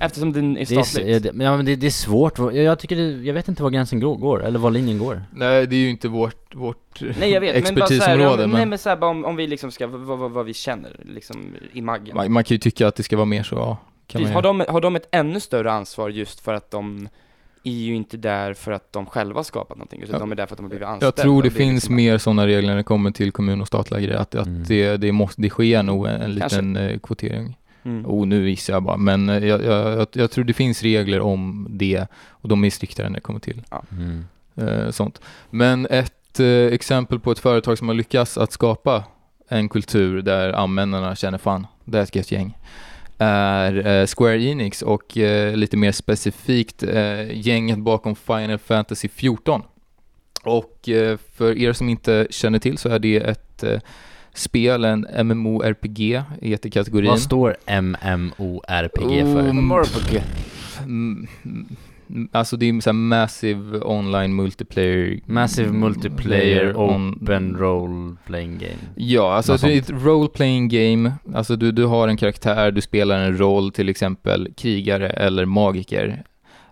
Eftersom 0.00 0.32
det 0.32 0.40
är 0.40 0.42
Det 0.66 0.74
är, 0.76 0.80
s- 0.80 0.88
statligt? 0.90 1.22
det, 1.22 1.44
ja, 1.44 1.56
men 1.56 1.64
det, 1.66 1.76
det 1.76 1.86
är 1.86 1.90
svårt, 1.90 2.38
jag, 2.38 2.78
tycker 2.78 2.96
det, 2.96 3.02
jag 3.26 3.34
vet 3.34 3.48
inte 3.48 3.62
var 3.62 3.70
gränsen 3.70 4.00
går, 4.00 4.44
eller 4.44 4.58
var 4.58 4.70
linjen 4.70 4.98
går. 4.98 5.22
Nej, 5.34 5.66
det 5.66 5.76
är 5.76 5.80
ju 5.80 5.90
inte 5.90 6.08
vårt, 6.08 6.54
vårt 6.54 7.00
Nej 7.20 7.30
jag 7.30 7.40
vet, 7.40 7.64
men 7.64 7.74
bara 7.74 7.86
så 7.86 7.94
här, 7.94 7.98
expertisområde, 8.00 8.44
om, 8.44 8.50
men, 8.50 8.58
nej 8.58 8.66
men 8.66 8.78
så 8.78 8.88
här, 8.88 8.96
bara 8.96 9.10
om, 9.10 9.24
om 9.24 9.36
vi 9.36 9.46
liksom 9.46 9.70
ska, 9.70 9.86
vad, 9.86 10.18
vad, 10.18 10.30
vad 10.30 10.46
vi 10.46 10.54
känner 10.54 10.96
liksom 11.04 11.54
i 11.72 11.80
maggen. 11.82 12.16
man, 12.16 12.32
man 12.32 12.44
kan 12.44 12.54
ju 12.54 12.58
tycka 12.58 12.88
att 12.88 12.94
det 12.96 13.02
ska 13.02 13.16
vara 13.16 13.26
mer 13.26 13.42
så, 13.42 13.54
ja. 13.54 13.76
Kan 14.06 14.18
Precis, 14.20 14.34
har, 14.34 14.42
de, 14.42 14.64
har 14.68 14.80
de 14.80 14.96
ett 14.96 15.08
ännu 15.12 15.40
större 15.40 15.72
ansvar 15.72 16.08
just 16.08 16.40
för 16.40 16.54
att 16.54 16.70
de 16.70 17.08
är 17.64 17.70
ju 17.72 17.94
inte 17.94 18.16
där 18.16 18.54
för 18.54 18.72
att 18.72 18.92
de 18.92 19.06
själva 19.06 19.44
skapat 19.44 19.76
någonting, 19.76 20.00
utan 20.02 20.12
Ja. 20.12 20.18
de 20.18 20.32
är 20.32 20.36
där 20.36 20.46
för 20.46 20.54
att 20.54 20.58
de 20.58 20.62
har 20.62 20.68
blivit 20.70 20.86
anställda. 20.88 21.06
Jag 21.06 21.16
tror 21.16 21.42
det 21.42 21.50
finns 21.50 21.74
liksom- 21.74 21.94
mer 21.96 22.18
sådana 22.18 22.46
regler 22.46 22.70
när 22.70 22.76
det 22.76 22.82
kommer 22.82 23.10
till 23.10 23.32
kommun 23.32 23.60
och 23.60 23.66
statliga 23.66 24.00
grejer, 24.00 24.18
att, 24.18 24.34
att 24.34 24.46
Mm. 24.46 24.64
det, 24.68 24.96
det, 24.96 25.12
måste, 25.12 25.42
det 25.42 25.50
sker 25.50 25.82
nog 25.82 26.06
en, 26.06 26.12
en 26.22 26.38
Kanske. 26.40 26.56
liten 26.60 26.76
eh, 26.76 26.98
kvotering. 26.98 27.58
Mm. 27.88 28.06
Oh, 28.06 28.26
nu 28.26 28.50
gissar 28.50 28.72
jag 28.72 28.82
bara, 28.82 28.96
men 28.96 29.28
eh, 29.28 29.46
jag, 29.46 29.64
jag, 29.64 29.98
jag, 29.98 30.06
jag 30.12 30.30
tror 30.30 30.44
det 30.44 30.52
finns 30.52 30.82
regler 30.82 31.20
om 31.20 31.66
det 31.70 32.06
och 32.28 32.48
de 32.48 32.64
är 32.64 32.70
striktare 32.70 33.08
när 33.08 33.14
det 33.14 33.20
kommer 33.20 33.40
till 33.40 33.62
Mm. 33.92 34.24
eh, 34.56 34.90
sånt. 34.90 35.20
Men 35.50 35.86
ett 35.90 36.40
eh, 36.40 36.46
exempel 36.46 37.20
på 37.20 37.32
ett 37.32 37.38
företag 37.38 37.78
som 37.78 37.88
har 37.88 37.94
lyckats 37.94 38.38
att 38.38 38.52
skapa 38.52 39.04
en 39.48 39.68
kultur 39.68 40.22
där 40.22 40.52
användarna 40.52 41.16
känner 41.16 41.38
fan, 41.38 41.66
det 41.84 41.98
är 41.98 42.02
ett 42.02 42.14
gött 42.14 42.32
gäng 42.32 42.56
är 43.20 44.06
Square 44.06 44.42
Enix 44.42 44.82
och 44.82 45.16
lite 45.54 45.76
mer 45.76 45.92
specifikt 45.92 46.82
gänget 47.30 47.78
bakom 47.78 48.16
Final 48.16 48.58
Fantasy 48.58 49.08
14. 49.08 49.62
Och 50.44 50.88
för 51.34 51.58
er 51.58 51.72
som 51.72 51.88
inte 51.88 52.26
känner 52.30 52.58
till 52.58 52.78
så 52.78 52.88
är 52.88 52.98
det 52.98 53.16
ett 53.16 53.64
spel, 54.38 54.84
en 54.84 55.06
MMORPG 55.26 56.22
heter 56.42 56.70
kategorin. 56.70 57.10
Vad 57.10 57.20
står 57.20 57.56
MMORPG 57.66 59.20
för? 59.22 59.48
Um, 59.48 59.56
MMORPG. 59.56 60.22
Mm, 60.84 61.26
mm, 61.44 61.68
Alltså 62.32 62.56
det 62.56 62.68
är 62.68 62.80
så 62.80 62.90
här 62.90 62.94
massive 62.94 63.80
online 63.80 64.34
multiplayer 64.34 65.20
Massive 65.26 65.72
multiplayer 65.72 66.74
open 66.76 67.56
role 67.56 68.16
playing 68.26 68.58
game. 68.58 68.78
Ja, 68.94 69.34
alltså 69.34 69.56
det 69.56 69.72
är 69.72 69.78
ett 69.78 69.90
role 69.90 70.28
playing 70.28 70.68
game. 70.68 71.12
Alltså 71.34 71.56
du, 71.56 71.72
du 71.72 71.84
har 71.84 72.08
en 72.08 72.16
karaktär, 72.16 72.70
du 72.70 72.80
spelar 72.80 73.18
en 73.18 73.38
roll, 73.38 73.72
till 73.72 73.88
exempel 73.88 74.48
krigare 74.56 75.10
eller 75.10 75.44
magiker. 75.44 76.22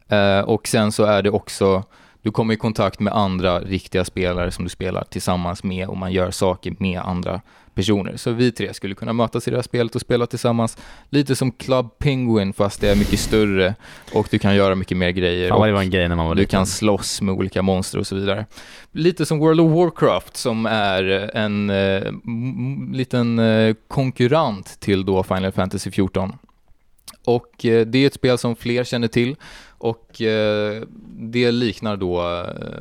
Eh, 0.09 0.40
och 0.40 0.68
sen 0.68 0.92
så 0.92 1.05
är 1.05 1.22
det 1.22 1.31
också, 1.31 1.85
du 2.27 2.33
kommer 2.33 2.55
i 2.55 2.57
kontakt 2.57 3.01
med 3.01 3.12
andra 3.12 3.61
riktiga 3.61 4.05
spelare 4.05 4.51
som 4.51 4.65
du 4.65 4.69
spelar 4.71 5.05
tillsammans 5.05 5.65
med 5.65 5.89
och 5.89 5.97
man 5.97 6.12
gör 6.12 6.31
saker 6.31 6.75
med 6.79 7.01
andra 7.01 7.41
personer. 7.75 8.17
Så 8.17 8.31
vi 8.31 8.53
tre 8.53 8.75
skulle 8.75 8.95
kunna 8.95 9.12
mötas 9.12 9.49
i 9.49 9.51
det 9.51 9.57
här 9.57 9.62
spelet 9.62 9.95
och 9.95 10.01
spela 10.01 10.27
tillsammans. 10.27 10.79
Lite 11.11 11.37
som 11.37 11.53
Club 11.53 11.99
Penguin 11.99 12.53
fast 12.53 12.81
det 12.81 12.89
är 12.89 12.97
mycket 12.97 13.21
större 13.21 13.75
och 14.12 14.29
du 14.31 14.39
kan 14.39 14.57
göra 14.57 14.75
mycket 14.75 14.97
mer 14.97 15.11
grejer. 15.11 15.51
Vad 15.51 15.69
det 15.69 15.73
var 15.73 15.81
en 15.81 15.91
grej 15.91 16.09
när 16.09 16.17
man 16.17 16.27
var 16.27 16.35
du 16.35 16.41
liten. 16.41 16.59
kan 16.59 16.67
slåss 16.67 17.21
med 17.21 17.35
olika 17.35 17.62
monster 17.62 17.99
och 17.99 18.07
så 18.07 18.17
vidare. 18.17 18.47
Lite 18.93 19.27
som 19.27 19.39
World 19.39 19.61
of 19.61 19.73
Warcraft 19.73 20.37
som 20.37 20.67
är 20.67 21.31
en 21.37 21.71
eh, 21.71 22.12
liten 22.93 23.39
eh, 23.39 23.75
konkurrent 23.89 24.81
till 24.81 25.05
då 25.05 25.23
Final 25.23 25.53
Fantasy 25.53 25.91
14. 25.91 26.33
Och 27.25 27.65
eh, 27.65 27.87
det 27.87 27.99
är 27.99 28.07
ett 28.07 28.15
spel 28.15 28.39
som 28.39 28.57
fler 28.57 28.85
känner 28.85 29.09
till 29.09 29.37
och 29.79 30.23
eh, 30.23 30.83
det 31.19 31.51
liknar 31.51 31.97
då 31.97 32.23
eh, 32.23 32.81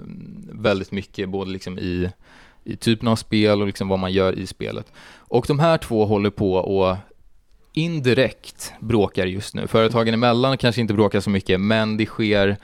väldigt 0.51 0.91
mycket 0.91 1.29
både 1.29 1.51
liksom 1.51 1.79
i, 1.79 2.09
i 2.63 2.75
typen 2.75 3.07
av 3.07 3.15
spel 3.15 3.61
och 3.61 3.67
liksom 3.67 3.87
vad 3.87 3.99
man 3.99 4.13
gör 4.13 4.39
i 4.39 4.47
spelet. 4.47 4.91
Och 5.17 5.45
de 5.47 5.59
här 5.59 5.77
två 5.77 6.05
håller 6.05 6.29
på 6.29 6.53
och 6.53 6.97
indirekt 7.73 8.73
bråkar 8.79 9.25
just 9.25 9.55
nu. 9.55 9.67
Företagen 9.67 10.13
emellan 10.13 10.57
kanske 10.57 10.81
inte 10.81 10.93
bråkar 10.93 11.19
så 11.19 11.29
mycket, 11.29 11.59
men 11.59 11.97
det 11.97 12.05
sker 12.05 12.57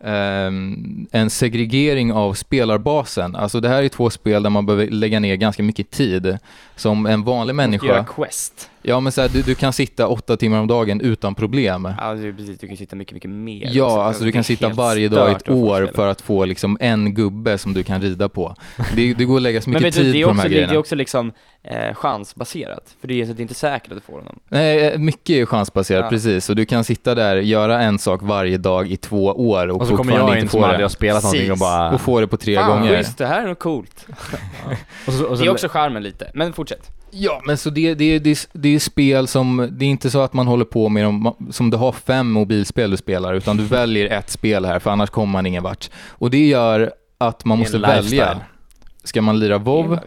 ehm, 0.00 1.06
en 1.10 1.30
segregering 1.30 2.12
av 2.12 2.34
spelarbasen. 2.34 3.36
Alltså 3.36 3.60
det 3.60 3.68
här 3.68 3.82
är 3.82 3.88
två 3.88 4.10
spel 4.10 4.42
där 4.42 4.50
man 4.50 4.66
behöver 4.66 4.86
lägga 4.86 5.20
ner 5.20 5.36
ganska 5.36 5.62
mycket 5.62 5.90
tid. 5.90 6.38
Som 6.82 7.06
en 7.06 7.24
vanlig 7.24 7.52
Göra 7.54 7.56
människa, 7.56 8.04
quest. 8.04 8.70
Ja 8.82 9.00
men 9.00 9.12
så 9.12 9.20
här, 9.20 9.28
du, 9.28 9.42
du 9.42 9.54
kan 9.54 9.72
sitta 9.72 10.08
åtta 10.08 10.36
timmar 10.36 10.58
om 10.60 10.66
dagen 10.66 11.00
utan 11.00 11.34
problem. 11.34 11.88
Ja, 11.98 12.12
är 12.12 12.32
precis, 12.32 12.58
du 12.58 12.68
kan 12.68 12.76
sitta 12.76 12.96
mycket, 12.96 13.14
mycket 13.14 13.30
mer. 13.30 13.68
Ja, 13.72 14.04
alltså 14.04 14.24
du 14.24 14.32
kan 14.32 14.44
sitta 14.44 14.68
varje 14.68 15.08
dag 15.08 15.30
i 15.30 15.34
ett 15.34 15.48
år 15.50 15.90
för 15.94 16.06
att 16.06 16.20
få 16.20 16.44
liksom 16.44 16.76
en 16.80 17.14
gubbe 17.14 17.58
som 17.58 17.74
du 17.74 17.82
kan 17.82 18.00
rida 18.02 18.28
på. 18.28 18.54
Det, 18.96 19.14
det 19.14 19.24
går 19.24 19.36
att 19.36 19.42
lägga 19.42 19.60
så 19.60 19.70
mycket 19.70 19.94
du, 19.94 20.02
tid 20.02 20.16
är 20.16 20.22
på 20.24 20.28
de 20.28 20.30
också, 20.30 20.42
här 20.42 20.48
det, 20.48 20.54
det 20.54 20.60
är 20.60 20.66
grejerna. 20.66 20.78
också 20.80 20.94
liksom 20.94 21.32
eh, 21.62 21.94
chansbaserat. 21.94 22.96
För 23.00 23.08
det 23.08 23.20
är, 23.20 23.26
så 23.26 23.32
det 23.32 23.40
är 23.40 23.42
inte 23.42 23.54
säkert 23.54 23.92
att 23.92 23.96
du 23.98 24.00
får 24.00 24.12
honom. 24.18 24.38
Nej, 24.48 24.86
eh, 24.86 24.98
mycket 24.98 25.30
är 25.36 25.46
chansbaserat, 25.46 26.04
Ja. 26.04 26.10
precis. 26.10 26.50
Och 26.50 26.56
du 26.56 26.64
kan 26.64 26.84
sitta 26.84 27.14
där, 27.14 27.36
göra 27.36 27.82
en 27.82 27.98
sak 27.98 28.20
varje 28.22 28.58
dag 28.58 28.90
i 28.90 28.96
två 28.96 29.24
år 29.24 29.68
och, 29.68 29.80
Och 29.80 29.86
så 29.86 29.96
kommer 29.96 30.12
jag 30.12 30.30
in 30.30 30.38
inte 30.38 30.50
som 30.50 30.60
få 30.60 30.66
aldrig 30.66 30.84
har 30.84 30.88
spelat 30.88 31.22
någonting 31.22 31.42
och 31.52 31.58
Precis. 31.58 31.60
bara... 31.60 31.90
Och 31.94 32.00
få 32.00 32.20
det 32.20 32.26
på 32.26 32.36
tre 32.36 32.56
Fan, 32.56 32.70
gånger. 32.70 32.96
schysst, 32.96 33.18
det 33.18 33.26
här 33.26 33.42
är 33.42 33.46
nog 33.46 33.58
coolt. 33.58 34.06
Och 35.06 35.12
så, 35.12 35.24
och 35.24 35.36
så, 35.38 35.42
Det 35.44 35.48
är 35.48 35.52
också 35.52 35.68
charmen 35.68 36.02
lite, 36.02 36.30
men 36.34 36.52
fortsätt. 36.52 36.71
Ja, 37.14 37.42
men 37.44 37.58
så 37.58 37.70
det, 37.70 37.94
det, 37.94 38.18
det, 38.18 38.48
det 38.52 38.74
är 38.74 38.78
spel 38.78 39.26
som, 39.26 39.68
det 39.72 39.84
är 39.84 39.88
inte 39.88 40.10
så 40.10 40.20
att 40.20 40.32
man 40.32 40.46
håller 40.46 40.64
på 40.64 40.88
med 40.88 41.04
dem, 41.04 41.48
som 41.50 41.70
du 41.70 41.76
har 41.76 41.92
fem 41.92 42.30
mobilspel 42.30 42.90
du 42.90 42.96
spelar, 42.96 43.34
utan 43.34 43.56
du 43.56 43.64
väljer 43.64 44.18
ett 44.18 44.30
spel 44.30 44.64
här, 44.64 44.78
för 44.78 44.90
annars 44.90 45.10
kommer 45.10 45.32
man 45.32 45.46
ingen 45.46 45.62
vart. 45.62 45.90
Och 46.08 46.30
det 46.30 46.46
gör 46.46 46.92
att 47.18 47.44
man 47.44 47.58
måste 47.58 47.78
välja. 47.78 48.40
Ska 49.04 49.22
man 49.22 49.38
lira 49.38 49.58
WoW. 49.58 49.98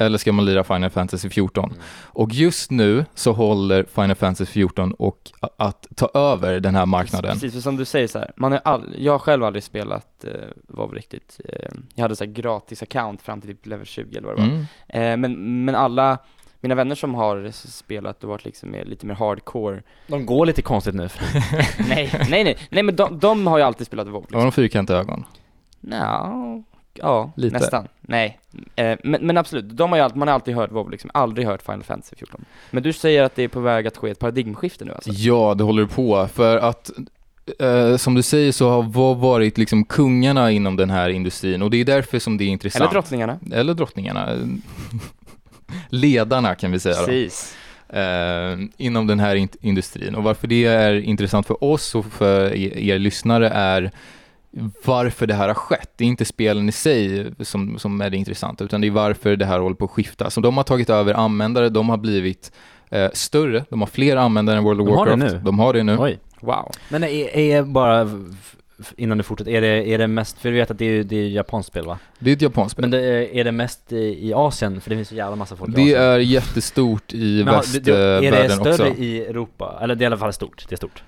Eller 0.00 0.18
ska 0.18 0.32
man 0.32 0.44
lira 0.44 0.64
Final 0.64 0.90
Fantasy 0.90 1.30
14? 1.30 1.64
Mm. 1.64 1.82
Och 2.06 2.32
just 2.32 2.70
nu 2.70 3.04
så 3.14 3.32
håller 3.32 3.84
Final 3.84 4.16
Fantasy 4.16 4.52
14 4.52 4.92
och 4.92 5.30
att 5.56 5.86
ta 5.96 6.10
över 6.14 6.60
den 6.60 6.74
här 6.74 6.86
marknaden. 6.86 7.32
Precis, 7.32 7.52
för 7.52 7.60
som 7.60 7.76
du 7.76 7.84
säger 7.84 8.06
så 8.06 8.18
här, 8.18 8.32
man 8.36 8.52
har 8.52 8.60
all, 8.64 8.94
jag 8.98 9.12
har 9.12 9.18
själv 9.18 9.44
aldrig 9.44 9.62
spelat 9.62 10.24
eh, 10.24 10.32
WoW 10.68 10.94
riktigt. 10.94 11.40
Eh, 11.48 11.70
jag 11.94 12.02
hade 12.02 12.16
så 12.16 12.24
här 12.24 12.32
gratis 12.32 12.82
account 12.82 13.22
fram 13.22 13.40
till 13.40 13.50
typ 13.50 13.66
level 13.66 13.86
20 13.86 14.18
eller 14.18 14.28
vad 14.28 14.36
det 14.36 14.42
var. 14.42 14.48
Mm. 14.48 14.64
Eh, 14.88 15.16
men, 15.16 15.64
men 15.64 15.74
alla 15.74 16.18
mina 16.60 16.74
vänner 16.74 16.94
som 16.94 17.14
har 17.14 17.50
spelat 17.50 18.24
och 18.24 18.30
varit 18.30 18.44
liksom 18.44 18.70
mer, 18.70 18.84
lite 18.84 19.06
mer 19.06 19.14
hardcore 19.14 19.82
De 20.06 20.26
går 20.26 20.46
lite 20.46 20.62
konstigt 20.62 20.94
nu. 20.94 21.08
Nej, 21.88 22.10
nej, 22.28 22.44
nej, 22.44 22.56
nej 22.70 22.82
men 22.82 22.96
de, 22.96 23.18
de 23.18 23.46
har 23.46 23.58
ju 23.58 23.64
alltid 23.64 23.86
spelat 23.86 24.06
WoW 24.06 24.14
Har 24.14 24.20
liksom. 24.20 24.40
de 24.40 24.52
fyrkantiga 24.52 24.96
ögon? 24.96 25.24
Nja, 25.80 26.32
ja, 26.94 27.32
Lite. 27.36 27.58
nästan. 27.58 27.88
Nej, 28.00 28.38
eh, 28.76 28.98
men, 29.04 29.26
men 29.26 29.36
absolut, 29.36 29.64
de 29.76 29.90
har 29.90 29.96
ju 29.98 30.04
alltid, 30.04 30.16
man 30.18 30.28
har 30.28 30.34
alltid 30.34 30.54
hört 30.54 30.72
WoW 30.72 30.90
liksom, 30.90 31.10
aldrig 31.14 31.46
hört 31.46 31.62
Final 31.62 31.82
Fantasy 31.82 32.16
14. 32.16 32.44
Men 32.70 32.82
du 32.82 32.92
säger 32.92 33.22
att 33.22 33.34
det 33.36 33.42
är 33.42 33.48
på 33.48 33.60
väg 33.60 33.86
att 33.86 33.96
ske 33.96 34.10
ett 34.10 34.18
paradigmskifte 34.18 34.84
nu 34.84 34.92
alltså? 34.92 35.10
Ja, 35.12 35.54
det 35.54 35.64
håller 35.64 35.86
på. 35.86 36.28
För 36.34 36.56
att 36.56 36.90
eh, 37.58 37.96
som 37.96 38.14
du 38.14 38.22
säger 38.22 38.52
så 38.52 38.68
har 38.70 38.82
WoW 38.82 39.20
varit 39.20 39.58
liksom 39.58 39.84
kungarna 39.84 40.50
inom 40.50 40.76
den 40.76 40.90
här 40.90 41.08
industrin 41.10 41.62
och 41.62 41.70
det 41.70 41.76
är 41.80 41.84
därför 41.84 42.18
som 42.18 42.36
det 42.38 42.44
är 42.44 42.48
intressant. 42.48 42.82
Eller 42.82 42.92
drottningarna? 42.92 43.38
Eller 43.52 43.74
drottningarna. 43.74 44.28
Ledarna 45.88 46.54
kan 46.54 46.72
vi 46.72 46.80
säga 46.80 46.96
då. 47.00 47.06
Precis. 47.06 47.56
eh, 47.88 48.58
inom 48.76 49.06
den 49.06 49.20
här 49.20 49.34
in- 49.36 49.48
industrin. 49.60 50.14
Och 50.14 50.22
varför 50.22 50.46
det 50.46 50.64
är 50.64 50.94
intressant 51.00 51.46
för 51.46 51.64
oss 51.64 51.94
och 51.94 52.04
för 52.06 52.54
er, 52.54 52.78
er 52.78 52.98
lyssnare 52.98 53.48
är 53.48 53.90
varför 54.84 55.26
det 55.26 55.34
här 55.34 55.48
har 55.48 55.54
skett. 55.54 55.90
Det 55.96 56.04
är 56.04 56.08
inte 56.08 56.24
spelen 56.24 56.68
i 56.68 56.72
sig 56.72 57.26
som, 57.40 57.78
som 57.78 58.00
är 58.00 58.10
det 58.10 58.16
intressanta, 58.16 58.64
utan 58.64 58.80
det 58.80 58.86
är 58.86 58.90
varför 58.90 59.36
det 59.36 59.46
här 59.46 59.58
håller 59.58 59.76
på 59.76 59.84
att 59.84 59.90
skifta. 59.90 60.30
Så 60.30 60.40
de 60.40 60.56
har 60.56 60.64
tagit 60.64 60.90
över 60.90 61.14
användare, 61.14 61.68
de 61.68 61.88
har 61.88 61.96
blivit 61.96 62.52
eh, 62.90 63.10
större, 63.12 63.64
de 63.70 63.80
har 63.80 63.86
fler 63.86 64.16
användare 64.16 64.56
än 64.58 64.64
World 64.64 64.80
of 64.80 64.86
De 64.86 64.96
har 64.96 65.04
det 65.06 65.10
Warcraft. 65.12 65.34
nu? 65.34 65.40
De 65.44 65.58
har 65.58 65.72
det 65.72 65.82
nu. 65.82 65.96
Oj. 65.98 66.18
Wow. 66.40 66.70
Men 66.88 67.04
är, 67.04 67.36
är 67.36 67.62
bara, 67.62 68.08
innan 68.96 69.18
du 69.18 69.24
fortsätter, 69.24 69.50
är 69.52 69.60
det, 69.60 69.88
är 69.88 69.98
det 69.98 70.06
mest, 70.06 70.38
för 70.38 70.50
du 70.50 70.56
vet 70.56 70.70
att 70.70 70.78
det 70.78 70.84
är, 70.84 71.04
det 71.04 71.16
är 71.16 71.28
japanskt 71.28 71.68
spel 71.68 71.84
va? 71.86 71.98
Det 72.18 72.30
är 72.30 72.34
ett 72.34 72.42
japanskt 72.42 72.72
spel. 72.72 72.82
Men 72.82 72.90
det, 72.90 73.38
är 73.40 73.44
det 73.44 73.52
mest 73.52 73.92
i, 73.92 74.28
i 74.28 74.32
Asien? 74.34 74.80
För 74.80 74.90
det 74.90 74.96
finns 74.96 75.08
så 75.08 75.14
jävla 75.14 75.36
massa 75.36 75.56
folk 75.56 75.70
i 75.70 75.72
Det 75.74 75.82
Asien. 75.82 76.02
är 76.02 76.18
jättestort 76.18 77.12
i 77.14 77.42
det- 77.42 77.44
det- 77.82 77.92
Är 77.92 78.20
det 78.20 78.30
västvärlden 78.30 78.74
större 78.74 78.90
också. 78.90 79.02
i 79.02 79.20
Europa? 79.26 79.78
Eller 79.82 79.94
det 79.94 80.02
är 80.02 80.04
i 80.04 80.06
alla 80.06 80.16
fall 80.16 80.32
stort, 80.32 80.66
det 80.68 80.74
är 80.74 80.76
stort. 80.76 81.02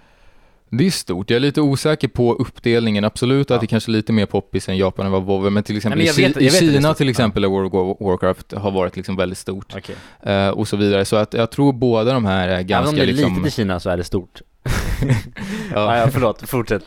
Det 0.75 0.87
är 0.87 0.91
stort. 0.91 1.31
Jag 1.31 1.37
är 1.37 1.41
lite 1.41 1.61
osäker 1.61 2.09
på 2.09 2.35
uppdelningen. 2.35 3.05
Absolut 3.05 3.51
Ja. 3.51 3.55
att 3.57 3.61
det 3.61 3.67
kanske 3.67 3.91
är 3.91 3.93
lite 3.93 4.13
mer 4.13 4.27
poppis 4.27 4.69
än 4.69 4.77
Japan 4.77 5.07
än 5.07 5.13
vad 5.13 5.23
WoW 5.23 5.51
men 5.53 5.63
till 5.63 5.77
exempel 5.77 5.99
men 5.99 6.07
jag 6.07 6.19
i, 6.19 6.23
vet- 6.23 6.37
i 6.43 6.51
Kina 6.51 6.95
till 6.95 7.09
exempel 7.09 7.45
är 7.45 7.49
World 7.49 7.75
of 7.75 7.97
Warcraft 8.01 8.53
har 8.53 8.71
varit 8.71 8.97
liksom 8.97 9.17
väldigt 9.17 9.39
stort. 9.39 9.75
Okej. 9.77 9.97
eh, 10.23 10.49
och 10.49 10.69
så 10.69 10.77
vidare. 10.77 11.05
Så 11.05 11.17
att 11.17 11.35
jag 11.35 11.51
tror 11.51 11.73
båda 11.73 12.13
de 12.13 12.25
här 12.25 12.49
är 12.49 12.53
Även 12.53 12.61
om 12.63 12.67
ganska 12.67 12.97
det 12.97 13.03
är 13.03 13.07
liksom... 13.07 13.35
litet 13.35 13.47
i 13.47 13.51
Kina 13.51 13.81
så 13.81 13.91
är 13.91 13.97
det 13.97 14.05
stort. 14.05 14.41
Ja. 15.75 15.97
ja, 15.99 16.09
förlåt, 16.13 16.49
fortsätt. 16.49 16.85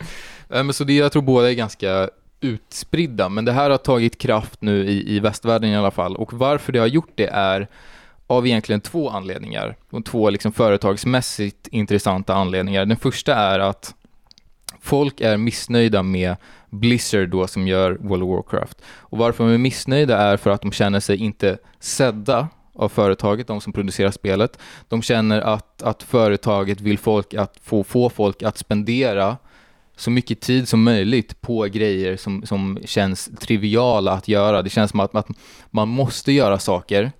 Eh, 0.50 0.62
men 0.64 0.72
så 0.72 0.84
det, 0.84 0.92
jag 0.96 1.12
tror 1.12 1.22
båda 1.22 1.50
är 1.50 1.54
ganska 1.54 2.08
utspridda, 2.40 3.28
men 3.28 3.44
det 3.44 3.52
här 3.52 3.70
har 3.70 3.76
tagit 3.78 4.18
kraft 4.18 4.62
nu 4.62 4.86
i, 4.88 5.16
i 5.16 5.20
västvärlden 5.20 5.70
i 5.70 5.76
alla 5.76 5.90
fall. 5.90 6.16
Och 6.16 6.32
varför 6.32 6.72
det 6.72 6.78
har 6.78 6.86
gjort 6.86 7.12
det 7.14 7.26
är 7.26 7.68
av 8.26 8.46
egentligen 8.46 8.80
två 8.80 9.10
anledningar. 9.10 9.76
Och 9.90 10.04
två 10.04 10.30
liksom 10.30 10.52
företagsmässigt 10.52 11.68
intressanta 11.68 12.34
anledningar. 12.34 12.86
Den 12.86 12.96
första 12.96 13.34
är 13.34 13.58
att 13.58 13.94
folk 14.80 15.20
är 15.20 15.36
missnöjda 15.36 16.02
med 16.02 16.36
Blizzard 16.70 17.28
då 17.28 17.46
som 17.46 17.66
gör 17.66 17.98
World 18.00 18.22
of 18.22 18.28
Warcraft. 18.30 18.82
Och 18.86 19.18
varför 19.18 19.44
de 19.44 19.54
är 19.54 19.58
missnöjda 19.58 20.18
är 20.18 20.36
för 20.36 20.50
att 20.50 20.62
de 20.62 20.72
känner 20.72 21.00
sig 21.00 21.16
inte 21.16 21.58
sedda 21.80 22.48
av 22.74 22.88
företaget, 22.88 23.46
de 23.46 23.60
som 23.60 23.72
producerar 23.72 24.10
spelet. 24.10 24.58
De 24.88 25.02
känner 25.02 25.40
att, 25.40 25.82
att 25.82 26.02
företaget 26.02 26.80
vill 26.80 26.98
folk 26.98 27.34
att 27.34 27.58
få, 27.62 27.84
få 27.84 28.10
folk 28.10 28.42
att 28.42 28.58
spendera 28.58 29.36
så 29.96 30.10
mycket 30.10 30.40
tid 30.40 30.68
som 30.68 30.82
möjligt 30.82 31.40
på 31.40 31.62
grejer 31.62 32.16
som, 32.16 32.46
som 32.46 32.78
känns 32.84 33.30
triviala 33.40 34.12
att 34.12 34.28
göra. 34.28 34.62
Det 34.62 34.70
känns 34.70 34.90
som 34.90 35.00
att, 35.00 35.14
att 35.14 35.28
man 35.70 35.88
måste 35.88 36.32
göra 36.32 36.58
saker 36.58 37.12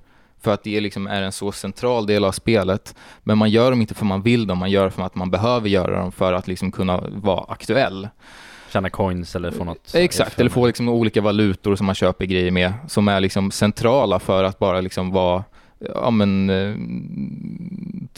för 0.42 0.54
att 0.54 0.64
det 0.64 0.80
liksom 0.80 1.06
är 1.06 1.22
en 1.22 1.32
så 1.32 1.52
central 1.52 2.06
del 2.06 2.24
av 2.24 2.32
spelet. 2.32 2.94
Men 3.22 3.38
man 3.38 3.50
gör 3.50 3.70
dem 3.70 3.80
inte 3.80 3.94
för 3.94 4.04
man 4.04 4.22
vill 4.22 4.46
dem, 4.46 4.58
man 4.58 4.70
gör 4.70 4.84
det 4.84 4.90
för 4.90 5.02
att 5.02 5.14
man 5.14 5.30
behöver 5.30 5.68
göra 5.68 5.98
dem 5.98 6.12
för 6.12 6.32
att 6.32 6.48
liksom 6.48 6.72
kunna 6.72 7.04
vara 7.08 7.44
aktuell. 7.48 8.08
Tjäna 8.72 8.90
coins 8.90 9.36
eller 9.36 9.50
få 9.50 9.64
något. 9.64 9.94
Exakt, 9.94 10.40
eller 10.40 10.50
få 10.50 10.66
liksom 10.66 10.88
olika 10.88 11.20
valutor 11.20 11.76
som 11.76 11.86
man 11.86 11.94
köper 11.94 12.24
grejer 12.24 12.50
med, 12.50 12.72
som 12.88 13.08
är 13.08 13.20
liksom 13.20 13.50
centrala 13.50 14.18
för 14.18 14.44
att 14.44 14.58
bara 14.58 14.80
liksom 14.80 15.10
vara, 15.10 15.44
ja 15.78 16.10
men... 16.10 16.50
eh, 16.50 16.74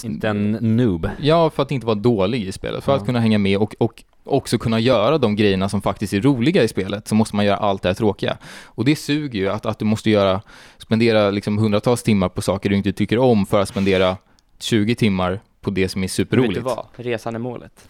Inte 0.05 0.29
en 0.29 0.53
noob. 0.53 1.09
Ja, 1.21 1.51
för 1.51 1.63
att 1.63 1.71
inte 1.71 1.87
vara 1.87 1.95
dålig 1.95 2.43
i 2.45 2.53
spelet, 2.53 2.85
för 2.85 2.93
Ja. 2.93 2.99
att 2.99 3.07
kunna 3.07 3.21
hänga 3.21 3.39
med 3.39 3.59
och, 3.59 3.75
och 3.79 4.05
också 4.25 4.59
kunna 4.59 4.81
göra 4.81 5.19
de 5.19 5.37
grejerna 5.37 5.69
som 5.69 5.83
faktiskt 5.83 6.13
är 6.13 6.21
roliga 6.21 6.63
i 6.63 6.69
spelet, 6.69 7.09
så 7.09 7.15
måste 7.15 7.37
man 7.37 7.45
göra 7.45 7.57
allt 7.57 7.83
det 7.83 7.89
här 7.89 7.95
tråkiga. 7.95 8.37
Och 8.65 8.85
det 8.85 8.97
suger 8.97 9.39
ju 9.41 9.49
att, 9.49 9.67
att 9.67 9.79
du 9.79 9.85
måste 9.85 10.11
göra, 10.11 10.41
spendera 10.79 11.31
liksom 11.31 11.59
hundratals 11.59 12.03
timmar 12.03 12.29
på 12.29 12.43
saker 12.43 12.71
du 12.71 12.77
inte 12.77 12.93
tycker 12.93 13.19
om 13.19 13.47
för 13.47 13.61
att 13.61 13.69
spendera 13.69 14.17
20 14.61 14.95
timmar 14.95 15.41
på 15.61 15.71
det 15.71 15.89
som 15.89 16.01
är 16.01 16.03
Vet 16.05 16.09
du 16.11 16.15
superroligt. 16.25 16.61
vad? 16.63 16.87
Resan 16.97 17.35
är 17.35 17.39
målet. 17.39 17.89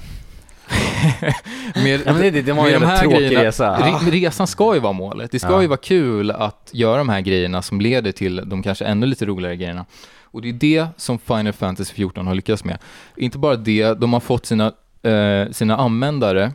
Med, 1.74 2.00
Ja 2.06 2.12
men 2.12 2.22
det, 2.22 2.42
det, 2.42 2.52
var 2.52 2.64
en 2.66 2.70
jävla 2.72 2.96
tråkig 2.98 3.18
grejerna, 3.18 3.44
resa. 3.44 3.76
re- 3.78 4.10
resan 4.10 4.46
ska 4.46 4.74
ju 4.74 4.80
vara 4.80 4.92
målet. 4.92 5.30
Det 5.30 5.38
ska 5.38 5.50
Ja. 5.50 5.62
ju 5.62 5.68
vara 5.68 5.76
kul 5.78 6.30
att 6.30 6.70
göra 6.72 6.98
de 6.98 7.08
här 7.08 7.20
grejerna 7.20 7.62
som 7.62 7.80
leder 7.80 8.12
till 8.12 8.42
de 8.46 8.62
kanske 8.62 8.84
ännu 8.84 9.06
lite 9.06 9.26
roligare 9.26 9.56
grejerna. 9.56 9.86
Och 10.24 10.42
det 10.42 10.48
är 10.48 10.52
det 10.52 10.86
som 10.96 11.18
Final 11.18 11.52
Fantasy 11.52 11.94
14 11.94 12.26
har 12.26 12.34
lyckats 12.34 12.64
med. 12.64 12.78
Inte 13.16 13.38
bara 13.38 13.56
det, 13.56 13.94
de 14.00 14.12
har 14.12 14.20
fått 14.20 14.46
sina, 14.46 14.72
eh, 15.02 15.50
sina 15.50 15.76
användare 15.76 16.52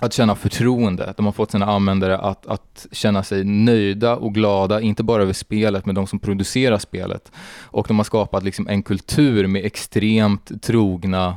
att 0.00 0.12
känna 0.12 0.34
förtroende. 0.34 1.14
De 1.16 1.26
har 1.26 1.32
fått 1.32 1.50
sina 1.50 1.66
användare 1.66 2.18
att, 2.18 2.46
att 2.46 2.86
känna 2.92 3.22
sig 3.22 3.44
nöjda 3.44 4.16
och 4.16 4.34
glada, 4.34 4.80
inte 4.80 5.02
bara 5.02 5.22
över 5.22 5.32
spelet, 5.32 5.86
men 5.86 5.94
de 5.94 6.06
som 6.06 6.18
producerar 6.18 6.78
spelet. 6.78 7.32
Och 7.64 7.84
de 7.88 7.96
har 7.96 8.04
skapat 8.04 8.42
liksom 8.44 8.68
en 8.68 8.82
kultur 8.82 9.46
med 9.46 9.64
extremt 9.64 10.62
trogna 10.62 11.36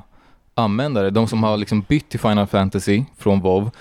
användare. 0.54 1.10
De 1.10 1.28
som 1.28 1.44
har 1.44 1.58
liksom 1.58 1.82
bytt 1.82 2.10
till 2.10 2.20
Final 2.20 2.48
Fantasy 2.48 3.04
från 3.18 3.42
WoW 3.42 3.72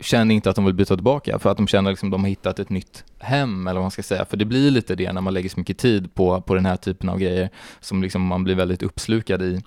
känner 0.00 0.34
inte 0.34 0.50
att 0.50 0.56
de 0.56 0.64
vill 0.64 0.74
byta 0.74 0.94
tillbaka 0.94 1.38
för 1.38 1.50
att 1.50 1.56
de 1.56 1.66
känner 1.66 1.90
liksom 1.90 2.10
de 2.10 2.22
har 2.22 2.28
hittat 2.28 2.58
ett 2.58 2.70
nytt 2.70 3.04
hem 3.18 3.66
eller 3.66 3.74
vad 3.74 3.84
man 3.84 3.90
ska 3.90 4.02
säga. 4.02 4.24
För 4.24 4.36
det 4.36 4.44
blir 4.44 4.70
lite 4.70 4.94
det 4.94 5.12
när 5.12 5.20
man 5.20 5.34
lägger 5.34 5.48
så 5.48 5.60
mycket 5.60 5.78
tid 5.78 6.14
på, 6.14 6.40
på 6.40 6.54
den 6.54 6.66
här 6.66 6.76
typen 6.76 7.08
av 7.08 7.18
grejer 7.18 7.50
som 7.80 8.02
liksom 8.02 8.22
man 8.22 8.44
blir 8.44 8.54
väldigt 8.54 8.82
uppslukad 8.82 9.42
i. 9.42 9.62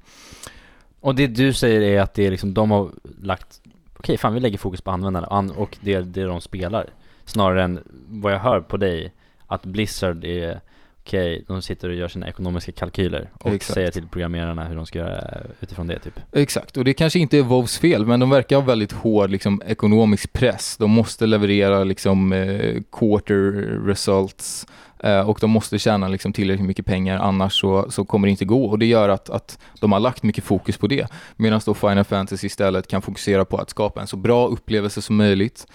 Och 1.00 1.16
det 1.16 1.28
du 1.28 1.54
säger 1.54 1.82
är 1.82 2.02
att 2.02 2.14
det 2.14 2.28
är 2.28 2.32
liksom, 2.32 2.54
de 2.54 2.72
har 2.72 2.90
lagt, 3.22 3.62
okej 3.98 4.18
fan 4.18 4.34
vi 4.34 4.40
lägger 4.40 4.58
fokus 4.58 4.82
på 4.82 4.92
användarna 4.92 5.28
och 5.56 5.78
det, 5.82 6.00
det 6.00 6.24
de 6.24 6.42
spelar. 6.42 6.90
Snarare 7.26 7.64
än 7.64 7.80
vad 8.08 8.34
jag 8.34 8.40
hör 8.40 8.62
på 8.62 8.78
dig, 8.78 9.14
att 9.48 9.66
Blizzard 9.66 10.24
är, 10.24 10.62
okej, 11.10 11.44
de 11.48 11.62
sitter 11.62 11.90
och 11.90 11.96
gör 11.96 12.08
sina 12.08 12.28
ekonomiska 12.28 12.72
kalkyler 12.72 13.30
och 13.40 13.54
Exakt. 13.54 13.74
säger 13.74 13.92
till 13.92 14.08
programmerarna 14.08 14.64
hur 14.64 14.76
de 14.76 14.86
ska 14.86 15.00
göra 15.00 15.38
utifrån 15.60 15.88
det 15.88 16.00
typ. 16.00 16.20
Exakt, 16.32 16.78
och 16.78 16.84
det 16.84 16.94
kanske 16.94 17.20
inte 17.20 17.38
är 17.38 17.42
WoWs 17.42 17.78
fel, 17.78 18.06
men 18.06 18.20
de 18.20 18.30
verkar 18.30 18.56
ha 18.56 18.64
väldigt 18.64 18.92
hård 18.92 19.30
liksom, 19.30 19.62
ekonomisk 19.66 20.34
press. 20.34 20.78
De 20.78 20.92
måste 20.92 21.26
leverera 21.26 21.84
liksom, 21.84 22.34
eh, 22.34 22.82
quarter 22.92 23.52
results 23.86 24.68
eh, 25.00 25.30
och 25.30 25.38
de 25.42 25.50
måste 25.50 25.80
tjäna 25.80 26.08
liksom, 26.08 26.34
tillräckligt 26.34 26.68
mycket 26.68 26.86
pengar, 26.86 27.20
annars 27.20 27.60
så, 27.60 27.92
så 27.92 28.06
kommer 28.06 28.28
det 28.28 28.32
inte 28.32 28.46
gå. 28.46 28.66
Och 28.66 28.80
det 28.80 28.86
gör 28.86 29.10
att, 29.10 29.30
att 29.30 29.60
de 29.80 29.92
har 29.92 30.00
lagt 30.00 30.24
mycket 30.24 30.44
fokus 30.44 30.78
på 30.78 30.88
det, 30.88 31.08
medan 31.36 31.62
då 31.66 31.74
Final 31.74 32.04
Fantasy 32.04 32.48
istället 32.48 32.88
kan 32.88 33.02
fokusera 33.02 33.46
på 33.46 33.58
att 33.58 33.70
skapa 33.70 34.02
en 34.02 34.08
så 34.08 34.18
bra 34.18 34.48
upplevelse 34.48 35.02
som 35.02 35.16
möjligt. 35.16 35.68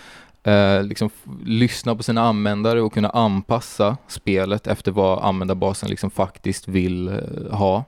Eh, 0.44 0.82
liksom 0.82 1.10
lyssna 1.44 1.96
på 1.96 2.02
sina 2.02 2.22
användare 2.22 2.80
och 2.80 2.92
kunna 2.92 3.10
anpassa 3.10 3.96
spelet 4.08 4.66
efter 4.66 4.92
vad 4.92 5.24
användarbasen 5.24 5.90
liksom 5.90 6.10
faktiskt 6.10 6.68
vill 6.68 7.08
eh, 7.08 7.50
ha. 7.50 7.84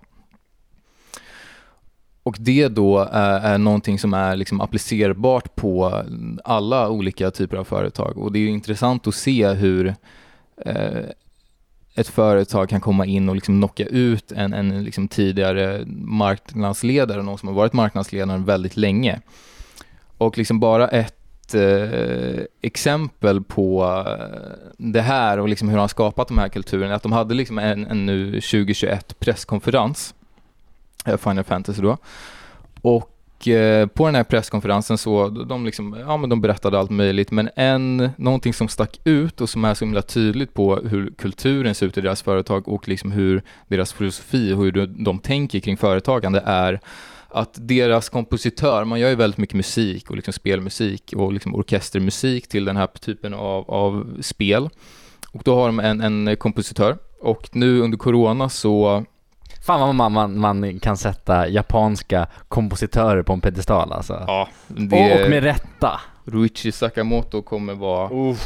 och 2.23 2.37
det 2.38 2.69
då 2.69 2.99
är, 3.12 3.40
är 3.40 3.59
någonting 3.59 3.99
som 3.99 4.14
är 4.14 4.37
liksom 4.37 4.61
applicerbart 4.61 5.55
på 5.55 5.87
eh, 5.87 6.05
alla 6.45 6.89
olika 6.89 7.31
typer 7.31 7.57
av 7.57 7.64
företag. 7.64 8.18
Och 8.18 8.33
det 8.33 8.39
är 8.39 8.41
ju 8.41 8.49
intressant 8.49 9.07
att 9.07 9.14
se 9.14 9.49
hur 9.49 9.95
eh, 10.66 11.05
ett 11.95 12.09
företag 12.09 12.68
kan 12.68 12.81
komma 12.81 13.07
in 13.07 13.28
och 13.28 13.35
liksom 13.35 13.61
knocka 13.61 13.85
ut 13.85 14.33
en, 14.33 14.53
en 14.53 14.85
liksom 14.85 15.09
tidigare 15.09 15.85
marknadsledare, 16.03 17.22
någon 17.22 17.39
som 17.39 17.49
har 17.49 17.55
varit 17.55 17.72
marknadsledare 17.72 18.39
väldigt 18.39 18.76
länge. 18.76 19.20
Och 20.18 20.39
liksom 20.39 20.61
bara 20.61 20.89
ett 20.89 21.16
eh, 21.55 22.44
exempel 22.61 23.42
på 23.42 23.84
eh, 24.07 24.68
det 24.76 25.01
här 25.01 25.38
och 25.38 25.49
liksom 25.49 25.68
hur 25.68 25.78
han 25.78 25.88
skapat 25.88 26.28
de 26.28 26.38
här 26.38 26.49
kulturerna, 26.49 26.94
att 26.94 27.03
de 27.03 27.12
hade 27.12 27.34
liksom 27.34 27.59
en, 27.59 27.86
en 27.86 28.07
nu 28.07 28.32
2021 28.32 29.18
presskonferens, 29.18 30.14
eh, 31.05 31.16
Final 31.16 31.44
Fantasy 31.44 31.82
då, 31.82 31.97
och 32.82 33.49
eh, 33.49 33.86
på 33.86 34.07
den 34.07 34.14
här 34.14 34.24
presskonferensen 34.24 34.99
så 34.99 35.28
de, 35.28 35.64
liksom, 35.64 35.97
ja, 36.01 36.16
men 36.16 36.30
de 36.30 36.40
berättade 36.40 36.78
allt 36.78 36.90
möjligt 36.90 37.30
men 37.30 37.51
en, 37.57 38.11
någonting 38.16 38.55
som 38.55 38.68
stack 38.68 39.01
ut 39.05 39.40
och 39.40 39.49
som 39.49 39.64
är 39.64 39.74
så 39.74 39.84
himla 39.84 40.03
tydligt 40.03 40.55
på 40.55 40.76
hur 40.76 41.11
kulturen 41.18 41.74
ser 41.74 41.86
ut 41.86 41.99
i 41.99 42.01
deras 42.01 42.22
företag 42.22 42.68
och 42.68 42.88
liksom 42.88 43.12
hur 43.12 43.42
deras 43.68 43.92
filosofi 43.92 44.53
och 44.53 44.59
hur 44.59 44.86
de 44.86 45.18
tänker 45.18 45.61
kring 45.61 45.76
företagande 45.76 46.42
är 46.47 46.80
att 47.37 47.51
deras 47.55 48.09
kompositör, 48.09 48.84
man 48.84 49.01
gör 49.01 49.09
ju 49.09 49.14
väldigt 49.14 49.39
mycket 49.39 49.57
musik 49.57 50.11
och 50.11 50.16
liksom 50.16 50.32
spelmusik 50.32 51.12
och 51.16 51.32
liksom 51.32 51.55
orkestermusik 51.55 52.49
till 52.49 52.64
den 52.64 52.76
här 52.76 52.87
typen 52.87 53.34
av, 53.34 53.70
av 53.70 54.16
spel. 54.20 54.68
Och 55.32 55.43
då 55.45 55.55
har 55.55 55.66
de 55.66 55.80
en, 55.80 56.01
en 56.01 56.37
kompositör 56.37 56.99
och 57.20 57.49
nu 57.53 57.80
under 57.80 57.99
corona 57.99 58.49
så 58.49 59.05
Fan 59.66 59.80
vad 59.80 59.95
man, 59.95 60.12
man, 60.12 60.39
man 60.39 60.80
kan 60.80 60.97
sätta 60.97 61.49
japanska 61.49 62.26
kompositörer 62.49 63.22
på 63.22 63.32
en 63.32 63.41
pedestal 63.41 63.93
alltså. 63.93 64.24
Ja, 64.26 64.49
Och, 64.68 64.80
det, 64.80 65.24
och 65.24 65.30
med 65.30 65.43
rätta. 65.43 66.01
Ruichi 66.24 66.72
Sakamoto 66.72 67.43
kommer 67.43 67.74
vara 67.74 68.37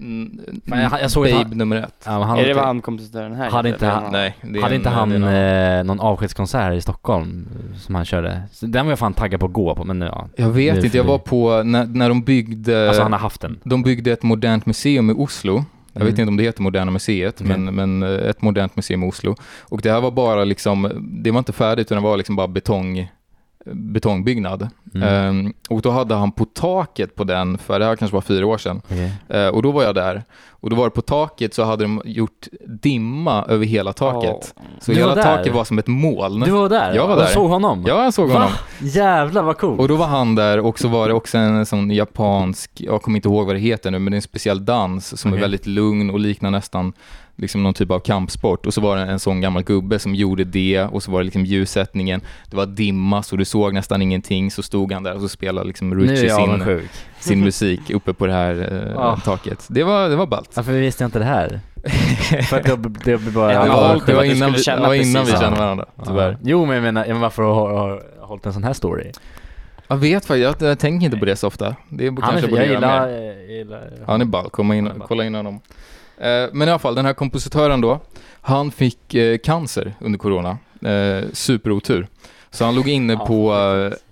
mm, 0.00 0.40
Fan, 0.68 0.80
jag- 0.80 1.02
jag 1.02 1.10
såg 1.10 1.24
babe 1.24 1.36
han- 1.36 1.50
nummer 1.58 1.76
ett. 1.76 1.94
Ja, 2.06 2.18
men 2.18 2.28
han, 2.28 2.38
är 2.38 2.46
det 2.46 2.54
vad 2.54 2.64
han 2.64 2.80
kompositören 2.80 3.34
här 3.34 3.50
hade 3.50 3.68
inte 3.68 3.86
han- 3.86 4.12
Nej, 4.12 4.36
hade 4.42 4.66
en- 4.66 4.72
inte 4.74 4.88
han 4.88 5.12
eh, 5.24 5.84
någon 5.84 6.00
avskedskonsert 6.00 6.60
här 6.60 6.72
i 6.72 6.80
Stockholm 6.80 7.48
som 7.78 7.94
han 7.94 8.04
körde? 8.04 8.42
Så 8.52 8.66
den 8.66 8.86
var 8.86 8.92
jag 8.92 8.98
fan 8.98 9.14
taggad 9.14 9.40
på 9.40 9.46
att 9.46 9.52
gå 9.52 9.74
på 9.74 9.84
men 9.84 9.98
nu, 9.98 10.06
ja. 10.06 10.28
Jag 10.36 10.50
vet 10.50 10.84
inte, 10.84 10.96
jag 10.96 11.04
var 11.04 11.18
på, 11.18 11.62
när, 11.62 11.86
när 11.86 12.08
de 12.08 12.22
byggde, 12.22 12.86
Alltså 12.88 13.02
han 13.02 13.12
har 13.12 13.18
haft 13.20 13.40
den. 13.40 13.58
de 13.64 13.82
byggde 13.82 14.12
ett 14.12 14.22
modernt 14.22 14.66
museum 14.66 15.10
i 15.10 15.12
Oslo. 15.12 15.64
Jag 15.96 16.00
vet 16.04 16.08
Mm. 16.08 16.20
inte 16.20 16.28
om 16.30 16.36
det 16.36 16.42
heter 16.42 16.62
Moderna 16.62 16.90
Museet, 16.90 17.40
Okej. 17.40 17.56
men, 17.58 17.74
men 17.74 18.02
eh, 18.02 18.28
ett 18.30 18.42
modernt 18.42 18.76
museum 18.76 19.02
i 19.02 19.08
Oslo. 19.08 19.36
Och 19.62 19.80
det 19.80 19.90
här 19.92 20.00
var 20.00 20.10
bara 20.10 20.44
liksom, 20.44 20.90
det 21.22 21.30
var 21.30 21.38
inte 21.38 21.52
färdigt 21.52 21.86
utan 21.86 22.02
det 22.02 22.08
var 22.08 22.16
liksom 22.16 22.36
bara 22.36 22.48
betong, 22.48 23.12
betongbyggnad. 23.72 24.68
Mm. 24.94 25.08
Ehm, 25.08 25.52
och 25.68 25.82
då 25.82 25.90
hade 25.90 26.14
han 26.14 26.32
på 26.32 26.44
taket 26.44 27.14
på 27.14 27.24
den, 27.24 27.58
för 27.58 27.78
det 27.78 27.84
här 27.84 27.96
kanske 27.96 28.14
var 28.14 28.20
fyra 28.20 28.46
år 28.46 28.58
sedan, 28.58 28.82
Okej. 28.84 29.12
Eh, 29.28 29.46
och 29.48 29.62
då 29.62 29.70
var 29.70 29.82
jag 29.82 29.94
där. 29.94 30.22
Och 30.50 30.70
då 30.70 30.76
var 30.76 30.84
det 30.84 30.90
på 30.90 31.00
taket 31.00 31.54
så 31.54 31.64
hade 31.64 31.84
de 31.84 32.02
gjort 32.04 32.48
dimma 32.66 33.44
över 33.48 33.66
hela 33.66 33.92
taket. 33.92 34.54
Så 34.80 34.90
Du 34.92 34.96
hela 34.98 35.14
var 35.14 35.22
taket 35.22 35.54
var 35.54 35.64
som 35.64 35.78
ett 35.78 35.86
moln. 35.86 36.40
Du 36.40 36.50
var 36.50 36.68
där? 36.68 36.94
Jag 36.94 37.06
var 37.06 37.14
och 37.14 37.20
där. 37.22 37.26
såg 37.26 37.50
honom? 37.50 37.84
Ja, 37.86 38.04
jag 38.04 38.14
såg 38.14 38.28
Va? 38.28 38.34
honom. 38.34 38.50
Jävlar 38.80 39.42
vad 39.42 39.58
coolt! 39.58 39.80
Och 39.80 39.88
då 39.88 39.96
var 39.96 40.06
han 40.06 40.34
där 40.34 40.60
och 40.60 40.78
så 40.78 40.88
var 40.88 41.08
det 41.08 41.14
också 41.14 41.38
en 41.38 41.66
sån 41.66 41.90
japansk, 41.90 42.70
jag 42.74 43.02
kommer 43.02 43.16
inte 43.18 43.28
ihåg 43.28 43.46
vad 43.46 43.54
det 43.56 43.60
heter 43.60 43.90
nu, 43.90 43.98
men 43.98 44.10
det 44.10 44.14
är 44.14 44.18
en 44.18 44.22
speciell 44.22 44.64
dans 44.64 45.20
som 45.20 45.30
Okej. 45.30 45.38
är 45.38 45.42
väldigt 45.42 45.66
lugn 45.66 46.10
och 46.10 46.20
liknar 46.20 46.50
nästan 46.50 46.92
liksom 47.36 47.62
någon 47.62 47.74
typ 47.74 47.90
av 47.90 47.98
kampsport. 47.98 48.66
Och 48.66 48.74
så 48.74 48.80
var 48.80 48.96
det 48.96 49.02
en 49.02 49.18
sån 49.18 49.40
gammal 49.40 49.62
gubbe 49.62 49.98
som 49.98 50.14
gjorde 50.14 50.44
det 50.44 50.82
och 50.82 51.02
så 51.02 51.10
var 51.10 51.18
det 51.18 51.24
liksom 51.24 51.44
ljussättningen. 51.44 52.20
Det 52.50 52.56
var 52.56 52.66
dimma 52.66 53.22
så 53.22 53.36
du 53.36 53.44
såg 53.44 53.74
nästan 53.74 54.02
ingenting. 54.02 54.50
Så 54.50 54.62
stod 54.62 54.92
han 54.92 55.02
där 55.02 55.14
och 55.14 55.20
så 55.20 55.28
spelade 55.28 55.66
liksom 55.66 56.00
jag 56.08 56.18
sin, 56.18 56.88
sin 57.18 57.40
musik 57.40 57.90
uppe 57.90 58.12
på 58.14 58.26
det 58.26 58.32
här 58.32 58.86
eh, 58.94 58.98
Ah. 58.98 59.16
taket. 59.16 59.66
Det 59.70 59.84
var, 59.84 60.08
det 60.08 60.16
var 60.16 60.26
ballt. 60.26 60.50
Varför 60.56 60.72
visste 60.72 61.04
jag 61.04 61.08
inte 61.08 61.18
det 61.18 61.24
här? 61.24 61.60
För 62.48 62.56
att 62.56 62.64
det, 62.64 62.76
det 63.04 63.16
blir 63.18 63.30
bara... 63.32 63.52
Ja, 63.52 63.62
det 63.64 63.68
var, 63.70 64.02
det 64.06 64.14
var 64.14 64.22
du 64.22 64.36
innan, 64.36 64.52
vi, 64.52 64.62
det 64.62 64.76
var 64.80 64.94
innan 64.94 65.24
vi 65.24 65.32
kände 65.32 65.58
varandra, 65.58 65.86
tyvärr. 66.06 66.30
Ja. 66.30 66.36
Jo 66.42 66.64
men 66.66 66.74
jag 66.74 66.82
menar, 66.82 67.00
jag 67.00 67.08
menar 67.08 67.20
varför 67.20 67.42
har, 67.42 67.70
har, 67.70 67.88
har 68.20 68.26
hållit 68.26 68.46
en 68.46 68.52
sån 68.52 68.64
här 68.64 68.72
story? 68.72 69.12
Jag 69.88 69.96
vet 69.96 70.26
faktiskt, 70.26 70.60
jag, 70.60 70.70
jag 70.70 70.78
tänker 70.78 71.04
inte 71.04 71.16
på 71.18 71.24
det 71.24 71.36
så 71.36 71.46
ofta. 71.46 71.76
Det 71.88 72.06
är 72.06 72.10
Han 72.10 72.16
kanske 72.16 72.46
är, 72.46 72.50
borde 72.50 72.62
jag 72.64 72.70
gillar, 72.74 73.08
jag 73.08 73.50
gillar... 73.50 73.90
Han 74.06 74.20
är 74.20 74.24
ball, 74.24 74.50
komma 74.50 74.76
in, 74.76 74.90
kolla 75.08 75.24
in 75.24 75.34
honom. 75.34 75.60
Eh, 76.18 76.48
men 76.52 76.68
i 76.68 76.70
alla 76.70 76.78
fall, 76.78 76.94
den 76.94 77.06
här 77.06 77.14
kompositören 77.14 77.80
då, 77.80 78.00
han 78.40 78.70
fick 78.70 79.14
eh, 79.14 79.38
cancer 79.38 79.94
under 80.00 80.18
corona. 80.18 80.58
Eh, 80.82 81.24
superotur. 81.32 82.06
Så 82.50 82.64
han 82.64 82.74
låg 82.74 82.88
inne 82.88 83.16
på, 83.16 83.54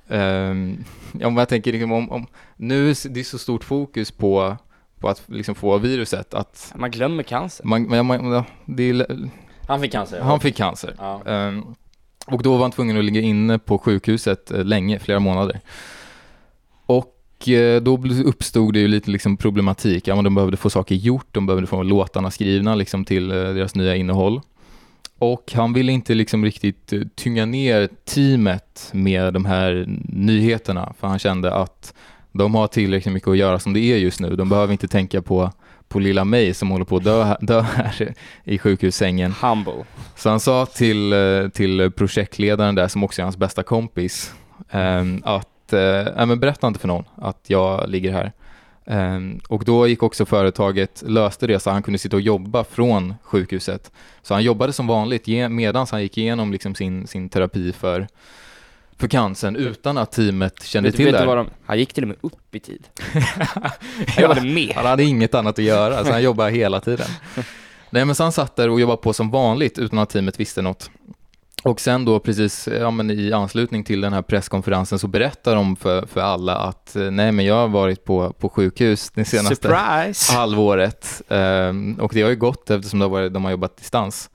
eh, 0.08 0.18
ehm, 0.18 0.84
ja 1.12 1.30
men 1.30 1.36
jag 1.36 1.48
tänker 1.48 1.72
liksom 1.72 1.92
om, 1.92 2.10
om, 2.10 2.26
nu 2.56 2.90
är 2.90 3.08
det 3.08 3.24
så 3.24 3.38
stort 3.38 3.64
fokus 3.64 4.10
på, 4.10 4.56
på 4.98 5.08
att 5.08 5.22
liksom 5.26 5.54
få 5.54 5.78
viruset 5.78 6.34
att 6.34 6.72
Man 6.76 6.90
glömmer 6.90 7.22
cancer. 7.22 7.66
man, 7.66 8.06
man, 8.06 8.44
det 8.64 8.90
är, 8.90 9.06
Han 9.68 9.80
fick 9.80 9.92
cancer? 9.92 10.20
han 10.20 10.40
fick 10.40 10.56
cancer. 10.56 10.94
Ja. 10.98 11.22
Ehm, 11.26 11.64
och 12.26 12.42
då 12.42 12.52
var 12.52 12.62
han 12.62 12.70
tvungen 12.70 12.98
att 12.98 13.04
ligga 13.04 13.20
inne 13.20 13.58
på 13.58 13.78
sjukhuset 13.78 14.50
länge, 14.50 14.98
flera 14.98 15.18
månader. 15.18 15.60
Och 17.42 17.48
eh, 17.48 17.82
då 17.82 17.98
uppstod 18.24 18.74
det 18.74 18.80
ju 18.80 18.88
lite 18.88 19.10
liksom 19.10 19.36
problematik. 19.36 20.08
Ja, 20.08 20.14
men 20.14 20.24
de 20.24 20.34
behövde 20.34 20.56
få 20.56 20.70
saker 20.70 20.94
gjort, 20.94 21.26
de 21.32 21.46
behövde 21.46 21.66
få 21.66 21.82
låtarna 21.82 22.30
skrivna 22.30 22.74
liksom 22.74 23.04
till 23.04 23.30
eh, 23.30 23.36
deras 23.36 23.74
nya 23.74 23.96
innehåll. 23.96 24.40
Och 25.18 25.52
han 25.54 25.72
ville 25.72 25.92
inte 25.92 26.14
liksom 26.14 26.44
riktigt 26.44 26.92
eh, 26.92 27.00
tynga 27.14 27.46
ner 27.46 27.88
teamet 28.04 28.88
med 28.92 29.34
de 29.34 29.44
här 29.44 29.84
nyheterna, 30.08 30.94
för 31.00 31.06
han 31.08 31.18
kände 31.18 31.54
att 31.54 31.94
de 32.32 32.54
har 32.54 32.66
tillräckligt 32.66 33.14
mycket 33.14 33.28
att 33.28 33.36
göra 33.36 33.58
som 33.58 33.72
det 33.72 33.80
är 33.80 33.96
just 33.96 34.20
nu. 34.20 34.36
De 34.36 34.48
behöver 34.48 34.72
inte 34.72 34.88
tänka 34.88 35.22
på, 35.22 35.52
på 35.88 35.98
lilla 35.98 36.24
mig 36.24 36.54
som 36.54 36.70
håller 36.70 36.84
på 36.84 36.96
att 36.96 37.04
dö, 37.04 37.22
här- 37.22 37.38
dö 37.46 37.60
här 37.60 38.14
i 38.44 38.58
sjukhussängen. 38.58 39.32
Humble. 39.40 39.84
Så 40.16 40.30
han 40.30 40.40
sa 40.40 40.66
till, 40.66 41.14
till 41.54 41.90
projektledaren 41.90 42.74
där, 42.74 42.88
som 42.88 43.04
också 43.04 43.22
är 43.22 43.24
hans 43.24 43.36
bästa 43.36 43.62
kompis, 43.62 44.34
ehm, 44.70 45.22
att 45.72 46.06
eh, 46.06 46.14
nej, 46.16 46.26
men 46.26 46.40
berätta 46.40 46.66
inte 46.66 46.80
för 46.80 46.88
någon 46.88 47.04
att 47.16 47.44
jag 47.46 47.88
ligger 47.88 48.12
här. 48.12 48.32
Ehm, 48.86 49.40
och 49.48 49.64
då 49.64 49.86
gick 49.86 50.02
också 50.02 50.26
företaget, 50.26 51.02
löste 51.06 51.46
det 51.46 51.60
så 51.60 51.70
han 51.70 51.82
kunde 51.82 51.98
sitta 51.98 52.16
och 52.16 52.22
jobba 52.22 52.64
från 52.64 53.14
sjukhuset. 53.22 53.92
Så 54.22 54.34
han 54.34 54.42
jobbade 54.42 54.72
som 54.72 54.86
vanligt 54.86 55.26
medan 55.50 55.86
han 55.90 56.02
gick 56.02 56.18
igenom 56.18 56.52
liksom 56.52 56.74
sin, 56.74 57.06
sin 57.06 57.28
terapi 57.28 57.72
för, 57.72 58.08
för 58.98 59.08
cancern 59.08 59.56
utan 59.56 59.98
att 59.98 60.12
teamet 60.12 60.62
kände 60.62 60.88
Vet, 60.88 60.96
till 60.96 61.04
vet 61.04 61.14
det. 61.14 61.34
de, 61.34 61.50
han 61.66 61.78
gick 61.78 61.92
till 61.92 62.04
och 62.04 62.08
med 62.08 62.16
upp 62.20 62.54
i 62.54 62.60
tid. 62.60 62.86
Jag 64.16 64.22
jobbade 64.22 64.40
mer. 64.40 64.74
Han 64.74 64.86
hade 64.86 65.04
inget 65.04 65.34
annat 65.34 65.58
att 65.58 65.64
göra, 65.64 66.04
så 66.04 66.12
han 66.12 66.22
jobbade 66.28 66.50
hela 66.50 66.80
tiden. 66.80 67.06
Nej, 67.90 68.04
men 68.04 68.14
så 68.14 68.22
han 68.22 68.32
satt 68.32 68.56
där 68.56 68.68
och 68.68 68.80
jobbade 68.80 69.02
på 69.02 69.12
som 69.12 69.30
vanligt 69.30 69.78
utan 69.78 69.98
att 69.98 70.10
teamet 70.10 70.40
visste 70.40 70.62
något. 70.62 70.90
Och 71.64 71.80
sen 71.80 72.04
då 72.04 72.18
precis 72.18 72.68
ja, 72.80 72.90
men 72.90 73.10
i 73.10 73.32
anslutning 73.32 73.84
till 73.84 74.00
den 74.00 74.12
här 74.12 74.22
presskonferensen 74.22 74.98
så 74.98 75.08
berättar 75.08 75.54
de 75.54 75.76
för, 75.76 76.06
för 76.06 76.20
alla 76.20 76.56
att 76.56 76.96
eh, 76.96 77.10
nej 77.10 77.32
men 77.32 77.44
jag 77.44 77.54
har 77.54 77.68
varit 77.68 78.04
på, 78.04 78.32
på 78.32 78.48
sjukhus 78.48 79.10
det 79.14 79.24
senaste 79.24 79.68
Surprise! 79.68 80.32
halvåret 80.36 81.22
Ehm, 81.28 81.94
och 82.00 82.10
det 82.14 82.22
har 82.22 82.30
ju 82.30 82.36
gått 82.36 82.70
eftersom 82.70 82.98
det 82.98 83.04
har 83.04 83.10
varit, 83.10 83.32
de 83.32 83.44
har 83.44 83.50
jobbat 83.50 83.76
distans. 83.76 84.30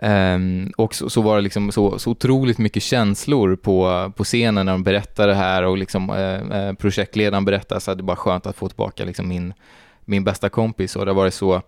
Ehm, 0.00 0.72
och 0.76 0.94
så, 0.94 1.10
så 1.10 1.22
var 1.22 1.36
det 1.36 1.42
liksom 1.42 1.72
så, 1.72 1.98
så 1.98 2.10
otroligt 2.10 2.58
mycket 2.58 2.82
känslor 2.82 3.56
på, 3.56 4.12
på 4.16 4.24
scenen 4.24 4.66
när 4.66 4.72
de 4.72 4.82
berättade 4.82 5.32
det 5.32 5.38
här 5.38 5.62
och 5.62 5.78
liksom, 5.78 6.10
eh, 6.10 6.58
eh, 6.58 6.72
projektledaren 6.72 7.44
berättade 7.44 7.80
så 7.80 7.90
att 7.90 7.98
det 7.98 8.04
var 8.04 8.16
skönt 8.16 8.46
att 8.46 8.56
få 8.56 8.68
tillbaka 8.68 9.04
liksom 9.04 9.28
min, 9.28 9.54
min 10.04 10.24
bästa 10.24 10.48
kompis 10.48 10.96
och 10.96 11.04
det 11.04 11.10
har 11.10 11.16
varit 11.16 11.34
så 11.34 11.62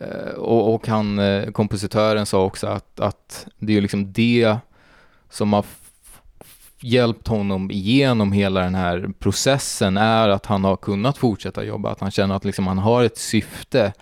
Eh, 0.00 0.34
och, 0.34 0.74
och 0.74 0.86
han, 0.88 1.18
eh, 1.18 1.50
kompositören 1.50 2.26
sa 2.26 2.44
också 2.44 2.66
att, 2.66 3.00
att 3.00 3.46
det 3.58 3.76
är 3.76 3.80
liksom 3.80 4.12
det 4.12 4.56
som 5.30 5.52
har 5.52 5.64
hjälpt 6.80 7.28
honom 7.28 7.70
igenom 7.70 8.32
hela 8.32 8.60
den 8.60 8.74
här 8.74 9.08
processen 9.18 9.96
är 9.96 10.28
att 10.28 10.46
han 10.46 10.64
har 10.64 10.76
kunnat 10.76 11.18
fortsätta 11.18 11.64
jobba, 11.64 11.90
att 11.90 12.00
han 12.00 12.10
känner 12.10 12.34
att 12.34 12.44
liksom 12.44 12.66
han 12.66 12.78
har 12.78 13.04
ett 13.04 13.18
syfte 13.18 13.92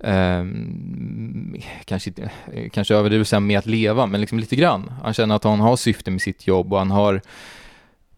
ehm, 0.00 1.54
Eh, 1.54 1.62
kanske, 1.84 2.10
inte- 2.10 2.30
kanske 2.72 2.94
överdriver 2.94 3.40
med 3.40 3.58
att 3.58 3.66
leva, 3.66 4.06
men 4.06 4.20
liksom 4.20 4.38
lite 4.38 4.56
grann. 4.56 4.92
Han 5.02 5.14
känner 5.14 5.34
att 5.36 5.44
han 5.44 5.60
har 5.60 5.76
syfte 5.76 6.10
med 6.10 6.22
sitt 6.22 6.46
jobb 6.46 6.72
och 6.72 6.78
han 6.78 6.90
har 6.90 7.20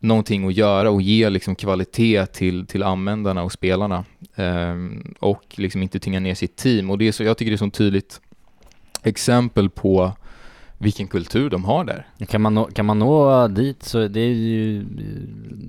någonting 0.01 0.49
att 0.49 0.55
göra 0.55 0.91
och 0.91 1.03
ge 1.03 1.31
liksom 1.31 1.55
kvalitet 1.55 2.27
till, 2.27 2.67
till 2.67 2.83
användarna 2.83 3.43
och 3.43 3.53
spelarna. 3.53 4.05
Ehm, 4.35 5.15
och 5.19 5.45
liksom 5.51 5.83
inte 5.83 5.99
tynga 5.99 6.21
ner 6.21 6.35
sitt 6.35 6.57
team. 6.57 6.91
Och 6.91 6.99
det 6.99 7.09
är 7.09 7.13
så, 7.13 7.23
jag 7.23 7.39
tycker 7.39 7.51
det 7.51 7.55
är 7.55 7.59
så 7.59 7.71
tydligt 7.71 8.21
exempel 9.03 9.71
på 9.71 10.13
vilken 10.83 11.09
kultur 11.09 11.51
de 11.51 11.65
har 11.65 11.85
där. 11.85 12.07
Kan 12.29 12.41
man, 12.41 12.55
nå, 12.55 12.65
kan 12.65 12.87
man 12.87 12.99
nå 12.99 13.49
dit 13.49 13.83
så 13.83 14.09
det 14.09 14.21
är 14.21 14.29
ju 14.35 14.85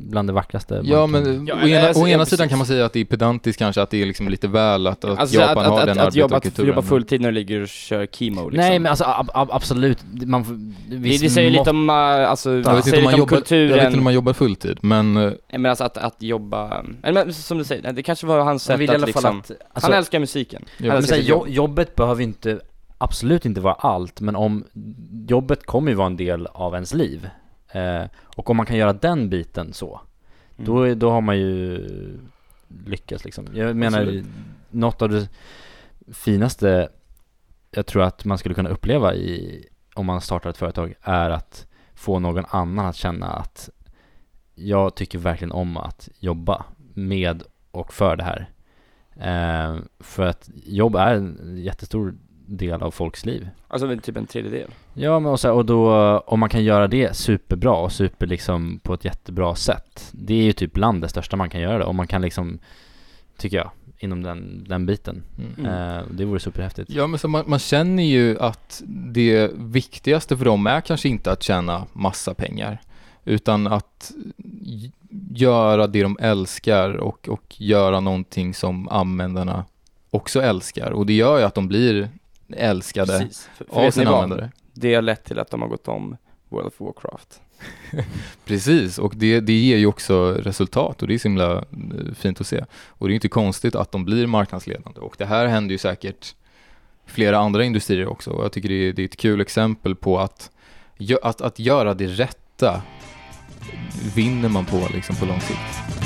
bland 0.09 0.29
det 0.29 0.33
vackraste 0.33 0.81
Ja 0.83 1.01
kan- 1.01 1.11
men 1.11 1.47
Ja, 1.47 1.55
å 1.63 1.67
ena, 1.67 1.87
alltså, 1.87 2.03
å 2.03 2.07
ena 2.07 2.25
sidan 2.25 2.49
kan 2.49 2.57
man 2.57 2.67
säga 2.67 2.85
att 2.85 2.93
det 2.93 2.99
är 2.99 3.05
pedantiskt 3.05 3.59
kanske, 3.59 3.81
att 3.81 3.89
det 3.89 4.01
är 4.01 4.05
liksom 4.05 4.29
lite 4.29 4.47
väl 4.47 4.87
att, 4.87 5.05
att 5.05 5.19
Alltså 5.19 5.39
Japan 5.39 5.57
att, 5.65 5.71
har 5.71 5.79
att, 5.79 5.85
den 5.85 5.99
att, 5.99 6.07
att, 6.07 6.15
jobba, 6.15 6.37
att 6.37 6.57
jobba 6.59 6.81
fulltid 6.81 7.21
när 7.21 7.29
du 7.29 7.35
ligger 7.35 7.61
och 7.61 7.67
kör 7.67 8.05
chemo 8.05 8.49
liksom. 8.49 8.57
Nej 8.69 8.79
men 8.79 8.89
alltså 8.89 9.03
ab, 9.03 9.29
ab, 9.33 9.49
absolut, 9.51 9.97
man 10.25 10.45
får, 10.45 10.53
det, 10.89 10.95
visst 10.95 11.23
det 11.23 11.29
säger 11.29 11.51
mått- 11.51 11.59
lite 11.59 11.69
om, 11.69 11.89
äh, 11.89 11.95
alltså, 11.95 12.51
jag 12.51 12.75
vet, 12.75 12.87
inte 12.87 12.97
om 12.97 13.03
man 13.03 13.11
lite 13.13 13.13
om 13.13 13.19
jobbar, 13.19 13.35
jag 13.35 13.39
kulturen. 13.47 13.73
vet 13.77 13.85
inte 13.85 13.97
om 13.97 14.03
man 14.03 14.13
jobbar 14.13 14.33
fulltid, 14.33 14.77
men 14.81 15.17
eh, 15.17 15.23
Nej, 15.23 15.35
men 15.49 15.65
alltså 15.65 15.83
att, 15.83 15.97
att 15.97 16.15
jobba, 16.23 16.83
men 17.01 17.33
som 17.33 17.57
du 17.57 17.63
säger, 17.63 17.93
det 17.93 18.03
kanske 18.03 18.27
var 18.27 18.39
hans 18.39 18.63
sätt 18.63 18.89
att 18.89 19.01
liksom, 19.05 19.39
att, 19.39 19.51
alltså, 19.73 19.91
han 19.91 19.93
älskar 19.97 20.19
musiken. 20.19 20.61
Ja, 20.65 20.73
Han 20.77 20.87
men 20.87 20.97
älskar 20.97 21.15
så 21.21 21.43
här, 21.45 21.47
jobbet 21.53 21.95
behöver 21.95 22.23
inte, 22.23 22.59
absolut 23.03 23.45
inte 23.45 23.61
vara 23.61 23.73
allt, 23.73 24.21
men 24.21 24.35
om 24.35 24.63
jobbet 25.27 25.65
kommer 25.65 25.91
ju 25.91 25.95
vara 25.97 26.07
en 26.07 26.17
del 26.17 26.47
av 26.47 26.73
ens 26.73 26.93
liv. 26.93 27.29
Eh, 27.71 28.03
och 28.35 28.49
om 28.49 28.57
man 28.57 28.65
kan 28.65 28.77
göra 28.77 28.93
den 28.93 29.29
biten 29.29 29.73
så, 29.73 30.01
Mm. 30.57 30.65
då, 30.65 30.93
då 30.95 31.11
har 31.11 31.21
man 31.21 31.37
ju 31.37 31.87
lyckats 32.85 33.25
liksom. 33.25 33.47
Jag 33.53 33.75
menar, 33.75 33.99
Absolut. 34.01 34.25
något 34.69 35.01
av 35.01 35.09
det 35.09 35.29
finaste 36.13 36.89
jag 37.71 37.85
tror 37.85 38.03
att 38.03 38.25
man 38.25 38.37
skulle 38.37 38.55
kunna 38.55 38.69
uppleva 38.69 39.13
i, 39.15 39.65
om 39.95 40.05
man 40.05 40.21
startar 40.21 40.49
ett 40.49 40.57
företag, 40.57 40.93
är 41.01 41.29
att 41.29 41.67
få 41.95 42.19
någon 42.19 42.45
annan 42.49 42.85
att 42.85 42.95
känna 42.95 43.27
att 43.27 43.69
jag 44.55 44.95
tycker 44.95 45.19
verkligen 45.19 45.51
om 45.51 45.77
att 45.77 46.09
jobba 46.19 46.65
med 46.93 47.43
och 47.71 47.93
för 47.93 48.15
det 48.15 48.23
här. 48.23 48.49
Eh, 49.15 49.79
för 49.99 50.27
att 50.27 50.49
jobb 50.65 50.95
är 50.95 51.15
en 51.15 51.57
jättestor 51.57 52.15
del 52.57 52.81
av 52.81 52.91
folks 52.91 53.25
liv. 53.25 53.49
Alltså 53.67 53.97
typ 54.03 54.17
en 54.17 54.25
tredjedel. 54.25 54.69
Ja, 54.93 55.19
men 55.19 55.31
och, 55.31 55.39
så, 55.39 55.51
och 55.51 55.65
då 55.65 56.17
om 56.17 56.39
man 56.39 56.49
kan 56.49 56.63
göra 56.63 56.87
det 56.87 57.15
superbra 57.15 57.73
och 57.73 57.91
super 57.91 58.27
liksom 58.27 58.79
på 58.83 58.93
ett 58.93 59.05
jättebra 59.05 59.55
sätt. 59.55 60.09
Det 60.11 60.33
är 60.33 60.43
ju 60.43 60.53
typ 60.53 60.73
bland 60.73 61.01
det 61.01 61.09
största 61.09 61.35
man 61.35 61.49
kan 61.49 61.61
göra 61.61 61.77
det. 61.77 61.85
Om 61.85 61.95
man 61.95 62.07
kan 62.07 62.21
liksom, 62.21 62.59
tycker 63.37 63.57
jag, 63.57 63.71
inom 63.99 64.23
den, 64.23 64.65
den 64.69 64.85
biten. 64.85 65.23
mm. 65.57 65.71
Eh, 65.71 66.03
det 66.11 66.25
vore 66.25 66.39
superhäftigt. 66.39 66.89
Ja 66.89 67.07
men 67.07 67.19
så 67.19 67.27
man, 67.27 67.43
man 67.47 67.59
känner 67.59 68.03
ju 68.03 68.39
att 68.39 68.81
det 68.87 69.51
viktigaste 69.55 70.37
för 70.37 70.45
dem 70.45 70.67
är 70.67 70.81
kanske 70.81 71.09
inte 71.09 71.31
att 71.31 71.43
tjäna 71.43 71.85
massa 71.93 72.33
pengar 72.33 72.81
utan 73.25 73.67
att 73.67 74.11
göra 75.31 75.87
det 75.87 76.03
de 76.03 76.17
älskar 76.21 76.93
och, 76.95 77.29
och 77.29 77.55
göra 77.61 77.99
någonting 77.99 78.53
som 78.53 78.89
användarna 78.89 79.65
också 80.09 80.41
älskar 80.41 80.91
och 80.91 81.05
det 81.05 81.13
gör 81.13 81.37
ju 81.37 81.43
att 81.43 81.55
de 81.55 81.67
blir 81.67 82.09
älskade 82.53 83.19
Precis. 83.19 83.49
För, 83.55 83.65
för 83.65 83.87
av 83.87 83.91
sina 83.91 84.11
användare. 84.11 84.51
Det 84.73 84.95
har 84.95 85.01
lett 85.01 85.23
till 85.23 85.39
att 85.39 85.51
de 85.51 85.61
har 85.61 85.69
gått 85.69 85.87
om 85.87 86.17
World 86.49 86.67
of 86.67 86.79
Warcraft. 86.79 87.41
Precis, 88.45 88.99
och 88.99 89.13
det, 89.15 89.39
det 89.39 89.53
ger 89.53 89.77
ju 89.77 89.85
också 89.85 90.31
resultat 90.31 91.01
och 91.01 91.07
det 91.07 91.13
är 91.13 91.17
så 91.17 91.27
himla 91.27 91.57
eh, 91.57 92.13
fint 92.15 92.41
att 92.41 92.47
se. 92.47 92.65
Och 92.87 93.07
det 93.07 93.13
är 93.13 93.15
inte 93.15 93.27
konstigt 93.27 93.75
att 93.75 93.91
de 93.91 94.05
blir 94.05 94.27
marknadsledande 94.27 94.99
och 94.99 95.15
det 95.17 95.25
här 95.25 95.45
händer 95.45 95.71
ju 95.71 95.77
säkert 95.77 96.35
flera 97.05 97.37
andra 97.37 97.63
industrier 97.63 98.07
också 98.07 98.31
och 98.31 98.43
jag 98.43 98.51
tycker 98.51 98.69
det 98.69 98.75
är, 98.75 98.93
det 98.93 99.01
är 99.01 99.05
ett 99.05 99.17
kul 99.17 99.41
exempel 99.41 99.95
på 99.95 100.19
att, 100.19 100.51
att, 101.21 101.41
att 101.41 101.59
göra 101.59 101.93
det 101.93 102.07
rätta 102.07 102.81
vinner 104.15 104.49
man 104.49 104.65
på 104.65 104.87
liksom 104.93 105.15
på 105.15 105.25
lång 105.25 105.41
sikt. 105.41 106.00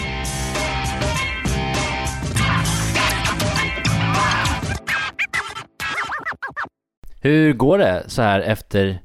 Hur 7.26 7.54
går 7.54 7.78
det 7.78 8.04
så 8.08 8.22
här 8.22 8.40
efter 8.40 9.00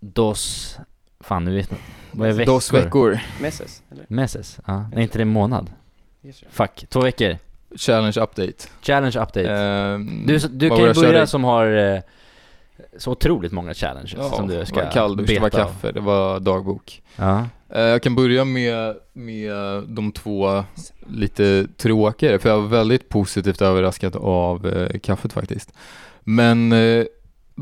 dos, 0.00 0.76
fan 1.20 1.44
nu 1.44 1.54
vet 1.54 1.70
jag 1.70 1.78
vad 2.12 2.28
är 2.28 2.32
veckor? 2.32 2.52
Dos 2.52 2.72
veckor, 2.72 3.18
Messes, 3.40 3.82
eller? 3.92 4.04
Meses? 4.08 4.58
Ja, 4.66 4.88
nej 4.94 5.02
inte 5.02 5.18
det 5.18 5.22
en 5.22 5.28
månad? 5.28 5.70
Yes. 6.24 6.44
Fuck, 6.50 6.84
två 6.88 7.00
veckor. 7.00 7.36
challenge 7.76 8.20
update. 8.20 8.52
Challenge 8.82 9.18
update. 9.20 9.50
Ehm, 9.50 10.26
du 10.26 10.38
du 10.38 10.68
kan 10.68 10.78
ju 10.78 10.86
det 10.86 10.94
börja 10.94 10.94
körde? 10.94 11.26
som 11.26 11.44
har 11.44 11.94
eh, 11.94 12.00
så 12.98 13.10
otroligt 13.10 13.52
många 13.52 13.74
challenges 13.74 14.14
Ja, 14.18 14.30
som 14.30 14.48
du 14.48 14.54
det 14.58 14.66
ska 14.66 14.84
var 14.84 14.90
kalldusch, 14.90 15.26
det 15.28 15.38
var 15.40 15.50
beta 15.50 15.62
av. 15.62 15.68
kaffe, 15.68 15.92
det 15.92 16.00
var 16.00 16.40
dagbok. 16.40 17.02
Ja. 17.16 17.46
Eh, 17.74 17.80
Jag 17.82 18.02
kan 18.02 18.14
börja 18.14 18.44
med, 18.44 18.96
med 19.12 19.52
de 19.86 20.12
två 20.12 20.64
lite 21.06 21.66
tråkigare, 21.76 22.38
för 22.38 22.48
jag 22.48 22.60
var 22.60 22.68
väldigt 22.68 23.08
positivt 23.08 23.62
överraskad 23.62 24.16
av 24.16 24.66
eh, 24.68 24.98
kaffet 24.98 25.32
faktiskt. 25.32 25.72
Men 26.20 26.72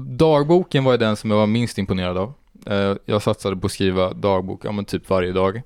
dagboken 0.07 0.84
var 0.84 0.92
ju 0.92 0.98
den 0.98 1.16
som 1.16 1.30
jag 1.30 1.38
var 1.38 1.46
minst 1.46 1.78
imponerad 1.78 2.18
av. 2.18 2.32
Eh, 2.66 2.96
jag 3.05 3.22
satsade 3.22 3.57
på 3.57 3.66
att 3.66 3.72
skriva 3.72 4.12
dagbok, 4.12 4.64
ja 4.64 4.72
men 4.72 4.84
typ 4.84 5.11
varje 5.11 5.32
dag. 5.32 5.57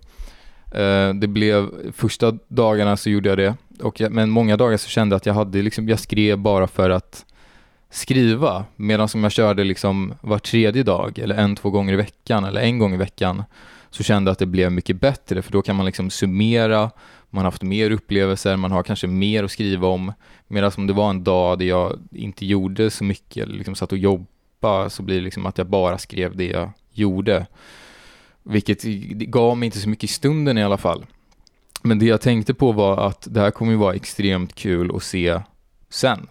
Eh, 0.75 1.15
det 1.15 1.29
blev, 1.29 1.71
första 1.93 2.39
dagarna 2.49 2.97
så 2.97 3.11
gjorde 3.11 3.29
jag 3.29 3.39
det, 3.39 3.55
och 3.83 4.01
jag, 4.01 4.13
men 4.13 4.31
många 4.31 4.57
dagar 4.57 4.77
så 4.77 4.89
kände 4.89 5.15
jag 5.15 5.17
att 5.17 5.27
jag 5.27 5.35
hade 5.35 5.63
liksom, 5.63 5.89
jag 5.89 5.99
skrev 5.99 6.39
bara 6.39 6.67
för 6.67 6.91
att 6.91 7.25
skriva, 7.91 8.65
medan 8.77 9.09
som 9.09 9.23
jag 9.23 9.33
körde 9.33 9.65
liksom 9.65 10.15
var 10.21 10.39
tredje 10.39 10.83
dag, 10.83 11.19
eller 11.19 11.35
en, 11.35 11.57
två 11.57 11.71
gånger 11.71 11.93
i 11.93 11.97
veckan, 11.97 12.45
eller 12.45 12.61
en 12.61 12.79
gång 12.79 12.95
i 12.95 12.97
veckan, 12.97 13.43
så 13.91 14.03
kände 14.03 14.29
jag 14.29 14.33
att 14.33 14.39
det 14.39 14.47
blev 14.47 14.73
mycket 14.73 15.01
bättre 15.01 15.43
för 15.43 15.53
då 15.53 15.63
kan 15.63 15.77
man 15.77 15.87
liksom 15.87 16.11
summera, 16.11 16.91
man 17.35 17.45
har 17.45 17.51
haft 17.51 17.63
mer 17.63 17.91
upplevelser, 17.91 18.57
man 18.57 18.73
har 18.73 18.83
kanske 18.83 19.07
mer 19.07 19.45
att 19.45 19.51
skriva 19.51 19.89
om. 19.89 20.13
Medan 20.49 20.73
om 20.77 20.87
det 20.87 20.93
var 20.93 21.11
en 21.11 21.25
dag 21.25 21.59
där 21.59 21.67
jag 21.67 21.99
inte 22.13 22.47
gjorde 22.47 22.91
så 22.91 23.05
mycket, 23.05 23.43
eller 23.43 23.55
liksom 23.55 23.75
satt 23.75 23.93
och 23.93 23.99
jobbade, 23.99 24.91
så 24.91 25.03
blir 25.03 25.17
det 25.17 25.23
liksom 25.23 25.47
att 25.47 25.59
jag 25.59 25.67
bara 25.67 25.99
skrev 25.99 26.37
det 26.37 26.47
jag 26.47 26.71
gjorde. 26.93 27.47
Vilket 28.43 28.83
gav 29.29 29.59
mig 29.59 29.67
inte 29.67 29.79
så 29.79 29.89
mycket 29.89 30.05
i 30.05 30.13
stunden 30.13 30.59
i 30.59 30.63
alla 30.63 30.77
fall. 30.77 31.07
Men 31.83 31.99
det 31.99 32.07
jag 32.07 32.21
tänkte 32.21 32.55
på 32.55 32.73
var 32.73 33.07
att 33.09 33.29
det 33.31 33.41
här 33.41 33.51
kommer 33.51 33.73
ju 33.73 33.79
vara 33.79 33.95
extremt 33.95 34.55
kul 34.55 34.97
att 34.97 35.03
se 35.03 35.41
sen. 35.89 36.27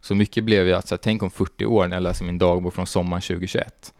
Så 0.00 0.14
mycket 0.14 0.44
blev 0.44 0.68
jag 0.68 0.78
att, 0.78 0.88
så 0.88 0.94
här, 0.94 1.00
tänk 1.02 1.22
om 1.22 1.30
40 1.30 1.66
år 1.66 1.88
när 1.88 1.96
jag 1.96 2.02
läser 2.02 2.24
min 2.24 2.38
dagbok 2.38 2.74
från 2.74 2.86
sommaren 2.86 3.22
2021. 3.22 3.92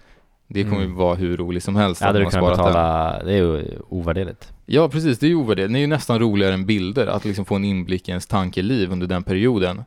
Det 0.54 0.62
kommer 0.64 0.78
ju 0.78 0.84
Mm. 0.84 0.96
vara 0.96 1.14
hur 1.14 1.36
roligt 1.36 1.64
som 1.64 1.76
helst. 1.76 2.02
Hade 2.02 2.18
att 2.18 2.24
du 2.24 2.30
kunnat 2.30 2.54
sparat 2.54 2.56
den. 2.58 2.66
betala, 2.66 3.22
det 3.24 3.32
är 3.32 3.36
ju 3.36 3.64
ovärderligt. 3.88 4.52
Ja, 4.66 4.88
precis. 4.88 5.18
Det 5.18 5.26
är 5.26 5.28
ju 5.28 5.34
ovärderligt. 5.36 5.72
Det 5.72 5.78
är 5.78 5.80
ju 5.80 5.86
nästan 5.86 6.18
roligare 6.18 6.54
än 6.54 6.66
bilder, 6.66 7.06
att 7.06 7.24
liksom 7.24 7.44
få 7.44 7.54
en 7.54 7.64
inblick 7.64 8.08
i 8.08 8.10
ens 8.10 8.26
tankeliv 8.26 8.92
under 8.92 9.06
den 9.06 9.22
perioden. 9.22 9.84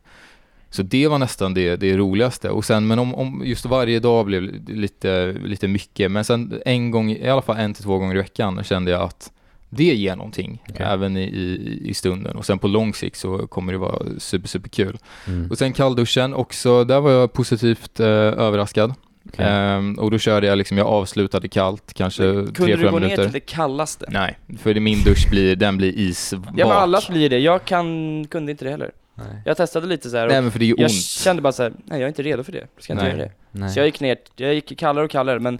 Så 0.70 0.82
det 0.82 1.08
var 1.08 1.18
nästan 1.18 1.54
det, 1.54 1.76
det 1.76 1.96
roligaste. 1.96 2.50
Och 2.50 2.64
sen, 2.64 2.86
men 2.86 2.98
om, 2.98 3.14
om 3.14 3.42
just 3.44 3.66
varje 3.66 4.00
dag 4.00 4.26
blev 4.26 4.68
lite, 4.68 5.32
lite 5.44 5.68
mycket, 5.68 6.10
men 6.10 6.24
sen 6.24 6.60
en 6.66 6.90
gång, 6.90 7.10
i 7.10 7.28
alla 7.28 7.42
fall 7.42 7.56
en 7.56 7.74
till 7.74 7.84
två 7.84 7.98
gånger 7.98 8.14
i 8.14 8.18
veckan 8.18 8.64
kände 8.64 8.90
jag 8.90 9.02
att 9.02 9.32
det 9.70 9.84
ger 9.94 10.16
någonting, 10.16 10.62
Okej. 10.70 10.86
även 10.88 11.16
i, 11.16 11.22
i, 11.22 11.82
i 11.90 11.94
stunden. 11.94 12.36
Och 12.36 12.46
sen 12.46 12.58
på 12.58 12.68
lång 12.68 12.94
sikt 12.94 13.16
så 13.18 13.46
kommer 13.46 13.72
det 13.72 13.78
vara 13.78 14.02
super, 14.18 14.48
super 14.48 14.68
kul. 14.68 14.98
Mm. 15.26 15.50
Och 15.50 15.58
sen 15.58 15.72
kallduschen 15.72 16.34
också, 16.34 16.84
där 16.84 17.00
var 17.00 17.10
jag 17.10 17.32
positivt 17.32 18.00
eh, 18.00 18.06
överraskad. 18.06 18.94
Okej. 19.32 19.46
Ehm, 19.48 19.94
och 19.98 20.10
då 20.10 20.18
körde 20.18 20.46
jag 20.46 20.58
liksom, 20.58 20.78
jag 20.78 20.86
avslutade 20.86 21.48
kallt, 21.48 21.94
kanske 21.94 22.22
Kunde 22.22 22.52
du 22.52 22.76
3-4 22.76 22.90
gå 22.90 22.98
ner 22.98 23.00
minuter. 23.00 23.22
till 23.24 23.32
det 23.32 23.40
kallaste? 23.40 24.06
Nej, 24.08 24.38
för 24.58 24.74
det 24.74 24.80
min 24.80 25.02
dusch 25.02 25.30
blir, 25.30 25.56
den 25.56 25.76
blir 25.76 25.98
isvak. 25.98 26.54
Ja 26.56 26.68
men 26.68 26.76
allas 26.76 27.08
blir 27.08 27.30
det, 27.30 27.38
jag 27.38 27.64
kan, 27.64 28.26
kunde 28.26 28.52
inte 28.52 28.64
det 28.64 28.70
heller. 28.70 28.90
Nej. 29.14 29.26
Jag 29.44 29.56
testade 29.56 29.86
lite 29.86 30.10
så 30.10 30.16
här 30.16 30.26
och 30.26 30.32
Nej 30.32 30.42
men 30.42 30.50
för 30.52 30.58
det 30.58 30.64
är 30.64 30.66
ju 30.66 30.74
jag 30.78 30.82
ont. 30.84 30.92
kände 31.04 31.42
bara 31.42 31.52
så 31.52 31.62
här, 31.62 31.72
nej 31.84 31.98
jag 32.00 32.02
är 32.02 32.08
inte 32.08 32.22
redo 32.22 32.42
för 32.44 32.52
det, 32.52 32.58
jag 32.58 32.68
ska 32.84 32.92
inte 32.92 33.04
Nej. 33.04 33.12
göra 33.16 33.22
det. 33.26 33.32
Nej. 33.50 33.70
Så 33.70 33.78
jag 33.78 33.86
gick 33.86 34.00
ner, 34.00 34.16
jag 34.36 34.54
gick 34.54 34.78
kallare 34.78 35.04
och 35.04 35.10
kallare 35.10 35.38
men 35.40 35.58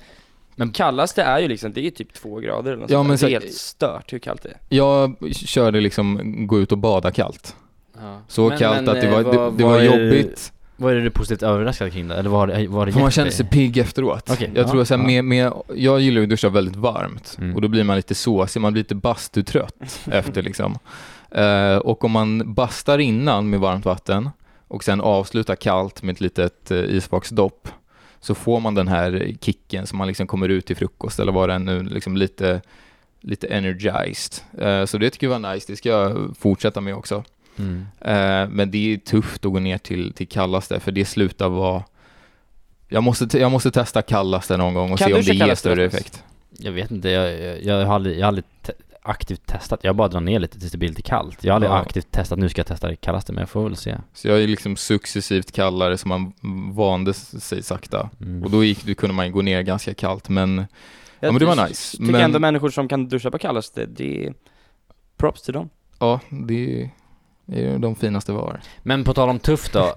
Men- 0.57 0.71
kallaste 0.73 1.23
är 1.23 1.39
ju 1.39 1.49
liksom, 1.49 1.73
det 1.73 1.87
är 1.87 1.91
typ 1.91 2.13
två 2.13 2.37
grader 2.37 2.71
eller 2.73 2.81
något 2.83 2.91
Ja, 2.91 3.03
men 3.03 3.19
så- 3.19 3.27
Det 3.27 3.33
är 3.35 3.41
helt 3.41 3.53
stört 3.55 4.13
hur 4.13 4.19
kallt 4.19 4.43
det 4.43 4.49
är. 4.49 4.57
Jag 4.69 5.15
körde 5.33 5.81
liksom 5.81 6.35
gå 6.47 6.61
ut 6.61 6.73
och 6.73 6.79
bada 6.79 7.11
kallt. 7.11 7.57
Ja. 8.01 8.21
Så 8.29 8.49
Men- 8.49 8.59
kallt 8.59 8.77
men, 8.81 8.89
att 8.89 9.01
det 9.01 9.07
eh, 9.07 9.13
var, 9.15 9.23
vad- 9.23 9.53
det, 9.53 9.59
det 9.59 9.65
var 9.65 9.79
är- 9.81 9.85
jobbigt. 9.85 10.53
Vad 10.77 10.93
är 10.93 11.01
du 11.01 11.11
positivt 11.11 11.43
överraskad 11.43 11.93
kring 11.93 12.09
det? 12.09 12.15
Eller 12.15 12.31
vad 12.31 12.41
har 12.41 12.47
det, 12.47 12.69
vad 12.69 12.79
har 12.79 12.87
det 12.87 12.93
För 12.93 13.01
man 13.01 13.11
känner 13.11 13.31
sig 13.31 13.47
pigg 13.47 13.77
efteråt. 13.79 14.31
Okej, 14.31 14.51
jag 14.55 14.67
ja, 14.67 14.71
tror 14.71 14.85
så 14.85 14.95
här, 14.95 15.03
ja. 15.03 15.07
med, 15.07 15.25
med, 15.25 15.53
jag 15.75 16.01
gillar 16.01 16.23
att 16.23 16.29
duscha 16.29 16.49
väldigt 16.49 16.77
varmt 16.77 17.37
Mm. 17.39 17.55
och 17.55 17.61
då 17.61 17.69
blir 17.69 17.85
man 17.85 17.97
lite 17.97 18.15
såsig, 18.15 18.61
man 18.63 18.73
blir 18.73 18.83
lite 18.83 18.95
bastutrött 18.95 20.01
efter 20.07 20.43
liksom. 20.43 20.79
Eh, 21.31 21.77
och 21.77 22.05
om 22.05 22.11
man 22.11 22.55
bastar 22.55 22.99
innan 22.99 23.51
med 23.51 23.61
varmt 23.61 23.85
vatten 23.85 24.31
och 24.69 24.85
sen 24.85 25.01
avslutar 25.01 25.55
kallt 25.55 26.03
med 26.03 26.13
ett 26.13 26.21
litet 26.21 26.71
uh, 26.71 26.97
isbaksdopp 26.97 27.69
så 28.21 28.35
får 28.35 28.61
man 28.61 28.75
den 28.75 28.89
här 28.89 29.35
kicken 29.41 29.87
som 29.87 29.99
man 29.99 30.09
liksom 30.09 30.27
kommer 30.27 30.49
ut 30.49 30.67
till 30.67 30.77
frukost 30.77 31.19
eller 31.19 31.33
vad 31.33 31.49
det 31.49 31.55
är 31.55 31.59
nu, 31.59 31.83
liksom 31.83 32.17
lite, 32.17 32.61
lite 33.21 33.47
energized. 33.47 34.45
Eh, 34.59 34.85
så 34.85 34.99
det 34.99 35.11
tycker 35.11 35.27
jag 35.27 35.41
var 35.41 35.55
nice, 35.55 35.73
det 35.73 35.77
ska 35.77 35.89
jag 35.89 36.37
fortsätta 36.39 36.81
med 36.81 36.95
också. 36.95 37.25
Mm. 37.59 37.87
Eh, 38.01 38.49
men 38.55 38.71
det 38.71 38.93
är 38.95 38.97
tufft 38.97 39.45
att 39.45 39.53
gå 39.53 39.59
ner 39.59 39.79
till, 39.79 40.13
till 40.13 40.29
kallaste 40.29 40.81
för 40.81 40.93
det 40.93 41.05
slutar 41.05 41.49
vara 41.49 41.85
jag 42.89 43.03
måste, 43.03 43.27
te- 43.27 43.39
jag 43.39 43.51
måste 43.51 43.71
testa 43.71 44.03
kallaste 44.03 44.57
någon 44.57 44.75
gång 44.75 44.93
och 44.93 44.99
Kan 44.99 45.09
se 45.09 45.15
om 45.15 45.23
det 45.23 45.35
ger 45.35 45.55
större 45.55 45.85
effekt. 45.85 46.23
Jag 46.59 46.73
vet 46.73 46.91
inte, 46.91 47.09
jag, 47.09 47.41
jag, 47.41 47.65
jag 47.65 47.87
har 47.87 47.95
aldrig, 47.95 48.17
jag 48.19 48.23
har 48.23 48.29
aldrig 48.29 48.45
te- 48.63 48.73
aktivt 49.03 49.47
testat. 49.47 49.81
Jag 49.83 49.97
bara 49.97 50.09
drar 50.09 50.21
ner 50.21 50.39
lite 50.41 50.59
tills 50.61 50.73
det 50.73 50.79
blir 50.79 50.89
lite 50.89 51.03
kallt. 51.03 51.45
Jag 51.45 51.53
har 51.53 51.55
aldrig 51.55 51.71
Ja. 51.73 51.79
aktivt 51.79 52.11
testat, 52.11 52.39
nu 52.39 52.49
ska 52.49 52.59
jag 52.61 52.67
testa 52.67 52.89
det 52.89 52.97
kallaste, 52.97 53.33
men 53.33 53.41
jag 53.41 53.49
får 53.49 53.63
väl 53.65 53.77
se. 53.77 53.97
Så 54.15 54.29
jag 54.29 54.43
är 54.43 54.47
liksom 54.49 54.77
successivt 54.77 55.53
kallare 55.53 55.99
så 55.99 56.09
man 56.09 56.33
vande 56.75 57.15
sig 57.15 57.63
sakta. 57.63 58.11
Mm. 58.21 58.43
Och 58.45 58.51
då 58.51 58.65
gick, 58.65 58.85
då 58.85 58.95
kunde 58.95 59.15
man 59.15 59.33
gå 59.33 59.43
ner 59.43 59.63
ganska 59.63 59.95
kallt 59.95 60.29
men 60.29 60.67
Ja, 61.21 61.33
men 61.33 61.39
det 61.39 61.47
var 61.47 61.69
nice. 61.69 61.97
tycker 61.97 62.13
Men- 62.13 62.21
ändå 62.21 62.39
människor 62.39 62.71
som 62.71 62.89
kan 62.89 63.09
duscha 63.09 63.31
på 63.31 63.39
kallaste, 63.39 63.87
det 63.87 64.27
är 64.27 64.35
props 65.17 65.43
till 65.43 65.55
dem. 65.55 65.69
ja, 65.99 66.21
det 66.31 66.91
är 67.53 67.61
ju 67.61 67.79
de 67.79 67.95
finaste 67.97 68.33
vi 68.33 68.39
har. 68.39 68.61
Men 68.83 69.05
på 69.05 69.15
tal 69.15 69.29
om 69.29 69.39
tufft 69.39 69.73
då. 69.73 69.95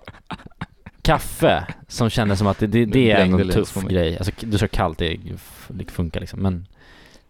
Kaffe, 1.02 1.66
som 1.88 2.10
kändes 2.10 2.38
som 2.40 2.48
att 2.48 2.60
det, 2.60 2.68
det, 2.68 2.86
det 2.86 3.12
är 3.12 3.20
en 3.22 3.50
tuff 3.50 3.76
grej. 3.76 4.18
Alltså 4.18 4.32
du 4.40 4.58
kör 4.58 4.68
kallt, 4.68 4.98
det, 4.98 5.18
det 5.68 5.92
funkar 5.92 6.20
liksom. 6.20 6.40
Men 6.40 6.68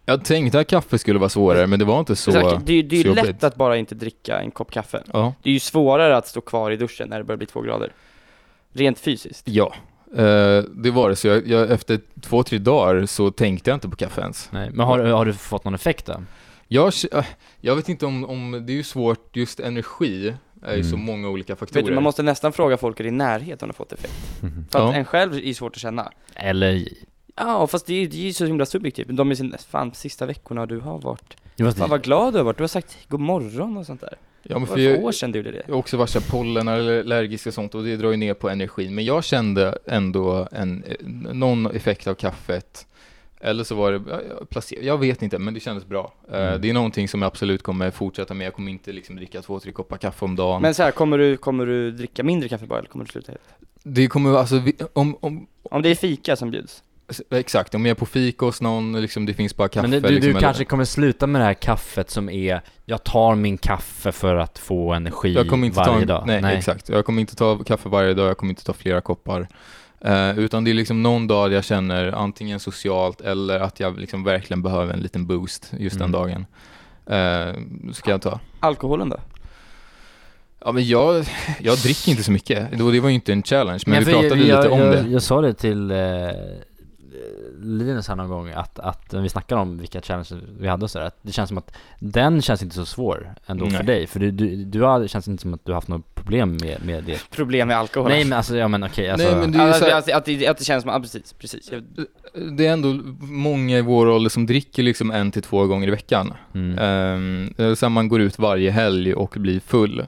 Jag 0.04 0.24
tänkte 0.24 0.60
att 0.60 0.66
kaffe 0.66 0.98
skulle 0.98 1.18
vara 1.18 1.28
svårare 1.28 1.66
men 1.66 1.78
det 1.78 1.84
var 1.84 1.98
inte 2.00 2.16
så, 2.16 2.32
Så, 2.32 2.38
det, 2.58 2.72
är- 2.78 2.82
det 2.82 2.96
är 2.96 3.04
ju 3.04 3.14
lätt 3.14 3.44
att 3.44 3.56
bara 3.56 3.76
inte 3.76 3.94
dricka 3.94 4.40
en 4.40 4.50
kopp 4.50 4.70
kaffe. 4.70 5.02
Ja. 5.12 5.34
Det 5.42 5.50
är 5.50 5.54
ju 5.54 5.60
svårare 5.60 6.16
att 6.16 6.26
stå 6.28 6.40
kvar 6.40 6.70
i 6.70 6.76
duschen 6.76 7.08
när 7.08 7.18
det 7.18 7.24
börjar 7.24 7.36
bli 7.36 7.46
två 7.46 7.60
grader. 7.60 7.92
Rent 8.72 8.98
fysiskt. 8.98 9.48
Ja, 9.48 9.74
eh, 10.16 10.62
det 10.74 10.90
var 10.90 11.08
det. 11.10 11.16
Så 11.16 11.28
jag, 11.28 11.46
jag, 11.48 11.70
efter 11.70 12.00
två, 12.20 12.42
tre 12.42 12.58
dagar 12.58 13.06
så 13.06 13.30
tänkte 13.30 13.70
jag 13.70 13.76
inte 13.76 13.88
på 13.88 13.96
kaffe 13.96 14.20
ens. 14.20 14.48
nej. 14.52 14.70
Men 14.72 14.86
har, 14.86 14.98
har 14.98 15.24
du 15.24 15.32
fått 15.32 15.64
någon 15.64 15.74
effekt 15.74 16.06
då? 16.06 16.22
Jag, 16.72 16.92
äh, 17.12 17.24
jag 17.60 17.76
vet 17.76 17.88
inte 17.88 18.06
om, 18.06 18.24
om, 18.24 18.62
det 18.66 18.72
är 18.72 18.74
ju 18.74 18.82
svårt, 18.82 19.36
just 19.36 19.60
energi 19.60 20.34
är 20.62 20.70
ju 20.74 20.80
Mm. 20.80 20.90
så 20.90 20.96
många 20.96 21.28
olika 21.28 21.56
faktorer. 21.56 21.82
Vet 21.82 21.88
du, 21.88 21.94
man 21.94 22.02
måste 22.02 22.22
nästan 22.22 22.52
fråga 22.52 22.76
folk 22.76 23.00
i 23.00 23.02
din 23.02 23.16
närhet 23.16 23.62
om 23.62 23.68
de 23.68 23.72
har 23.72 23.72
fått 23.74 23.92
effekt. 23.92 24.12
För 24.40 24.46
att 24.56 24.64
Ja. 24.72 24.94
en 24.94 25.04
själv 25.04 25.34
är 25.38 25.52
svårt 25.52 25.72
att 25.76 25.80
känna. 25.82 26.12
Eller, 26.34 26.88
Ja, 27.36 27.66
fast 27.66 27.86
det 27.86 27.94
är 27.94 28.06
det 28.08 28.16
är 28.16 28.20
ju 28.22 28.32
så 28.32 28.46
himla 28.46 28.66
subjektivt. 28.66 29.06
Men 29.06 29.16
de 29.16 29.30
är 29.30 29.34
sin, 29.34 29.54
fan, 29.68 29.94
sista 29.94 30.26
veckorna 30.26 30.66
du 30.66 30.78
har 30.80 30.98
varit. 30.98 31.36
jag 31.56 31.76
Fan 31.76 31.90
vad 31.90 32.02
glad 32.02 32.32
du 32.32 32.38
har 32.38 32.44
varit. 32.44 32.56
Du 32.56 32.62
har 32.62 32.68
sagt 32.68 32.98
god 33.08 33.20
morgon 33.20 33.76
och 33.76 33.86
sånt 33.86 34.00
där. 34.00 34.14
ja, 34.42 34.58
men 34.58 34.60
Det 34.68 34.72
för 34.74 34.78
jag, 34.78 35.04
år 35.04 35.12
sedan 35.12 35.32
du 35.32 35.38
gjorde 35.38 35.50
det. 35.50 35.62
jag 35.66 35.74
har 35.74 35.78
också 35.78 35.96
varit 35.96 36.10
så 36.10 36.20
här 36.20 36.26
pollen 36.30 36.68
eller 36.68 37.00
allergisk 37.00 37.46
och 37.46 37.54
sånt 37.54 37.74
och 37.74 37.84
det 37.84 37.96
drar 37.96 38.10
ju 38.10 38.16
ner 38.16 38.34
på 38.34 38.48
energin. 38.48 38.94
Men 38.94 39.04
jag 39.04 39.24
kände 39.24 39.78
ändå 39.86 40.48
en, 40.52 40.84
någon 41.32 41.66
effekt 41.66 42.06
av 42.06 42.14
kaffet. 42.14 42.86
Eller 43.40 43.64
så 43.64 43.74
var 43.74 43.92
det 43.92 44.00
ja, 44.10 44.20
ja, 44.28 44.44
placebo, 44.50 44.82
jag 44.82 44.98
vet 44.98 45.22
inte 45.22 45.38
men 45.38 45.54
det 45.54 45.60
kändes 45.60 45.86
bra. 45.86 46.12
Eh, 46.32 46.40
Mm. 46.40 46.60
Det 46.60 46.70
är 46.70 46.74
någonting 46.74 47.08
som 47.08 47.22
jag 47.22 47.26
absolut 47.26 47.62
kommer 47.62 47.90
fortsätta 47.90 48.34
med. 48.34 48.46
Jag 48.46 48.54
kommer 48.54 48.70
inte 48.72 48.92
liksom 48.92 49.16
dricka 49.16 49.42
två, 49.42 49.60
tre 49.60 49.72
koppar 49.72 49.96
kaffe 49.96 50.24
om 50.24 50.36
dagen. 50.36 50.62
Men 50.62 50.74
så 50.74 50.82
här, 50.82 50.90
kommer 50.90 51.18
du, 51.18 51.36
kommer 51.36 51.66
du 51.66 51.90
dricka 51.90 52.22
mindre 52.22 52.48
kaffe 52.48 52.66
bara 52.66 52.78
eller 52.78 52.88
kommer 52.88 53.04
du 53.04 53.10
sluta 53.10 53.32
helt? 53.32 53.42
det 53.82 54.06
kommer 54.06 54.36
alltså, 54.38 54.58
vi- 54.58 54.76
om, 54.92 55.16
om, 55.20 55.46
Om 55.62 55.82
det 55.82 55.88
är 55.88 55.94
fika 55.94 56.36
som 56.36 56.50
bjuds? 56.50 56.82
exakt, 57.30 57.74
om 57.74 57.86
jag 57.86 57.90
är 57.90 57.98
på 57.98 58.06
fika 58.06 58.44
hos 58.46 58.60
någon, 58.60 59.00
liksom, 59.00 59.26
det 59.26 59.34
finns 59.34 59.56
bara 59.56 59.68
kaffe. 59.68 59.88
Men 59.88 59.90
du, 60.02 60.08
du, 60.08 60.14
liksom, 60.14 60.30
eller- 60.30 60.40
kanske 60.40 60.64
kommer 60.64 60.84
sluta 60.84 61.26
med 61.26 61.40
det 61.40 61.44
här 61.44 61.54
kaffet 61.54 62.10
som 62.10 62.28
är 62.28 62.60
Jag 62.84 63.04
tar 63.04 63.34
min 63.34 63.58
kaffe 63.58 64.12
för 64.12 64.34
att 64.36 64.58
få 64.58 64.92
energi 64.92 65.32
Jag 65.32 65.48
kommer 65.48 65.66
inte 65.66 65.76
varje 65.76 65.92
ta 65.92 66.00
en, 66.00 66.06
dag. 66.06 66.24
Nej, 66.26 66.56
exakt. 66.56 66.88
Jag 66.88 67.04
kommer 67.04 67.20
inte 67.20 67.36
ta 67.36 67.58
kaffe 67.58 67.88
varje 67.88 68.14
dag, 68.14 68.28
jag 68.28 68.36
kommer 68.38 68.50
inte 68.50 68.64
ta 68.64 68.72
flera 68.72 69.00
koppar. 69.00 69.48
Eh, 70.00 70.38
utan 70.38 70.64
det 70.64 70.70
är 70.70 70.74
liksom 70.74 71.02
någon 71.02 71.26
dag 71.26 71.52
jag 71.52 71.64
känner 71.64 72.12
antingen 72.12 72.60
socialt 72.60 73.20
eller 73.20 73.60
att 73.60 73.80
jag 73.80 73.98
liksom 73.98 74.24
verkligen 74.24 74.62
behöver 74.62 74.92
en 74.94 75.00
liten 75.00 75.26
boost 75.26 75.72
just 75.78 75.98
den 75.98 76.14
Mm. 76.14 76.20
dagen. 76.20 76.46
Uh, 77.10 77.92
ska 77.92 78.10
jag 78.10 78.22
ta. 78.22 78.40
Alkoholen 78.60 79.08
då? 79.08 79.16
Ja 80.64 80.72
men 80.72 80.86
jag, 80.86 81.24
jag 81.60 81.78
dricker 81.78 82.10
inte 82.10 82.22
så 82.22 82.32
mycket. 82.32 82.78
Det 82.78 82.82
var 82.82 83.08
ju 83.08 83.14
inte 83.14 83.32
en 83.32 83.42
challenge, 83.42 83.82
men, 83.86 83.98
vi 83.98 84.04
för 84.04 84.12
pratade 84.12 84.42
jag, 84.42 84.56
lite 84.56 84.68
om 84.68 84.80
jag, 84.80 84.90
det. 84.92 85.10
Jag 85.10 85.22
sa 85.22 85.40
det 85.40 85.54
till 85.54 85.90
eh, 85.90 85.96
Linus 87.62 88.08
här 88.08 88.16
någon 88.16 88.28
gång 88.28 88.50
att, 88.50 88.78
att 88.78 89.12
när 89.12 89.20
vi 89.20 89.28
snackade 89.28 89.60
om 89.60 89.78
vilka 89.78 90.00
challenges 90.00 90.32
vi 90.58 90.68
hade 90.68 90.84
och 90.84 90.90
sådär, 90.90 91.06
att 91.06 91.18
det 91.22 91.32
känns 91.32 91.48
som 91.48 91.58
att 91.58 91.76
den 91.98 92.42
känns 92.42 92.62
inte 92.62 92.74
så 92.74 92.86
svår 92.86 93.34
ändå 93.46 93.66
för 93.66 93.72
Nej. 93.72 93.84
dig. 93.86 94.06
För 94.06 94.20
du, 94.20 94.30
du, 94.30 94.64
du 94.64 94.82
har, 94.82 95.00
det 95.00 95.08
känns 95.08 95.28
inte 95.28 95.42
som 95.42 95.54
att 95.54 95.64
du 95.64 95.72
har 95.72 95.74
haft 95.74 95.88
något 95.88 96.14
problem 96.14 96.56
med, 96.62 96.84
med 96.84 97.04
det. 97.04 97.30
Problem 97.30 97.68
med 97.68 97.76
alkohol? 97.76 98.08
Nej 98.08 98.24
men 98.24 98.36
alltså, 98.38 98.56
ja 98.56 98.68
men 98.68 98.82
okej 98.84 99.10
alltså. 99.10 99.26
Nej, 99.30 99.36
men 99.40 99.52
det 99.52 99.58
är 99.58 99.62
ju 99.62 99.66
Alltså, 99.68 99.84
så 99.84 99.90
här- 99.90 99.98
att, 99.98 100.10
att, 100.12 100.24
det- 100.24 100.46
att 100.48 100.58
det 100.58 100.64
känns 100.64 100.82
som, 100.82 100.90
ja 100.92 101.00
precis, 101.00 101.32
precis. 101.32 101.72
Jag, 101.72 101.82
Det 102.56 102.66
är 102.66 102.72
ändå 102.72 102.88
många 103.20 103.78
i 103.78 103.82
vår 103.82 104.06
ålder 104.08 104.30
som 104.30 104.46
dricker 104.46 104.82
liksom 104.82 105.10
en 105.10 105.30
till 105.30 105.42
två 105.42 105.66
gånger 105.66 105.88
i 105.88 105.90
veckan. 105.90 106.34
Mm. 106.54 106.78
Um, 107.58 107.76
sen 107.76 107.92
man 107.92 108.08
går 108.08 108.20
ut 108.20 108.38
varje 108.38 108.70
helg 108.70 109.14
och 109.14 109.34
blir 109.38 109.60
full. 109.60 110.06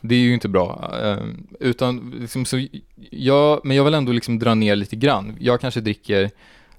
Det 0.00 0.14
är 0.14 0.18
ju 0.18 0.34
inte 0.34 0.48
bra. 0.48 0.92
Ehm, 1.02 1.46
utan 1.60 2.14
liksom 2.20 2.44
så, 2.44 2.66
jag, 3.10 3.60
men 3.64 3.76
jag 3.76 3.84
vill 3.84 3.94
ändå 3.94 4.12
liksom 4.12 4.38
dra 4.38 4.54
ner 4.54 4.76
lite 4.76 4.96
grann. 4.96 5.36
Jag 5.40 5.60
kanske 5.60 5.80
dricker 5.80 6.30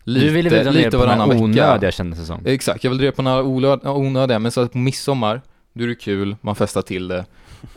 lite, 0.10 0.26
du 0.26 0.32
ville 0.32 0.50
väl 0.50 0.64
dra 0.66 0.72
ner 0.72 0.78
lite 0.78 0.92
på 0.92 0.98
varannan 0.98 1.30
vecka. 1.30 1.44
onödiga 1.44 1.92
kändes 1.92 2.20
det 2.20 2.26
som. 2.26 2.46
Exakt, 2.46 2.84
jag 2.84 2.92
vill 2.92 3.00
dra 3.00 3.12
på 3.12 3.22
några 3.22 3.94
onödiga, 3.94 4.40
men 4.40 4.52
så 4.52 4.62
att 4.62 4.72
på 4.72 4.78
midsommar, 4.78 5.42
då 5.74 5.84
är 5.84 5.88
det 5.88 5.96
kul, 5.96 6.36
man 6.42 6.56
festar 6.56 6.82
till 6.82 7.08
det. 7.08 7.26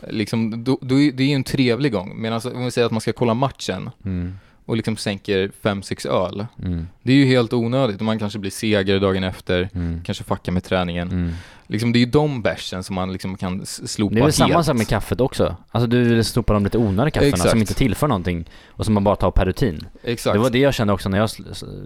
Liksom, 0.09 0.63
då, 0.63 0.77
då 0.81 0.99
är, 1.01 1.11
det 1.11 1.23
är 1.23 1.27
ju 1.27 1.33
en 1.33 1.43
trevlig 1.43 1.91
gång. 1.91 2.21
Medan 2.21 2.41
om 2.55 2.65
vi 2.65 2.71
säger 2.71 2.85
att 2.85 2.91
man 2.91 3.01
ska 3.01 3.13
kolla 3.13 3.33
matchen 3.33 3.89
Mm. 4.05 4.33
och 4.65 4.77
liksom 4.77 4.97
sänker 4.97 5.51
fem 5.63 5.81
sex 5.83 6.05
öl. 6.05 6.45
Mm. 6.63 6.87
Det 7.03 7.11
är 7.11 7.15
ju 7.15 7.25
helt 7.25 7.53
onödigt 7.53 8.01
man 8.01 8.19
kanske 8.19 8.39
blir 8.39 8.51
segare 8.51 8.99
dagen 8.99 9.23
efter, 9.23 9.69
Mm. 9.75 10.01
kanske 10.05 10.23
fuckar 10.23 10.51
med 10.51 10.63
träningen. 10.63 11.33
Liksom 11.73 11.93
det 11.93 11.97
är 11.97 11.99
ju 11.99 12.05
de 12.05 12.41
bärsen 12.41 12.83
som 12.83 12.95
man 12.95 13.11
liksom 13.11 13.37
kan 13.37 13.65
slopa 13.65 14.13
Det 14.13 14.19
är 14.19 14.21
väl 14.21 14.23
helt. 14.23 14.35
samma 14.35 14.63
sak 14.63 14.77
med 14.77 14.87
kaffet 14.87 15.21
också? 15.21 15.55
Alltså 15.71 15.87
du 15.87 16.03
vill 16.03 16.25
slopa 16.25 16.53
de 16.53 16.63
lite 16.63 16.77
onödiga 16.77 17.11
kaffena 17.11 17.29
Exakt. 17.29 17.49
som 17.49 17.59
inte 17.59 17.73
tillför 17.73 18.07
någonting 18.07 18.49
och 18.69 18.85
som 18.85 18.93
man 18.93 19.03
bara 19.03 19.15
tar 19.15 19.31
per 19.31 19.45
rutin. 19.45 19.87
Exakt. 20.03 20.33
Det 20.33 20.39
var 20.39 20.49
det 20.49 20.59
jag 20.59 20.73
kände 20.73 20.93
också 20.93 21.09
när 21.09 21.17
jag 21.17 21.29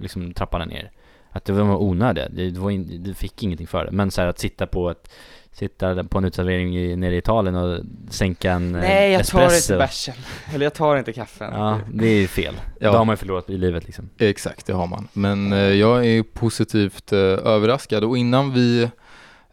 liksom 0.02 0.34
trappade 0.34 0.66
ner. 0.66 0.92
Att 1.32 1.46
det 1.46 1.54
var 1.54 1.78
onödiga, 1.78 2.30
det 2.30 2.50
det 2.50 2.60
var 2.60 2.72
in, 2.72 3.04
du 3.04 3.14
fick 3.14 3.44
ingenting 3.44 3.68
för 3.68 3.86
det. 3.86 3.92
Men 3.92 4.12
så 4.12 4.22
här 4.22 4.28
att 4.28 4.40
sitta 4.40 4.68
på 4.68 4.90
ett 4.90 5.10
Sitta 5.52 6.04
på 6.04 6.18
en 6.18 6.26
uteservering 6.26 6.78
i, 6.78 6.96
nere 6.96 7.16
i 7.16 7.18
Italien 7.18 7.56
och 7.56 7.80
sänka 8.10 8.52
en 8.52 8.76
eh, 8.76 8.82
nej, 8.82 9.12
jag 9.12 9.28
tar 9.28 9.42
espresso. 9.42 9.74
inte 9.74 9.78
bärsen. 9.86 10.16
Eller 10.54 10.66
jag 10.66 10.74
tar 10.74 10.98
inte 10.98 11.14
kaffen. 11.14 11.54
Ja, 11.54 11.80
det 11.94 12.08
är 12.08 12.28
fel. 12.28 12.56
Ja. 12.80 12.92
Då 12.92 12.98
har 12.98 13.06
man 13.06 13.14
ju 13.14 13.18
förlorat 13.18 13.50
i 13.50 13.58
livet 13.58 13.86
liksom. 13.86 14.10
Exakt, 14.18 14.66
det 14.66 14.74
har 14.74 14.88
man. 14.88 15.08
Men 15.14 15.54
eh, 15.54 15.60
jag 15.60 16.06
är 16.06 16.24
positivt 16.24 17.14
eh, 17.14 17.20
överraskad 17.20 18.04
och 18.04 18.18
innan 18.18 18.54
vi 18.54 18.90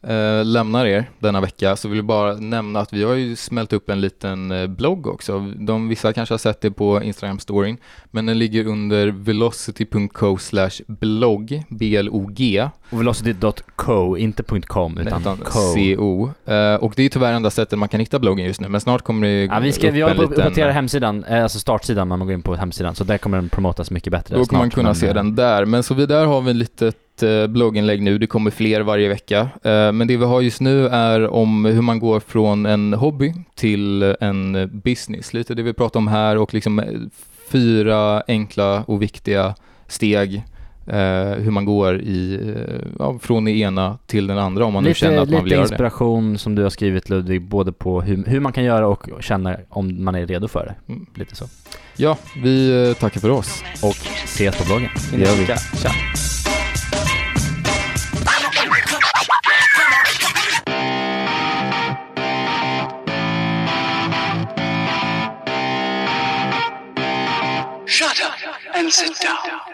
eh, 0.08 0.44
lämnar 0.44 0.86
er 0.86 1.10
denna 1.18 1.40
vecka 1.40 1.76
så 1.76 1.88
vill 1.88 1.96
jag 1.96 2.04
bara 2.04 2.34
nämna 2.34 2.80
att 2.80 2.92
vi 2.92 3.04
har 3.04 3.14
ju 3.14 3.36
smält 3.36 3.72
upp 3.72 3.90
en 3.90 4.00
liten 4.00 4.50
eh, 4.50 4.66
blogg 4.66 5.06
också. 5.06 5.40
De, 5.40 5.88
vissa 5.88 6.12
kanske 6.12 6.32
har 6.32 6.38
sett 6.38 6.60
det 6.60 6.70
på 6.70 7.02
Instagram-storyn, 7.02 7.76
men 8.10 8.26
den 8.26 8.38
ligger 8.38 8.66
under 8.66 9.08
velocity.co 9.08 10.38
blogg, 10.86 11.62
B-L-O-G, 11.68 12.68
Och 12.90 13.00
velocity.co, 13.00 14.16
inte 14.16 14.42
.com 14.66 14.98
utan, 14.98 15.20
utan 15.20 15.36
co. 15.36 15.58
C-O. 15.74 16.30
Eh, 16.44 16.74
och 16.74 16.92
det 16.96 17.02
är 17.02 17.08
tyvärr 17.08 17.32
enda 17.32 17.50
sättet 17.50 17.78
man 17.78 17.88
kan 17.88 18.00
hitta 18.00 18.18
bloggen 18.18 18.46
just 18.46 18.60
nu, 18.60 18.68
men 18.68 18.80
snart 18.80 19.02
kommer 19.02 19.26
det 19.26 19.44
Ja, 19.44 19.58
vi 19.58 19.72
ska, 19.72 19.88
upp 19.88 19.94
vi 19.94 20.02
håller 20.02 20.16
på 20.16 20.22
att 20.22 20.30
uppdatera 20.30 20.72
hemsidan, 20.72 21.24
eh, 21.24 21.42
alltså 21.42 21.58
startsidan 21.58 22.08
när 22.08 22.16
man 22.16 22.26
går 22.26 22.34
in 22.34 22.42
på 22.42 22.54
hemsidan, 22.54 22.94
så 22.94 23.04
där 23.04 23.18
kommer 23.18 23.38
den 23.38 23.48
promotas 23.48 23.90
mycket 23.90 24.10
bättre 24.10 24.36
Då 24.36 24.44
kommer 24.44 24.62
man 24.62 24.70
kunna 24.70 24.88
men, 24.88 24.94
se 24.94 25.06
eh, 25.06 25.14
den 25.14 25.34
där. 25.34 25.64
Men 25.64 25.82
så 25.82 25.94
vi 25.94 26.06
där 26.06 26.26
har 26.26 26.40
vi 26.40 26.50
ett 26.50 26.56
litet 26.56 26.96
eh, 27.22 27.46
blogginlägg 27.46 28.02
nu. 28.02 28.18
Det 28.18 28.26
kommer 28.26 28.50
fler 28.50 28.80
varje 28.80 29.08
vecka. 29.08 29.40
Eh, 29.62 29.92
Men 29.92 30.06
det 30.06 30.16
vi 30.16 30.24
har 30.24 30.40
just 30.40 30.60
nu 30.60 30.86
är 30.88 31.28
om 31.28 31.64
hur 31.64 31.82
man 31.82 31.98
går 31.98 32.20
från 32.20 32.66
en 32.66 32.92
hobby 32.92 33.34
till 33.54 34.02
en 34.20 34.70
business. 34.84 35.32
Lite 35.32 35.54
det 35.54 35.62
vi 35.62 35.72
pratar 35.72 36.00
om 36.00 36.08
här 36.08 36.36
och 36.38 36.54
liksom 36.54 36.78
eh, 36.78 36.86
fyra 37.50 38.22
enkla 38.28 38.82
och 38.86 39.02
viktiga 39.02 39.54
steg 39.88 40.42
hur 41.38 41.50
man 41.50 41.64
går 41.64 42.00
i, 42.00 42.54
ja, 42.98 43.18
från 43.22 43.44
det 43.44 43.50
ena 43.50 43.98
till 44.06 44.26
den 44.26 44.38
andra 44.38 44.64
om 44.64 44.72
man 44.72 44.82
nu 44.82 44.88
lite, 44.88 45.00
känner 45.00 45.18
att 45.18 45.30
man 45.30 45.36
vill 45.36 45.44
lite 45.44 45.54
göra 45.54 45.66
det. 45.66 45.72
inspiration 45.72 46.38
som 46.38 46.54
du 46.54 46.62
har 46.62 46.70
skrivit 46.70 47.08
Ludvig, 47.08 47.42
både 47.42 47.72
på 47.72 48.00
hur, 48.00 48.24
hur 48.24 48.40
man 48.40 48.52
kan 48.52 48.64
göra 48.64 48.88
och 48.88 49.08
känna 49.20 49.56
om 49.68 50.04
man 50.04 50.14
är 50.14 50.26
redo 50.26 50.48
för 50.48 50.66
det. 50.66 50.92
Mm. 50.92 51.06
Lite 51.14 51.36
så. 51.36 51.44
Ja, 51.96 52.16
vi 52.42 52.94
tackar 53.00 53.20
för 53.20 53.30
oss. 53.30 53.62
Och 53.82 53.96
ses 54.24 54.58
på 54.58 54.64
bloggen. 54.64 54.90
Det 55.12 55.18
gör 55.18 55.36
vi. 55.36 55.46
Tja. 55.46 55.90
Shut 67.94 68.20
up 68.22 68.34
and 68.74 68.92
sit 68.92 69.20
down. 69.20 69.73